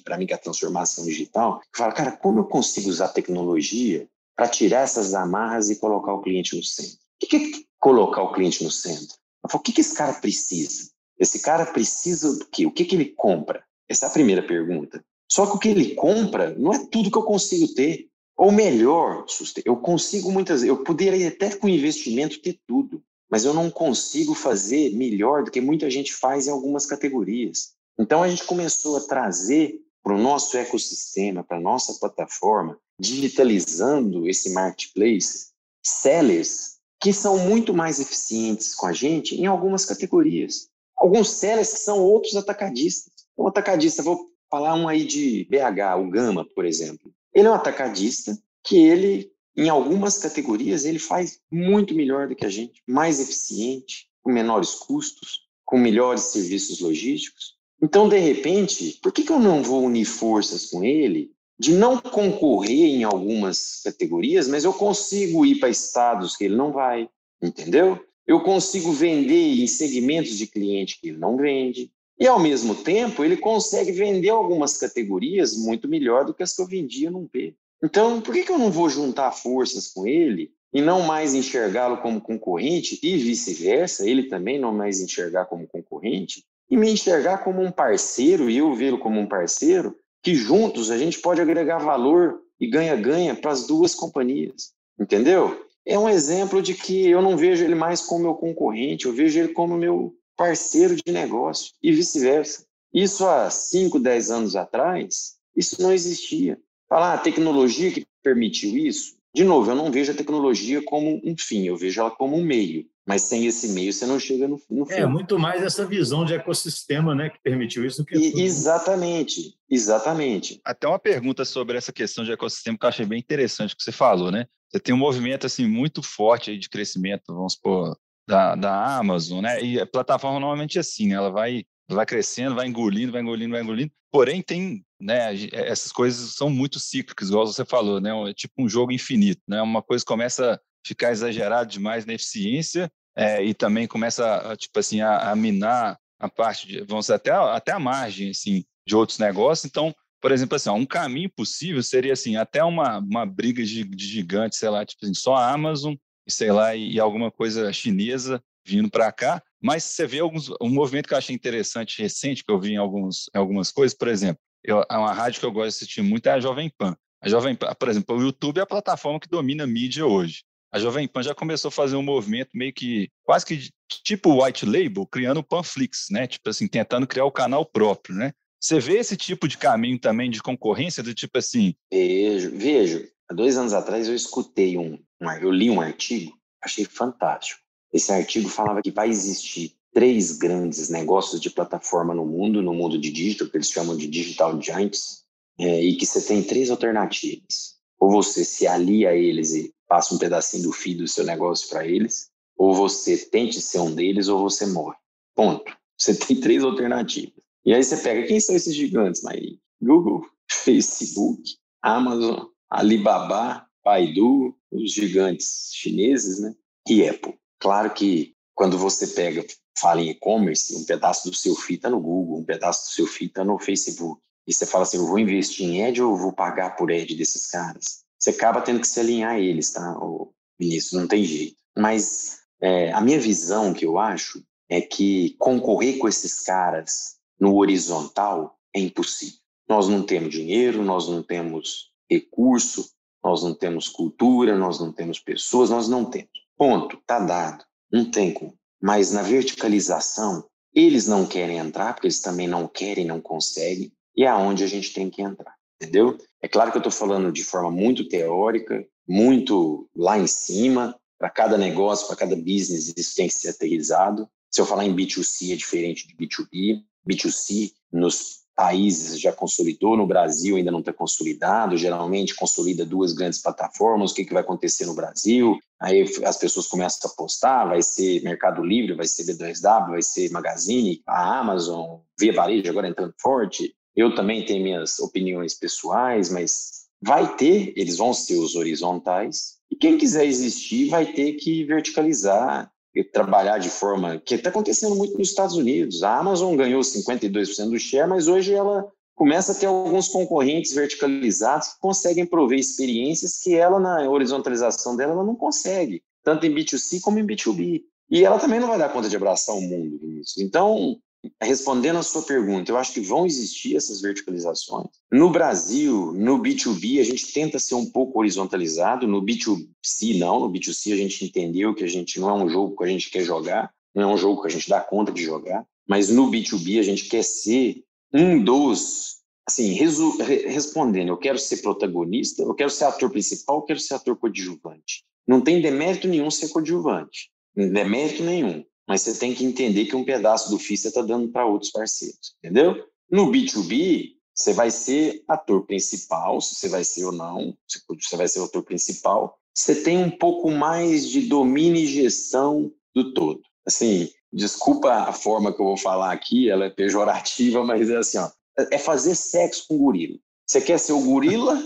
para 0.03 0.17
mim, 0.17 0.27
que 0.27 0.33
é 0.33 0.37
a 0.37 0.41
transformação 0.41 1.05
digital, 1.05 1.61
fala, 1.75 1.93
cara, 1.93 2.13
como 2.13 2.41
eu 2.41 2.45
consigo 2.45 2.89
usar 2.89 3.09
tecnologia 3.09 4.09
para 4.35 4.49
tirar 4.49 4.81
essas 4.81 5.15
amarras 5.15 5.69
e 5.69 5.79
colocar 5.79 6.15
o 6.15 6.23
cliente 6.23 6.57
no 6.57 6.63
centro? 6.63 6.99
O 7.23 7.27
que 7.27 7.37
é 7.37 7.41
colocar 7.79 8.23
o 8.23 8.33
cliente 8.33 8.65
no 8.65 8.71
centro? 8.71 9.17
Eu 9.45 9.51
falo, 9.51 9.61
o 9.61 9.63
que, 9.63 9.73
que 9.73 9.81
esse 9.81 9.95
cara 9.95 10.15
precisa? 10.15 10.91
Esse 11.19 11.41
cara 11.41 11.67
precisa 11.67 12.39
do 12.39 12.47
quê? 12.47 12.65
O 12.65 12.71
que, 12.71 12.85
que 12.85 12.95
ele 12.95 13.13
compra? 13.17 13.63
Essa 13.89 14.07
é 14.07 14.09
a 14.09 14.13
primeira 14.13 14.43
pergunta. 14.43 15.05
Só 15.31 15.47
que 15.47 15.57
o 15.57 15.59
que 15.59 15.69
ele 15.69 15.95
compra 15.95 16.55
não 16.57 16.73
é 16.73 16.87
tudo 16.87 17.11
que 17.11 17.19
eu 17.19 17.23
consigo 17.23 17.75
ter. 17.75 18.09
Ou 18.37 18.53
melhor, 18.53 19.27
eu 19.65 19.77
consigo 19.77 20.31
muitas 20.31 20.63
eu 20.63 20.85
poderia 20.85 21.29
até 21.29 21.55
com 21.57 21.69
investimento 21.69 22.41
ter 22.41 22.59
tudo, 22.67 23.03
mas 23.31 23.45
eu 23.45 23.53
não 23.53 23.71
consigo 23.71 24.35
fazer 24.35 24.95
melhor 24.95 25.45
do 25.45 25.51
que 25.51 25.61
muita 25.61 25.91
gente 25.91 26.15
faz 26.15 26.47
em 26.47 26.51
algumas 26.51 26.87
categorias. 26.87 27.73
Então 27.99 28.23
a 28.23 28.29
gente 28.29 28.45
começou 28.45 28.97
a 28.97 29.01
trazer 29.01 29.81
para 30.03 30.15
o 30.15 30.19
nosso 30.19 30.57
ecossistema, 30.57 31.45
para 31.45 31.59
a 31.59 31.61
nossa 31.61 31.95
plataforma, 31.99 32.79
digitalizando 32.99 34.29
esse 34.29 34.53
marketplace, 34.53 35.49
sellers 35.85 36.79
que 37.01 37.13
são 37.13 37.39
muito 37.39 37.73
mais 37.73 38.01
eficientes 38.01 38.75
com 38.75 38.87
a 38.87 38.93
gente 38.93 39.37
em 39.37 39.47
algumas 39.47 39.85
categorias. 39.85 40.69
Alguns 40.97 41.31
sellers 41.31 41.73
que 41.73 41.79
são 41.79 42.01
outros 42.01 42.35
atacadistas. 42.35 43.13
Um 43.37 43.47
atacadista, 43.47 44.03
vou 44.03 44.31
falar 44.51 44.75
um 44.75 44.89
aí 44.89 45.05
de 45.05 45.47
BH, 45.49 46.01
o 46.01 46.11
Gama, 46.11 46.45
por 46.55 46.65
exemplo. 46.65 47.13
Ele 47.33 47.47
é 47.47 47.51
um 47.51 47.55
atacadista 47.55 48.37
que 48.65 48.77
ele, 48.77 49.31
em 49.59 49.69
algumas 49.69 50.19
categorias, 50.19 50.85
ele 50.85 51.01
faz 51.01 51.41
muito 51.51 51.93
melhor 51.93 52.29
do 52.29 52.37
que 52.37 52.47
a 52.47 52.49
gente, 52.49 52.81
mais 52.87 53.19
eficiente, 53.19 54.09
com 54.23 54.31
menores 54.31 54.71
custos, 54.71 55.49
com 55.65 55.77
melhores 55.77 56.23
serviços 56.23 56.79
logísticos. 56.79 57.57
Então, 57.83 58.09
de 58.09 58.19
repente, 58.19 59.01
por 59.03 59.13
que, 59.13 59.25
que 59.25 59.33
eu 59.33 59.41
não 59.41 59.61
vou 59.61 59.83
unir 59.83 60.05
forças 60.05 60.67
com 60.67 60.85
ele 60.85 61.33
de 61.59 61.73
não 61.73 61.99
concorrer 62.01 62.87
em 62.87 63.03
algumas 63.03 63.81
categorias, 63.83 64.47
mas 64.47 64.63
eu 64.63 64.73
consigo 64.73 65.45
ir 65.45 65.57
para 65.57 65.69
estados 65.69 66.37
que 66.37 66.45
ele 66.45 66.55
não 66.55 66.71
vai, 66.71 67.11
entendeu? 67.43 67.99
Eu 68.25 68.41
consigo 68.41 68.93
vender 68.93 69.61
em 69.61 69.67
segmentos 69.67 70.39
de 70.39 70.47
cliente 70.47 71.01
que 71.01 71.09
ele 71.09 71.19
não 71.19 71.37
vende. 71.37 71.91
E, 72.17 72.29
ao 72.29 72.39
mesmo 72.39 72.77
tempo, 72.77 73.25
ele 73.25 73.37
consegue 73.37 73.91
vender 73.91 74.31
algumas 74.31 74.79
categorias 74.79 75.57
muito 75.57 75.89
melhor 75.89 76.25
do 76.25 76.33
que 76.33 76.45
as 76.45 76.55
que 76.55 76.63
eu 76.63 76.67
vendia 76.67 77.11
num 77.11 77.27
P. 77.27 77.57
Então, 77.83 78.21
por 78.21 78.35
que, 78.35 78.45
que 78.45 78.53
eu 78.53 78.59
não 78.59 78.71
vou 78.71 78.89
juntar 78.89 79.31
forças 79.33 79.89
com 79.89 80.07
ele 80.07 80.51
e 80.73 80.83
não 80.83 81.03
mais 81.03 81.35
enxergá-lo 81.35 81.99
como 81.99 82.21
concorrente 82.21 82.99
e 83.03 83.17
vice-versa, 83.17 84.09
ele 84.09 84.25
também 84.25 84.59
não 84.59 84.73
mais 84.73 85.01
enxergar 85.01 85.47
como 85.47 85.67
concorrente, 85.67 86.45
e 86.71 86.77
me 86.77 86.91
enxergar 86.91 87.39
como 87.39 87.63
um 87.63 87.71
parceiro 87.71 88.51
e 88.51 88.59
eu 88.59 88.75
vê-lo 88.75 88.99
como 88.99 89.19
um 89.19 89.27
parceiro, 89.27 89.97
que 90.23 90.35
juntos 90.35 90.91
a 90.91 90.99
gente 90.99 91.19
pode 91.21 91.41
agregar 91.41 91.79
valor 91.79 92.41
e 92.61 92.67
ganha-ganha 92.67 93.35
para 93.35 93.53
as 93.53 93.67
duas 93.67 93.95
companhias, 93.95 94.73
entendeu? 95.01 95.65
É 95.87 95.99
um 95.99 96.09
exemplo 96.09 96.61
de 96.61 96.75
que 96.75 97.09
eu 97.09 97.23
não 97.23 97.37
vejo 97.37 97.65
ele 97.65 97.75
mais 97.75 98.03
como 98.03 98.25
meu 98.25 98.35
concorrente, 98.35 99.07
eu 99.07 99.13
vejo 99.13 99.39
ele 99.39 99.55
como 99.55 99.79
meu 99.79 100.15
parceiro 100.37 100.95
de 100.95 101.11
negócio 101.11 101.73
e 101.83 101.93
vice-versa. 101.93 102.67
Isso 102.93 103.27
há 103.27 103.49
5, 103.49 103.99
10 103.99 104.31
anos 104.31 104.57
atrás, 104.57 105.37
isso 105.57 105.81
não 105.81 105.93
existia. 105.93 106.59
Falar 106.89 107.13
a 107.13 107.15
ah, 107.15 107.19
tecnologia 107.19 107.91
que 107.93 108.07
permitiu 108.23 108.77
isso, 108.77 109.19
de 109.35 109.45
novo, 109.45 109.71
eu 109.71 109.77
não 109.77 109.91
vejo 109.91 110.11
a 110.11 110.15
tecnologia 110.15 110.83
como 110.83 111.21
um 111.25 111.35
fim, 111.39 111.67
eu 111.67 111.77
vejo 111.77 112.01
ela 112.01 112.11
como 112.11 112.37
um 112.37 112.43
meio. 112.43 112.87
Mas 113.07 113.23
sem 113.23 113.47
esse 113.47 113.69
meio 113.69 113.93
você 113.93 114.05
não 114.05 114.19
chega 114.19 114.47
no, 114.47 114.61
no 114.69 114.91
É, 114.91 115.07
muito 115.07 115.39
mais 115.39 115.63
essa 115.63 115.87
visão 115.87 116.25
de 116.25 116.35
ecossistema 116.35 117.15
né, 117.15 117.31
que 117.31 117.39
permitiu 117.43 117.87
isso 117.87 118.03
do 118.03 118.05
que. 118.05 118.17
E, 118.17 118.43
exatamente, 118.43 119.55
exatamente. 119.71 120.61
Até 120.65 120.87
uma 120.87 120.99
pergunta 120.99 121.45
sobre 121.45 121.79
essa 121.79 121.93
questão 121.93 122.23
de 122.25 122.33
ecossistema 122.33 122.77
que 122.77 122.85
eu 122.85 122.89
achei 122.89 123.07
bem 123.07 123.19
interessante 123.19 123.75
que 123.75 123.83
você 123.83 123.93
falou, 123.93 124.31
né? 124.31 124.47
Você 124.71 124.81
tem 124.81 124.95
um 124.95 124.99
movimento 124.99 125.47
assim 125.47 125.67
muito 125.67 126.03
forte 126.03 126.51
aí 126.51 126.59
de 126.59 126.69
crescimento, 126.69 127.35
vamos 127.35 127.55
supor, 127.55 127.97
da, 128.29 128.55
da 128.55 128.99
Amazon, 128.99 129.41
né? 129.41 129.63
E 129.63 129.81
a 129.81 129.87
plataforma 129.87 130.39
normalmente 130.39 130.77
é 130.77 130.81
assim, 130.83 131.09
né? 131.09 131.15
ela 131.15 131.31
vai, 131.31 131.65
vai 131.95 132.07
crescendo, 132.07 132.55
vai 132.55 132.67
engolindo, 132.67 133.13
vai 133.13 133.21
engolindo, 133.21 133.53
vai 133.53 133.63
engolindo. 133.63 133.93
Porém, 134.11 134.43
tem, 134.43 134.85
né? 135.01 135.35
Essas 135.53 135.93
coisas 135.93 136.35
são 136.35 136.49
muito 136.49 136.79
cíclicas, 136.79 137.29
igual 137.29 137.47
você 137.47 137.65
falou, 137.65 138.01
né? 138.01 138.11
É 138.31 138.35
tipo 138.35 138.55
um 138.59 138.69
jogo 138.69 138.93
infinito, 138.93 139.43
né? 139.49 139.61
Uma 139.63 139.83
coisa 139.83 140.05
começa 140.05 140.55
a 140.55 140.61
ficar 140.87 141.11
exagerado 141.13 141.71
demais 141.71 142.07
na 142.07 142.15
eficiência 142.15 142.91
é, 143.17 143.43
e 143.43 143.53
também 143.53 143.87
começa, 143.87 144.57
tipo 144.57 144.79
assim, 144.79 145.01
a, 145.01 145.31
a, 145.31 145.37
minar 145.37 145.99
a 146.19 146.29
parte, 146.29 146.67
de, 146.67 146.81
vamos 146.83 147.07
dizer, 147.07 147.15
até, 147.15 147.31
até 147.31 147.73
a 147.73 147.79
margem, 147.79 148.31
assim, 148.31 148.65
de 148.87 148.97
outros 148.97 149.19
negócios. 149.19 149.65
Então, 149.65 149.95
por 150.21 150.33
exemplo, 150.33 150.57
assim, 150.57 150.71
um 150.71 150.87
caminho 150.87 151.31
possível 151.31 151.83
seria, 151.83 152.13
assim, 152.13 152.37
até 152.37 152.63
uma, 152.65 152.99
uma 152.99 153.27
briga 153.27 153.63
de, 153.65 153.85
de 153.85 154.07
gigantes, 154.07 154.59
sei 154.59 154.69
lá, 154.69 154.85
tipo 154.85 155.05
assim, 155.05 155.15
só 155.15 155.35
a 155.35 155.53
Amazon 155.53 155.95
sei 156.29 156.53
lá, 156.53 156.75
e, 156.77 156.93
e 156.93 157.01
alguma 157.01 157.31
coisa 157.31 157.73
chinesa 157.73 158.43
vindo 158.67 158.91
para 158.91 159.11
cá, 159.11 159.43
mas 159.63 159.85
você 159.85 160.07
vê 160.07 160.21
alguns, 160.21 160.51
um 160.61 160.69
movimento 160.69 161.09
que 161.09 161.15
eu 161.15 161.19
achei 161.19 161.35
interessante, 161.35 162.01
recente, 162.01 162.45
que 162.45 162.53
eu 162.53 162.61
vi 162.61 162.73
em, 162.73 162.77
alguns, 162.77 163.29
em 163.35 163.39
algumas 163.39 163.71
coisas, 163.71 163.97
por 163.97 164.09
exemplo, 164.09 164.41
eu, 164.65 164.83
uma 164.91 165.13
rádio 165.13 165.41
que 165.41 165.47
eu 165.47 165.53
gosto 165.53 165.71
de 165.71 165.85
assistir 165.85 166.03
muito 166.03 166.27
é 166.27 166.33
a 166.33 166.41
Jovem 166.41 166.71
Pan. 166.77 166.97
A 167.23 167.29
Jovem 167.29 167.55
Pan, 167.55 167.75
por 167.75 167.89
exemplo, 167.89 168.17
o 168.17 168.23
YouTube 168.23 168.59
é 168.59 168.63
a 168.63 168.67
plataforma 168.67 169.19
que 169.19 169.29
domina 169.29 169.65
a 169.65 169.67
mídia 169.67 170.07
hoje 170.07 170.43
a 170.71 170.79
Jovem 170.79 171.09
Pan 171.09 171.23
já 171.23 171.35
começou 171.35 171.71
a 171.71 171.73
fazer 171.73 171.97
um 171.97 172.03
movimento 172.03 172.51
meio 172.55 172.73
que 172.73 173.11
quase 173.25 173.45
que 173.45 173.71
tipo 174.05 174.45
white 174.45 174.67
label, 174.67 175.07
criando 175.07 175.39
o 175.39 175.45
Panflix, 175.45 176.07
né? 176.11 176.27
Tipo 176.27 176.51
assim, 176.51 176.67
tentando 176.67 177.07
criar 177.07 177.25
o 177.25 177.33
canal 177.33 177.65
próprio, 177.65 178.15
né? 178.15 178.33
Você 178.61 178.79
vê 178.79 178.99
esse 178.99 179.17
tipo 179.17 179.47
de 179.47 179.57
caminho 179.57 179.99
também 179.99 180.31
de 180.31 180.43
concorrência, 180.43 181.03
do 181.03 181.15
tipo 181.15 181.39
assim? 181.39 181.75
Vejo, 181.93 182.51
vejo. 182.57 183.09
Há 183.31 183.35
dois 183.35 183.57
anos 183.57 183.73
atrás 183.73 184.09
eu 184.09 184.15
escutei 184.15 184.77
um 184.77 184.99
eu 185.41 185.51
li 185.51 185.69
um 185.69 185.81
artigo, 185.81 186.33
achei 186.63 186.85
fantástico. 186.85 187.61
Esse 187.93 188.13
artigo 188.13 188.49
falava 188.49 188.83
que 188.83 188.91
vai 188.91 189.09
existir 189.09 189.75
três 189.93 190.37
grandes 190.37 190.89
negócios 190.89 191.41
de 191.41 191.51
plataforma 191.51 192.15
no 192.15 192.25
mundo, 192.25 192.63
no 192.63 192.75
mundo 192.75 192.99
de 192.99 193.11
digital, 193.11 193.49
que 193.49 193.57
eles 193.57 193.71
chamam 193.71 193.97
de 193.97 194.07
digital 194.07 194.61
giants, 194.61 195.25
é, 195.59 195.83
e 195.83 195.97
que 195.97 196.07
você 196.07 196.23
tem 196.23 196.43
três 196.43 196.71
alternativas. 196.71 197.77
Ou 197.99 198.11
você 198.11 198.45
se 198.45 198.67
alia 198.67 199.11
a 199.11 199.17
eles 199.17 199.53
e 199.55 199.75
passa 199.89 200.15
um 200.15 200.19
pedacinho 200.19 200.65
do 200.65 200.73
fio 200.73 200.99
do 200.99 201.09
seu 201.09 201.25
negócio 201.25 201.69
para 201.69 201.87
eles, 201.87 202.31
ou 202.57 202.75
você 202.75 203.17
tente 203.17 203.61
ser 203.61 203.81
um 203.81 203.95
deles 203.95 204.29
ou 204.29 204.39
você 204.39 204.67
morre. 204.67 204.97
Ponto. 205.35 205.77
Você 205.97 206.15
tem 206.15 206.39
três 206.41 206.63
alternativas. 206.63 207.33
E 207.65 207.75
aí 207.75 207.83
você 207.83 207.97
pega, 207.97 208.27
quem 208.27 208.41
são 208.41 208.55
esses 208.55 208.75
gigantes, 208.75 209.23
Maíra? 209.23 209.57
Google, 209.81 210.25
Facebook, 210.51 211.43
Amazon, 211.83 212.47
Alibaba, 212.71 213.67
Baidu, 213.85 214.55
os 214.71 214.93
gigantes 214.93 215.71
chineses, 215.73 216.41
né? 216.41 216.55
E 216.89 217.09
Apple. 217.09 217.35
Claro 217.59 217.93
que 217.93 218.35
quando 218.55 218.79
você 218.79 219.07
pega, 219.09 219.45
fala 219.79 220.01
em 220.01 220.11
e-commerce, 220.11 220.75
um 220.75 220.85
pedaço 220.85 221.31
do 221.31 221.37
seu 221.37 221.55
FII 221.55 221.77
está 221.77 221.91
no 221.91 222.01
Google, 222.01 222.39
um 222.39 222.45
pedaço 222.45 222.87
do 222.87 222.93
seu 222.93 223.07
FII 223.07 223.27
está 223.29 223.45
no 223.45 223.59
Facebook. 223.59 224.21
E 224.47 224.53
você 224.53 224.67
fala 224.67 224.85
assim, 224.85 224.97
eu 224.97 225.07
vou 225.07 225.19
investir 225.19 225.67
em 225.67 225.87
ad 225.87 226.01
ou 226.03 226.17
vou 226.17 226.33
pagar 226.33 226.77
por 226.77 226.91
ad 226.91 227.15
desses 227.15 227.47
caras? 227.49 228.09
você 228.19 228.31
acaba 228.31 228.61
tendo 228.61 228.81
que 228.81 228.89
se 228.89 228.99
alinhar 228.99 229.33
a 229.33 229.41
eles, 229.41 229.71
tá, 229.73 229.97
o 229.99 230.33
ministro? 230.59 230.99
Não 230.99 231.07
tem 231.07 231.25
jeito. 231.25 231.57
Mas 231.77 232.41
é, 232.61 232.93
a 232.93 233.01
minha 233.01 233.21
visão, 233.21 233.73
que 233.73 233.87
eu 233.87 233.99
acho, 233.99 234.43
é 234.69 234.81
que 234.81 235.37
concorrer 235.39 235.99
com 235.99 236.09
esses 236.09 236.41
caras 236.41 237.17
no 237.39 237.57
horizontal 237.57 238.59
é 238.75 238.81
impossível. 238.81 239.39
Nós 239.69 239.89
não 239.89 240.03
temos 240.03 240.31
dinheiro, 240.31 240.83
nós 240.83 241.09
não 241.09 241.23
temos 241.23 241.93
recurso, 242.11 242.91
nós 243.23 243.43
não 243.43 243.55
temos 243.55 243.89
cultura, 243.89 244.57
nós 244.57 244.81
não 244.81 244.93
temos 244.93 245.19
pessoas, 245.21 245.71
nós 245.71 245.89
não 245.89 246.05
temos. 246.05 246.48
Ponto, 246.59 247.01
tá 247.07 247.21
dado. 247.21 247.65
Não 247.91 248.11
tem 248.11 248.35
como. 248.35 248.53
Mas 248.83 249.13
na 249.13 249.23
verticalização, 249.23 250.45
eles 250.75 251.07
não 251.07 251.25
querem 251.25 251.59
entrar, 251.59 251.95
porque 251.95 252.09
eles 252.09 252.21
também 252.21 252.49
não 252.49 252.67
querem, 252.69 253.07
não 253.07 253.21
conseguem, 253.21 253.93
e 254.17 254.25
é 254.25 254.27
aonde 254.27 254.65
a 254.65 254.67
gente 254.67 254.93
tem 254.93 255.09
que 255.09 255.23
entrar, 255.23 255.55
entendeu? 255.81 256.19
É 256.43 256.49
claro 256.49 256.71
que 256.71 256.77
eu 256.77 256.81
estou 256.81 256.93
falando 256.93 257.33
de 257.33 257.45
forma 257.45 257.71
muito 257.71 258.09
teórica, 258.09 258.85
muito 259.07 259.89
lá 259.97 260.19
em 260.19 260.27
cima, 260.27 260.95
para 261.19 261.31
cada 261.31 261.57
negócio, 261.57 262.07
para 262.07 262.17
cada 262.17 262.37
business, 262.37 262.93
isso 262.97 263.17
tem 263.17 263.27
que 263.27 263.35
ser 263.35 263.51
aterrizado. 263.51 264.29
Se 264.51 264.61
eu 264.61 264.67
falar 264.67 264.85
em 264.85 264.95
B2C, 264.95 265.53
é 265.53 265.57
diferente 265.57 266.07
de 266.07 266.15
B2B. 266.15 266.83
B2C, 267.09 267.73
nos 267.93 268.41
países 268.59 269.21
já 269.21 269.33
consolidou, 269.33 269.97
no 269.97 270.05
Brasil 270.05 270.57
ainda 270.57 270.73
não 270.73 270.81
está 270.81 270.93
consolidado, 270.93 271.77
geralmente 271.77 272.35
consolida 272.35 272.85
duas 272.85 273.13
grandes 273.13 273.41
plataformas, 273.41 274.11
o 274.11 274.15
que, 274.17 274.25
que 274.25 274.33
vai 274.33 274.43
acontecer 274.43 274.85
no 274.85 274.97
Brasil? 274.97 275.57
Aí 275.81 276.05
as 276.25 276.37
pessoas 276.37 276.67
começam 276.67 277.09
a 277.09 277.13
apostar, 277.13 277.69
vai 277.69 277.81
ser 277.81 278.21
Mercado 278.25 278.61
Livre, 278.65 278.97
vai 278.97 279.07
ser 279.07 279.23
B2W, 279.27 279.91
vai 279.91 280.03
ser 280.03 280.29
Magazine, 280.33 281.01
a 281.07 281.39
Amazon, 281.39 282.01
Via 282.19 282.33
Varejo 282.33 282.69
agora 282.69 282.89
entrando 282.89 283.15
forte. 283.21 283.73
Eu 283.95 284.17
também 284.17 284.45
tenho 284.45 284.65
minhas 284.65 284.99
opiniões 284.99 285.55
pessoais, 285.55 286.29
mas 286.29 286.89
vai 287.01 287.37
ter, 287.37 287.73
eles 287.77 287.99
vão 287.99 288.13
ser 288.13 288.39
os 288.39 288.57
horizontais, 288.57 289.59
e 289.71 289.77
quem 289.77 289.97
quiser 289.97 290.27
existir 290.27 290.89
vai 290.89 291.07
ter 291.07 291.35
que 291.35 291.65
verticalizar, 291.65 292.69
trabalhar 293.05 293.59
de 293.59 293.71
forma 293.71 294.19
que 294.19 294.35
está 294.35 294.51
acontecendo 294.51 294.95
muito 294.95 295.17
nos 295.19 295.29
Estados 295.29 295.57
Unidos. 295.57 296.03
A 296.03 296.19
Amazon 296.19 296.57
ganhou 296.57 296.81
52% 296.81 297.71
do 297.71 297.79
share, 297.79 298.09
mas 298.09 298.29
hoje 298.29 298.55
ela 298.55 298.87
começa 299.15 299.53
a 299.53 299.55
ter 299.55 299.67
alguns 299.67 300.09
concorrentes 300.09 300.73
verticalizados 300.75 301.69
que 301.69 301.81
conseguem 301.81 302.25
prover 302.25 302.59
experiências 302.59 303.41
que 303.43 303.55
ela, 303.55 303.81
na 303.81 304.09
horizontalização 304.09 304.97
dela, 304.97 305.13
ela 305.13 305.25
não 305.25 305.35
consegue, 305.35 306.03
tanto 306.23 306.47
em 306.47 306.55
B2C 306.55 307.01
como 307.01 307.19
em 307.19 307.27
B2B. 307.27 307.83
E 308.11 308.25
ela 308.25 308.39
também 308.39 308.61
não 308.61 308.69
vai 308.69 308.79
dar 308.79 308.93
conta 308.93 309.09
de 309.09 309.17
abraçar 309.17 309.55
o 309.55 309.61
mundo 309.61 309.99
nisso. 310.03 310.41
Então, 310.41 310.97
respondendo 311.43 311.99
a 311.99 312.03
sua 312.03 312.23
pergunta, 312.23 312.71
eu 312.71 312.77
acho 312.77 312.93
que 312.93 313.01
vão 313.01 313.27
existir 313.27 313.77
essas 313.77 314.01
verticalizações. 314.01 314.89
No 315.11 315.31
Brasil, 315.31 316.13
no 316.13 316.41
B2B, 316.41 317.01
a 317.01 317.05
gente 317.05 317.33
tenta 317.33 317.59
ser 317.59 317.75
um 317.75 317.87
pouco 317.87 318.19
horizontalizado, 318.19 319.07
no 319.07 319.23
B2C 319.23 320.19
não, 320.19 320.41
no 320.41 320.51
B2C 320.51 320.93
a 320.93 320.97
gente 320.97 321.25
entendeu 321.25 321.75
que 321.75 321.85
a 321.85 321.89
gente 321.89 322.21
não 322.21 322.31
é 322.31 322.35
um 322.35 322.49
jogo 322.49 322.77
que 322.77 322.85
a 322.85 322.89
gente 322.89 323.11
quer 323.11 323.25
jogar, 323.25 323.71
não 323.95 324.11
é 324.11 324.15
um 324.15 324.17
jogo 324.17 324.43
que 324.43 324.49
a 324.49 324.51
gente 324.51 324.69
dá 324.69 324.81
conta 324.81 325.11
de 325.11 325.23
jogar, 325.23 325.67
mas 325.89 326.09
no 326.09 326.31
B2B 326.31 326.79
a 326.79 326.83
gente 326.83 327.09
quer 327.09 327.25
ser 327.25 327.83
um 328.13 328.43
dos, 328.43 329.17
assim, 329.47 329.73
respondendo, 329.73 331.09
eu 331.09 331.17
quero 331.17 331.39
ser 331.39 331.59
protagonista, 331.59 332.43
eu 332.43 332.55
quero 332.55 332.71
ser 332.71 332.85
ator 332.85 333.11
principal, 333.11 333.57
eu 333.57 333.63
quero 333.63 333.81
ser 333.81 333.95
ator 333.95 334.17
coadjuvante. 334.17 335.05
Não 335.27 335.41
tem 335.41 335.61
demérito 335.61 336.09
nenhum 336.09 336.31
ser 336.31 336.49
coadjuvante, 336.49 337.31
demérito 337.55 338.23
nenhum 338.23 338.65
mas 338.89 339.03
você 339.03 339.15
tem 339.15 339.35
que 339.35 339.45
entender 339.45 339.85
que 339.85 339.95
um 339.95 340.05
pedaço 340.05 340.49
do 340.49 340.59
FII 340.59 340.77
você 340.79 340.89
está 340.89 341.03
dando 341.03 341.29
para 341.29 341.45
outros 341.45 341.71
parceiros, 341.71 342.35
entendeu? 342.43 342.83
No 343.11 343.31
B2B, 343.31 344.15
você 344.35 344.55
vai 344.55 344.71
ser 344.71 345.23
ator 345.29 345.67
principal, 345.67 346.41
se 346.41 346.55
você 346.55 346.69
vai 346.69 346.83
ser 346.85 347.05
ou 347.05 347.13
não, 347.13 347.55
se 347.69 347.83
você 347.87 348.17
vai 348.17 348.27
ser 348.27 348.41
o 348.41 348.45
ator 348.45 348.63
principal, 348.63 349.37
você 349.55 349.83
tem 349.83 349.99
um 349.99 350.11
pouco 350.11 350.51
mais 350.51 351.07
de 351.09 351.23
domínio 351.23 351.83
e 351.83 351.87
gestão 351.87 352.73
do 352.95 353.13
todo. 353.13 353.43
Assim, 353.67 354.09
desculpa 354.33 354.91
a 354.91 355.13
forma 355.13 355.53
que 355.53 355.61
eu 355.61 355.67
vou 355.67 355.77
falar 355.77 356.13
aqui, 356.13 356.49
ela 356.49 356.65
é 356.65 356.71
pejorativa, 356.71 357.63
mas 357.65 357.91
é 357.91 357.99
assim, 357.99 358.19
ó, 358.19 358.31
é 358.71 358.79
fazer 358.79 359.15
sexo 359.15 359.67
com 359.69 359.77
gorila. 359.77 360.17
Você 360.47 360.63
quer 360.63 360.79
ser 360.79 360.93
o 360.93 361.03
gorila? 361.03 361.61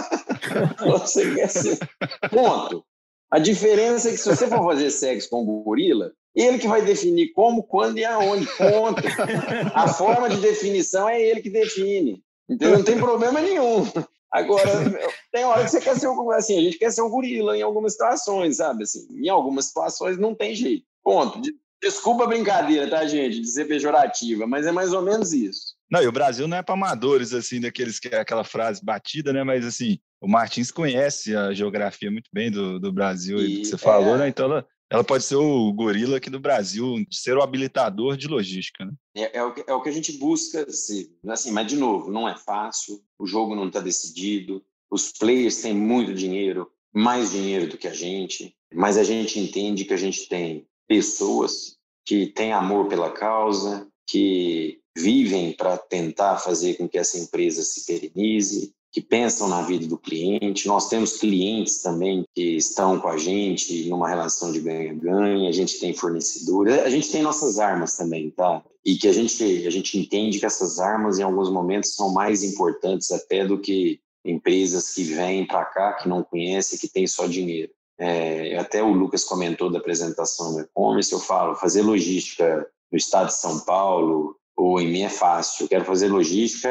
você 0.80 1.32
quer 1.32 1.48
ser... 1.48 1.78
Ponto. 2.28 2.84
A 3.30 3.38
diferença 3.38 4.08
é 4.08 4.12
que 4.12 4.18
se 4.18 4.28
você 4.28 4.48
for 4.48 4.64
fazer 4.64 4.90
sexo 4.90 5.30
com 5.30 5.42
o 5.42 5.62
gorila, 5.62 6.12
ele 6.34 6.58
que 6.58 6.68
vai 6.68 6.82
definir 6.82 7.32
como, 7.32 7.62
quando 7.62 7.98
e 7.98 8.04
aonde. 8.04 8.46
Ponto. 8.56 9.02
A 9.74 9.88
forma 9.92 10.28
de 10.28 10.36
definição 10.36 11.08
é 11.08 11.20
ele 11.20 11.40
que 11.40 11.50
define. 11.50 12.22
Entendeu? 12.48 12.78
Não 12.78 12.84
tem 12.84 12.98
problema 12.98 13.40
nenhum. 13.40 13.86
Agora, 14.32 14.70
tem 15.32 15.44
hora 15.44 15.64
que 15.64 15.70
você 15.70 15.80
quer 15.80 15.96
ser 15.96 16.08
um, 16.08 16.30
assim, 16.30 16.58
a 16.58 16.62
gente 16.62 16.78
quer 16.78 16.90
ser 16.92 17.02
um 17.02 17.10
gorila 17.10 17.56
em 17.56 17.62
algumas 17.62 17.92
situações, 17.92 18.58
sabe? 18.58 18.84
Assim, 18.84 19.06
em 19.10 19.28
algumas 19.28 19.66
situações 19.66 20.18
não 20.18 20.34
tem 20.34 20.54
jeito. 20.54 20.84
Ponto. 21.02 21.40
Desculpa 21.82 22.24
a 22.24 22.26
brincadeira, 22.26 22.88
tá, 22.88 23.06
gente, 23.06 23.40
de 23.40 23.48
ser 23.48 23.66
pejorativa, 23.66 24.46
mas 24.46 24.66
é 24.66 24.72
mais 24.72 24.92
ou 24.92 25.02
menos 25.02 25.32
isso. 25.32 25.74
Não, 25.90 26.02
e 26.02 26.06
o 26.06 26.12
Brasil 26.12 26.46
não 26.46 26.58
é 26.58 26.62
para 26.62 26.74
amadores, 26.74 27.32
assim, 27.32 27.60
daqueles 27.60 27.98
que 27.98 28.08
é 28.08 28.20
aquela 28.20 28.44
frase 28.44 28.84
batida, 28.84 29.32
né? 29.32 29.42
Mas, 29.42 29.66
assim, 29.66 29.98
o 30.20 30.28
Martins 30.28 30.70
conhece 30.70 31.34
a 31.34 31.52
geografia 31.52 32.10
muito 32.10 32.28
bem 32.32 32.50
do, 32.50 32.78
do 32.78 32.92
Brasil 32.92 33.38
e, 33.38 33.56
do 33.56 33.60
que 33.62 33.64
você 33.64 33.78
falou, 33.78 34.14
é... 34.14 34.18
né? 34.18 34.28
Então, 34.28 34.44
ela, 34.44 34.66
ela 34.90 35.04
pode 35.04 35.22
ser 35.22 35.36
o 35.36 35.72
gorila 35.72 36.16
aqui 36.16 36.28
do 36.28 36.40
Brasil, 36.40 36.96
ser 37.10 37.36
o 37.36 37.42
habilitador 37.42 38.16
de 38.16 38.26
logística, 38.26 38.84
né? 38.84 38.92
É, 39.14 39.38
é, 39.38 39.44
o, 39.44 39.54
que, 39.54 39.64
é 39.66 39.72
o 39.72 39.80
que 39.80 39.88
a 39.88 39.92
gente 39.92 40.12
busca, 40.18 40.66
assim, 40.68 41.14
assim, 41.28 41.52
mas 41.52 41.68
de 41.68 41.76
novo, 41.76 42.10
não 42.10 42.28
é 42.28 42.36
fácil, 42.36 43.00
o 43.16 43.24
jogo 43.24 43.54
não 43.54 43.68
está 43.68 43.78
decidido, 43.78 44.62
os 44.90 45.12
players 45.12 45.62
têm 45.62 45.72
muito 45.72 46.12
dinheiro, 46.12 46.68
mais 46.92 47.30
dinheiro 47.30 47.68
do 47.68 47.78
que 47.78 47.86
a 47.86 47.94
gente, 47.94 48.52
mas 48.74 48.98
a 48.98 49.04
gente 49.04 49.38
entende 49.38 49.84
que 49.84 49.94
a 49.94 49.98
gente 49.98 50.28
tem 50.28 50.66
pessoas 50.88 51.76
que 52.04 52.26
têm 52.26 52.52
amor 52.52 52.88
pela 52.88 53.12
causa, 53.12 53.86
que 54.08 54.80
vivem 54.98 55.52
para 55.52 55.78
tentar 55.78 56.38
fazer 56.38 56.74
com 56.74 56.88
que 56.88 56.98
essa 56.98 57.16
empresa 57.16 57.62
se 57.62 57.86
perenize, 57.86 58.74
que 58.92 59.00
pensam 59.00 59.48
na 59.48 59.62
vida 59.62 59.86
do 59.86 59.96
cliente. 59.96 60.66
Nós 60.66 60.88
temos 60.88 61.18
clientes 61.18 61.80
também 61.80 62.24
que 62.34 62.56
estão 62.56 62.98
com 62.98 63.08
a 63.08 63.16
gente 63.16 63.88
numa 63.88 64.08
relação 64.08 64.50
de 64.50 64.60
ganha-ganha. 64.60 65.48
A 65.48 65.52
gente 65.52 65.78
tem 65.78 65.94
fornecedores, 65.94 66.80
a 66.80 66.90
gente 66.90 67.10
tem 67.10 67.22
nossas 67.22 67.58
armas 67.58 67.96
também, 67.96 68.30
tá? 68.30 68.62
E 68.84 68.96
que 68.96 69.06
a 69.06 69.12
gente 69.12 69.66
a 69.66 69.70
gente 69.70 69.98
entende 69.98 70.40
que 70.40 70.46
essas 70.46 70.80
armas 70.80 71.18
em 71.18 71.22
alguns 71.22 71.50
momentos 71.50 71.94
são 71.94 72.12
mais 72.12 72.42
importantes 72.42 73.10
até 73.12 73.46
do 73.46 73.58
que 73.58 74.00
empresas 74.24 74.92
que 74.92 75.04
vêm 75.04 75.46
para 75.46 75.64
cá 75.64 75.92
que 75.94 76.08
não 76.08 76.22
conhecem, 76.22 76.78
que 76.78 76.88
têm 76.88 77.06
só 77.06 77.26
dinheiro. 77.26 77.70
É, 77.98 78.56
até 78.56 78.82
o 78.82 78.92
Lucas 78.92 79.24
comentou 79.24 79.70
da 79.70 79.78
apresentação 79.78 80.54
do 80.54 80.60
e-commerce. 80.60 81.12
Eu 81.12 81.20
falo, 81.20 81.54
fazer 81.54 81.82
logística 81.82 82.66
no 82.90 82.98
estado 82.98 83.28
de 83.28 83.34
São 83.34 83.60
Paulo 83.60 84.36
ou 84.56 84.80
em 84.80 84.88
mim 84.90 85.02
é 85.02 85.08
fácil. 85.08 85.64
Eu 85.64 85.68
quero 85.68 85.84
fazer 85.84 86.08
logística 86.08 86.68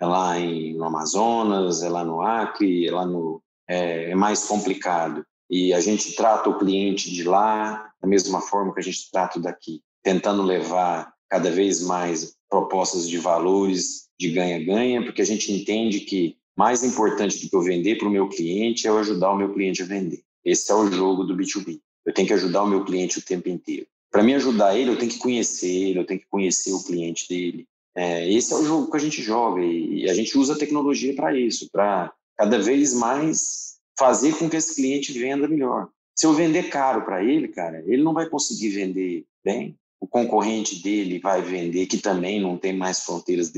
é 0.00 0.06
lá 0.06 0.38
em, 0.38 0.74
no 0.74 0.84
Amazonas, 0.84 1.82
é 1.82 1.88
lá 1.88 2.04
no 2.04 2.22
Acre, 2.22 2.86
é 2.86 2.90
lá 2.90 3.04
no 3.04 3.42
é, 3.68 4.10
é 4.10 4.14
mais 4.14 4.44
complicado. 4.46 5.24
E 5.48 5.72
a 5.72 5.80
gente 5.80 6.14
trata 6.14 6.48
o 6.48 6.58
cliente 6.58 7.10
de 7.10 7.24
lá 7.24 7.90
da 8.00 8.08
mesma 8.08 8.40
forma 8.40 8.72
que 8.72 8.80
a 8.80 8.82
gente 8.82 9.10
trata 9.10 9.38
daqui, 9.38 9.82
tentando 10.02 10.42
levar 10.42 11.12
cada 11.28 11.50
vez 11.50 11.82
mais 11.82 12.34
propostas 12.48 13.08
de 13.08 13.18
valores 13.18 14.08
de 14.18 14.30
ganha-ganha, 14.30 15.02
porque 15.04 15.22
a 15.22 15.26
gente 15.26 15.52
entende 15.52 16.00
que 16.00 16.36
mais 16.56 16.82
importante 16.82 17.40
do 17.40 17.48
que 17.48 17.56
eu 17.56 17.62
vender 17.62 17.96
para 17.96 18.08
o 18.08 18.10
meu 18.10 18.28
cliente 18.28 18.86
é 18.86 18.90
eu 18.90 18.98
ajudar 18.98 19.30
o 19.30 19.36
meu 19.36 19.52
cliente 19.52 19.82
a 19.82 19.86
vender. 19.86 20.22
Esse 20.44 20.70
é 20.72 20.74
o 20.74 20.90
jogo 20.90 21.24
do 21.24 21.36
B2B. 21.36 21.80
Eu 22.04 22.14
tenho 22.14 22.26
que 22.26 22.34
ajudar 22.34 22.62
o 22.62 22.66
meu 22.66 22.84
cliente 22.84 23.18
o 23.18 23.22
tempo 23.22 23.48
inteiro. 23.48 23.86
Para 24.10 24.22
me 24.22 24.34
ajudar 24.34 24.76
ele, 24.76 24.90
eu 24.90 24.98
tenho 24.98 25.10
que 25.10 25.18
conhecer 25.18 25.70
ele, 25.70 26.00
eu 26.00 26.06
tenho 26.06 26.20
que 26.20 26.26
conhecer 26.26 26.72
o 26.72 26.82
cliente 26.82 27.28
dele, 27.28 27.68
é, 28.00 28.32
esse 28.32 28.50
é 28.50 28.56
o 28.56 28.64
jogo 28.64 28.90
que 28.90 28.96
a 28.96 29.00
gente 29.00 29.20
joga 29.20 29.60
e, 29.60 30.04
e 30.04 30.10
a 30.10 30.14
gente 30.14 30.38
usa 30.38 30.54
a 30.54 30.58
tecnologia 30.58 31.14
para 31.14 31.38
isso, 31.38 31.68
para 31.70 32.10
cada 32.34 32.58
vez 32.58 32.94
mais 32.94 33.76
fazer 33.98 34.38
com 34.38 34.48
que 34.48 34.56
esse 34.56 34.74
cliente 34.74 35.12
venda 35.12 35.46
melhor. 35.46 35.86
Se 36.16 36.24
eu 36.24 36.32
vender 36.32 36.70
caro 36.70 37.02
para 37.04 37.22
ele, 37.22 37.48
cara, 37.48 37.84
ele 37.86 38.02
não 38.02 38.14
vai 38.14 38.26
conseguir 38.26 38.70
vender 38.70 39.26
bem. 39.44 39.76
O 40.00 40.06
concorrente 40.06 40.82
dele 40.82 41.18
vai 41.18 41.42
vender, 41.42 41.84
que 41.84 41.98
também 41.98 42.40
não 42.40 42.56
tem 42.56 42.74
mais 42.74 43.00
fronteiras 43.00 43.52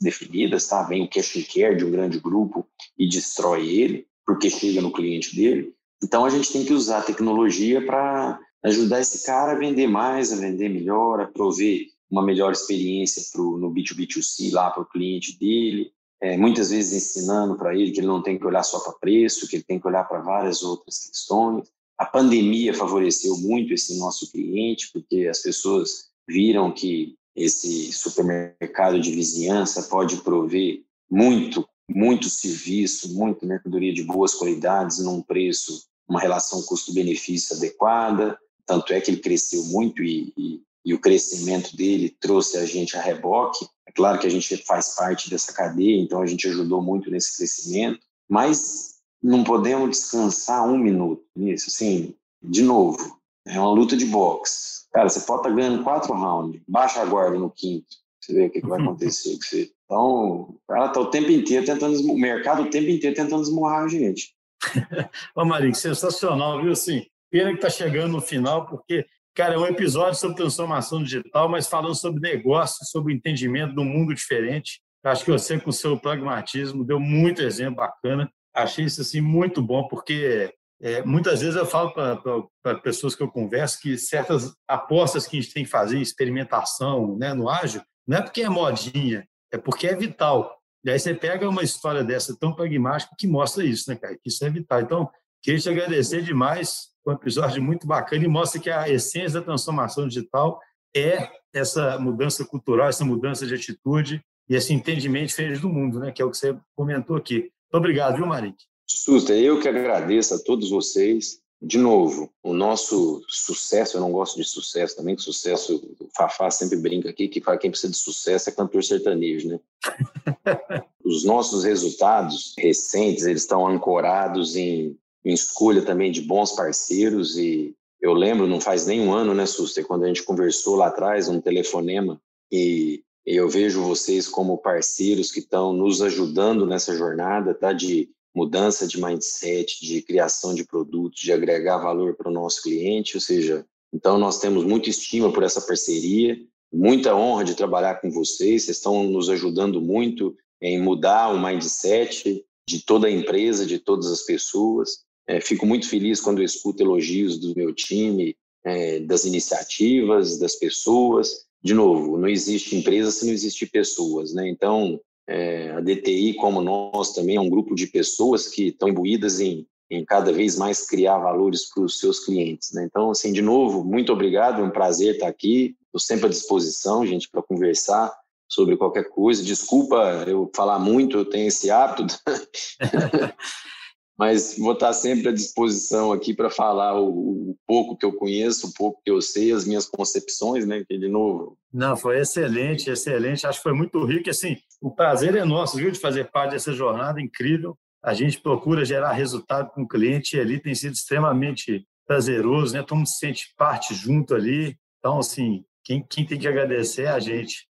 definidas, 0.00 0.68
tá? 0.68 0.84
Vem 0.84 1.02
o 1.02 1.10
cash 1.10 1.36
and 1.36 1.52
care 1.52 1.76
de 1.76 1.84
um 1.84 1.90
grande 1.90 2.20
grupo 2.20 2.64
e 2.96 3.08
destrói 3.08 3.68
ele, 3.68 4.06
porque 4.24 4.48
chega 4.48 4.80
no 4.80 4.92
cliente 4.92 5.34
dele. 5.34 5.74
Então 6.00 6.24
a 6.24 6.30
gente 6.30 6.52
tem 6.52 6.64
que 6.64 6.72
usar 6.72 6.98
a 6.98 7.02
tecnologia 7.02 7.84
para 7.84 8.38
ajudar 8.64 9.00
esse 9.00 9.26
cara 9.26 9.52
a 9.52 9.56
vender 9.56 9.88
mais, 9.88 10.32
a 10.32 10.36
vender 10.36 10.68
melhor, 10.68 11.20
a 11.20 11.26
prover 11.26 11.88
uma 12.10 12.22
melhor 12.22 12.52
experiência 12.52 13.22
pro, 13.32 13.56
no 13.56 13.72
B2B2C 13.72 14.52
lá 14.52 14.70
para 14.70 14.82
o 14.82 14.88
cliente 14.88 15.38
dele, 15.38 15.92
é, 16.20 16.36
muitas 16.36 16.70
vezes 16.70 16.92
ensinando 16.92 17.56
para 17.56 17.74
ele 17.74 17.92
que 17.92 18.00
ele 18.00 18.06
não 18.06 18.22
tem 18.22 18.38
que 18.38 18.46
olhar 18.46 18.62
só 18.62 18.80
para 18.80 18.98
preço, 18.98 19.48
que 19.48 19.56
ele 19.56 19.62
tem 19.62 19.80
que 19.80 19.86
olhar 19.86 20.04
para 20.04 20.20
várias 20.20 20.62
outras 20.62 21.06
questões. 21.06 21.68
A 21.96 22.04
pandemia 22.04 22.74
favoreceu 22.74 23.36
muito 23.38 23.72
esse 23.72 23.98
nosso 23.98 24.30
cliente, 24.30 24.90
porque 24.92 25.26
as 25.28 25.40
pessoas 25.40 26.10
viram 26.28 26.72
que 26.72 27.14
esse 27.34 27.92
supermercado 27.92 29.00
de 29.00 29.10
vizinhança 29.12 29.84
pode 29.84 30.18
prover 30.18 30.82
muito, 31.10 31.66
muito 31.88 32.28
serviço, 32.28 33.14
muita 33.14 33.46
mercadoria 33.46 33.92
de 33.92 34.02
boas 34.02 34.34
qualidades 34.34 34.98
num 34.98 35.22
preço, 35.22 35.86
uma 36.08 36.20
relação 36.20 36.62
custo-benefício 36.62 37.56
adequada. 37.56 38.38
tanto 38.66 38.92
é 38.92 39.00
que 39.00 39.10
ele 39.10 39.20
cresceu 39.20 39.64
muito 39.64 40.02
e, 40.02 40.32
e, 40.36 40.62
e, 40.84 40.94
o 40.94 41.00
crescimento 41.00 41.76
dele 41.76 42.16
trouxe 42.20 42.56
a 42.56 42.64
gente 42.64 42.96
a 42.96 43.00
reboque. 43.00 43.66
É 43.86 43.92
claro 43.92 44.18
que 44.18 44.26
a 44.26 44.30
gente 44.30 44.56
faz 44.58 44.94
parte 44.94 45.28
dessa 45.28 45.52
cadeia, 45.52 46.00
então 46.00 46.22
a 46.22 46.26
gente 46.26 46.46
ajudou 46.48 46.82
muito 46.82 47.10
nesse 47.10 47.36
crescimento, 47.36 48.00
mas 48.28 49.00
não 49.22 49.44
podemos 49.44 49.90
descansar 49.90 50.66
um 50.66 50.78
minuto 50.78 51.22
nisso. 51.36 51.66
Assim, 51.68 52.14
de 52.42 52.62
novo, 52.62 53.18
é 53.46 53.58
uma 53.58 53.72
luta 53.72 53.96
de 53.96 54.06
boxe. 54.06 54.88
Cara, 54.92 55.08
você 55.08 55.20
pode 55.20 55.40
estar 55.40 55.50
tá 55.50 55.54
ganhando 55.54 55.84
quatro 55.84 56.12
rounds, 56.12 56.60
baixa 56.66 57.00
a 57.00 57.04
guarda 57.04 57.38
no 57.38 57.50
quinto, 57.50 57.86
você 58.20 58.32
vê 58.32 58.46
o 58.46 58.50
que, 58.50 58.60
que 58.60 58.66
vai 58.66 58.80
acontecer 58.80 59.36
com 59.36 59.42
você. 59.42 59.70
Então, 59.84 60.40
o 60.42 60.60
cara 60.68 60.88
tá 60.88 61.00
o 61.00 61.10
tempo 61.10 61.30
inteiro 61.30 61.66
tentando, 61.66 61.98
o 62.10 62.18
mercado 62.18 62.62
o 62.62 62.70
tempo 62.70 62.88
inteiro 62.88 63.16
tentando 63.16 63.42
esmurrar 63.42 63.84
a 63.84 63.88
gente. 63.88 64.34
Ô, 65.34 65.44
Marinho, 65.44 65.74
sensacional, 65.74 66.62
viu? 66.62 66.72
Assim, 66.72 67.06
pena 67.30 67.50
que 67.50 67.56
está 67.56 67.70
chegando 67.70 68.12
no 68.12 68.20
final, 68.20 68.66
porque, 68.66 69.06
cara, 69.34 69.54
é 69.54 69.58
um 69.58 69.66
episódio 69.66 70.18
sobre 70.18 70.36
transformação 70.36 71.02
digital, 71.02 71.48
mas 71.48 71.66
falando 71.66 71.94
sobre 71.94 72.20
negócio, 72.20 72.84
sobre 72.86 73.14
entendimento 73.14 73.74
do 73.74 73.84
mundo 73.84 74.14
diferente. 74.14 74.80
Acho 75.04 75.24
que 75.24 75.30
você, 75.30 75.58
com 75.58 75.72
seu 75.72 75.98
pragmatismo, 75.98 76.84
deu 76.84 77.00
muito 77.00 77.42
exemplo 77.42 77.76
bacana. 77.76 78.30
Achei 78.54 78.84
isso 78.84 79.00
assim 79.00 79.20
muito 79.20 79.62
bom, 79.62 79.88
porque 79.88 80.52
é, 80.82 81.02
muitas 81.04 81.40
vezes 81.40 81.56
eu 81.56 81.66
falo 81.66 81.92
para 81.92 82.78
pessoas 82.80 83.14
que 83.14 83.22
eu 83.22 83.30
converso 83.30 83.80
que 83.80 83.96
certas 83.98 84.52
apostas 84.66 85.26
que 85.26 85.38
a 85.38 85.40
gente 85.40 85.52
tem 85.52 85.64
que 85.64 85.70
fazer, 85.70 86.00
experimentação 86.00 87.16
né, 87.16 87.32
no 87.32 87.48
ágil, 87.48 87.82
não 88.06 88.18
é 88.18 88.22
porque 88.22 88.42
é 88.42 88.48
modinha, 88.48 89.26
é 89.52 89.58
porque 89.58 89.86
é 89.86 89.94
vital. 89.94 90.58
E 90.84 90.90
aí 90.90 90.98
você 90.98 91.14
pega 91.14 91.48
uma 91.48 91.62
história 91.62 92.02
dessa 92.02 92.36
tão 92.38 92.54
pragmática 92.54 93.14
que 93.18 93.26
mostra 93.26 93.64
isso, 93.64 93.90
né, 93.90 93.96
cara? 93.96 94.14
Que 94.14 94.28
isso 94.28 94.44
é 94.44 94.50
vital. 94.50 94.80
Então, 94.80 95.10
queria 95.42 95.60
te 95.60 95.68
agradecer 95.68 96.22
demais. 96.22 96.88
Foi 97.02 97.14
um 97.14 97.16
episódio 97.16 97.62
muito 97.62 97.86
bacana 97.86 98.24
e 98.24 98.28
mostra 98.28 98.60
que 98.60 98.70
a 98.70 98.88
essência 98.88 99.40
da 99.40 99.42
transformação 99.42 100.06
digital 100.06 100.60
é 100.94 101.30
essa 101.52 101.98
mudança 101.98 102.44
cultural, 102.44 102.88
essa 102.88 103.04
mudança 103.04 103.46
de 103.46 103.54
atitude 103.54 104.22
e 104.48 104.54
esse 104.54 104.72
entendimento 104.72 105.28
diferente 105.28 105.60
do 105.60 105.68
mundo, 105.68 105.98
né? 105.98 106.12
Que 106.12 106.22
é 106.22 106.24
o 106.24 106.30
que 106.30 106.36
você 106.36 106.56
comentou 106.74 107.16
aqui. 107.16 107.50
Muito 107.72 107.74
obrigado, 107.74 108.16
viu, 108.16 108.26
Marik? 108.26 108.56
Susta, 108.86 109.32
eu 109.34 109.60
que 109.60 109.68
agradeço 109.68 110.34
a 110.34 110.38
todos 110.38 110.70
vocês 110.70 111.40
de 111.62 111.76
novo, 111.76 112.32
o 112.42 112.54
nosso 112.54 113.22
sucesso, 113.28 113.96
eu 113.96 114.00
não 114.00 114.10
gosto 114.10 114.36
de 114.36 114.44
sucesso 114.44 114.96
também, 114.96 115.14
que 115.14 115.20
sucesso, 115.20 115.76
o 116.00 116.08
Fafá 116.16 116.50
sempre 116.50 116.78
brinca 116.78 117.10
aqui, 117.10 117.28
que 117.28 117.40
quem 117.58 117.70
precisa 117.70 117.92
de 117.92 117.98
sucesso 117.98 118.48
é 118.48 118.52
cantor 118.52 118.82
sertanejo, 118.82 119.48
né? 119.48 119.60
Os 121.04 121.22
nossos 121.22 121.64
resultados 121.64 122.54
recentes, 122.58 123.24
eles 123.24 123.42
estão 123.42 123.66
ancorados 123.66 124.56
em, 124.56 124.96
em 125.24 125.32
escolha 125.32 125.82
também 125.82 126.10
de 126.10 126.22
bons 126.22 126.52
parceiros 126.52 127.36
e 127.36 127.74
eu 128.00 128.14
lembro, 128.14 128.46
não 128.46 128.60
faz 128.60 128.86
nem 128.86 129.00
um 129.00 129.12
ano, 129.12 129.34
né, 129.34 129.44
Suster, 129.44 129.86
quando 129.86 130.04
a 130.04 130.08
gente 130.08 130.22
conversou 130.22 130.74
lá 130.74 130.86
atrás, 130.86 131.28
um 131.28 131.40
telefonema, 131.40 132.20
e 132.50 133.02
eu 133.26 133.48
vejo 133.48 133.82
vocês 133.82 134.26
como 134.26 134.58
parceiros 134.58 135.30
que 135.30 135.40
estão 135.40 135.72
nos 135.72 136.00
ajudando 136.00 136.66
nessa 136.66 136.96
jornada, 136.96 137.52
tá? 137.52 137.72
De 137.72 138.08
mudança 138.34 138.86
de 138.86 139.00
mindset, 139.00 139.84
de 139.84 140.00
criação 140.02 140.54
de 140.54 140.64
produtos, 140.64 141.20
de 141.20 141.32
agregar 141.32 141.78
valor 141.78 142.16
para 142.16 142.30
o 142.30 142.32
nosso 142.32 142.62
cliente, 142.62 143.16
ou 143.16 143.20
seja, 143.20 143.66
então 143.92 144.18
nós 144.18 144.38
temos 144.38 144.64
muita 144.64 144.88
estima 144.88 145.32
por 145.32 145.42
essa 145.42 145.60
parceria, 145.60 146.38
muita 146.72 147.14
honra 147.14 147.44
de 147.44 147.54
trabalhar 147.54 148.00
com 148.00 148.10
vocês, 148.10 148.64
vocês 148.64 148.76
estão 148.78 149.04
nos 149.04 149.28
ajudando 149.28 149.80
muito 149.80 150.34
em 150.62 150.80
mudar 150.80 151.28
o 151.28 151.40
mindset 151.40 152.44
de 152.66 152.84
toda 152.84 153.08
a 153.08 153.10
empresa, 153.10 153.66
de 153.66 153.78
todas 153.78 154.06
as 154.10 154.22
pessoas. 154.22 155.04
É, 155.30 155.40
fico 155.40 155.64
muito 155.64 155.88
feliz 155.88 156.20
quando 156.20 156.42
escuto 156.42 156.82
elogios 156.82 157.38
do 157.38 157.54
meu 157.54 157.72
time, 157.72 158.36
é, 158.64 158.98
das 158.98 159.24
iniciativas, 159.24 160.36
das 160.40 160.56
pessoas. 160.56 161.46
De 161.62 161.72
novo, 161.72 162.18
não 162.18 162.28
existe 162.28 162.74
empresa 162.74 163.12
se 163.12 163.24
não 163.24 163.32
existir 163.32 163.66
pessoas, 163.66 164.34
né? 164.34 164.48
Então, 164.48 165.00
é, 165.28 165.70
a 165.70 165.80
DTI, 165.80 166.34
como 166.34 166.60
nós, 166.60 167.12
também 167.12 167.36
é 167.36 167.40
um 167.40 167.48
grupo 167.48 167.76
de 167.76 167.86
pessoas 167.86 168.48
que 168.48 168.68
estão 168.70 168.88
imbuídas 168.88 169.38
em, 169.38 169.64
em 169.88 170.04
cada 170.04 170.32
vez 170.32 170.58
mais 170.58 170.84
criar 170.84 171.18
valores 171.18 171.72
para 171.72 171.84
os 171.84 172.00
seus 172.00 172.18
clientes. 172.24 172.72
Né? 172.72 172.84
Então, 172.90 173.12
assim, 173.12 173.32
de 173.32 173.40
novo, 173.40 173.84
muito 173.84 174.12
obrigado, 174.12 174.60
é 174.60 174.64
um 174.64 174.70
prazer 174.70 175.14
estar 175.14 175.28
aqui. 175.28 175.76
Estou 175.86 176.00
sempre 176.00 176.26
à 176.26 176.28
disposição, 176.28 177.06
gente, 177.06 177.28
para 177.30 177.40
conversar 177.40 178.12
sobre 178.48 178.76
qualquer 178.76 179.04
coisa. 179.04 179.44
Desculpa 179.44 180.24
eu 180.26 180.50
falar 180.56 180.80
muito, 180.80 181.18
eu 181.18 181.24
tenho 181.24 181.46
esse 181.46 181.70
hábito. 181.70 182.04
mas 184.20 184.58
vou 184.58 184.74
estar 184.74 184.92
sempre 184.92 185.30
à 185.30 185.32
disposição 185.32 186.12
aqui 186.12 186.34
para 186.34 186.50
falar 186.50 187.00
o, 187.00 187.08
o, 187.52 187.56
pouco 187.66 187.96
que 187.96 188.04
eu 188.04 188.12
conheço, 188.12 188.66
o 188.66 188.74
pouco 188.74 189.00
que 189.02 189.10
eu 189.10 189.18
sei, 189.22 189.50
as 189.50 189.64
minhas 189.64 189.86
concepções, 189.86 190.66
né? 190.66 190.84
Que 190.86 190.98
de 190.98 191.08
novo. 191.08 191.56
Não, 191.72 191.96
foi 191.96 192.20
excelente, 192.20 192.90
excelente. 192.90 193.46
Acho 193.46 193.60
que 193.60 193.62
foi 193.62 193.72
muito 193.72 194.04
rico. 194.04 194.28
Assim, 194.28 194.58
o 194.78 194.90
prazer 194.90 195.36
é 195.36 195.44
nosso, 195.46 195.78
viu, 195.78 195.90
de 195.90 195.98
fazer 195.98 196.30
parte 196.30 196.50
dessa 196.50 196.70
jornada 196.70 197.18
incrível. 197.18 197.78
A 198.04 198.12
gente 198.12 198.38
procura 198.38 198.84
gerar 198.84 199.12
resultado 199.12 199.70
com 199.70 199.84
o 199.84 199.88
cliente 199.88 200.36
e 200.36 200.40
ali 200.40 200.60
tem 200.60 200.74
sido 200.74 200.92
extremamente 200.92 201.86
prazeroso, 202.06 202.74
né? 202.74 202.82
Todo 202.82 202.98
mundo 202.98 203.08
se 203.08 203.20
sente 203.20 203.54
parte 203.56 203.94
junto 203.94 204.34
ali. 204.34 204.76
Então, 204.98 205.18
assim, 205.18 205.64
quem, 205.82 206.04
quem 206.06 206.26
tem 206.26 206.38
que 206.38 206.46
agradecer 206.46 207.04
é 207.04 207.08
a 207.08 207.20
gente. 207.20 207.66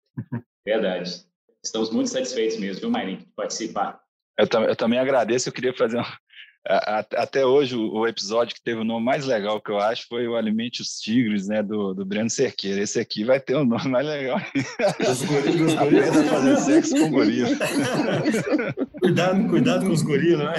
Verdade. 0.66 1.24
Estamos 1.62 1.90
muito 1.92 2.10
satisfeitos 2.10 2.56
mesmo, 2.58 2.80
viu, 2.80 2.90
Marinho, 2.90 3.18
de 3.18 3.26
participar. 3.36 4.00
Eu, 4.36 4.62
eu, 4.62 4.76
também 4.76 4.98
agradeço. 4.98 5.48
Eu 5.48 5.52
queria 5.52 5.72
fazer 5.72 5.98
até 6.66 7.44
hoje, 7.44 7.74
o 7.74 8.06
episódio 8.06 8.54
que 8.54 8.62
teve 8.62 8.80
o 8.80 8.84
nome 8.84 9.04
mais 9.04 9.24
legal 9.24 9.60
que 9.60 9.70
eu 9.70 9.78
acho 9.78 10.06
foi 10.08 10.28
o 10.28 10.36
Alimente 10.36 10.82
os 10.82 11.00
Tigres, 11.00 11.48
né, 11.48 11.62
do, 11.62 11.94
do 11.94 12.04
Breno 12.04 12.28
Cerqueira. 12.28 12.82
Esse 12.82 13.00
aqui 13.00 13.24
vai 13.24 13.40
ter 13.40 13.54
o 13.54 13.60
um 13.60 13.64
nome 13.64 13.88
mais 13.88 14.06
legal. 14.06 14.38
Os 15.00 15.22
gorilas. 15.24 15.74
A 15.76 15.84
fazer 16.28 16.56
sexo 16.58 16.94
com 16.96 17.10
gorila. 17.10 17.48
cuidado, 19.00 19.48
cuidado 19.48 19.86
com 19.86 19.92
os 19.92 20.02
gorilas, 20.02 20.46
né? 20.46 20.54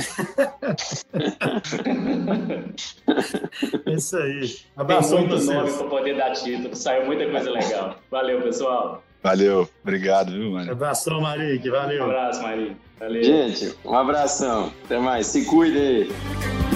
é 3.85 3.93
isso 3.93 4.17
aí. 4.17 4.55
Abraço 4.75 5.15
Tem 5.15 5.27
muito 5.27 5.43
nome 5.45 5.71
para 5.71 5.87
poder 5.87 6.17
dar 6.17 6.31
título. 6.31 6.75
Saiu 6.75 7.05
muita 7.05 7.29
coisa 7.29 7.51
legal. 7.51 7.99
Valeu, 8.09 8.41
pessoal. 8.41 9.03
Valeu. 9.23 9.69
Obrigado, 9.83 10.31
viu, 10.31 10.51
mano? 10.51 10.71
Abração, 10.71 11.21
Marique. 11.21 11.69
Valeu. 11.69 12.03
Um 12.03 12.05
abraço, 12.05 12.41
Marique. 12.41 12.75
Valeu. 12.99 13.23
Gente, 13.23 13.75
um 13.85 13.95
abração. 13.95 14.71
Até 14.85 14.99
mais. 14.99 15.27
Se 15.27 15.45
cuide 15.45 15.77
aí. 15.77 16.70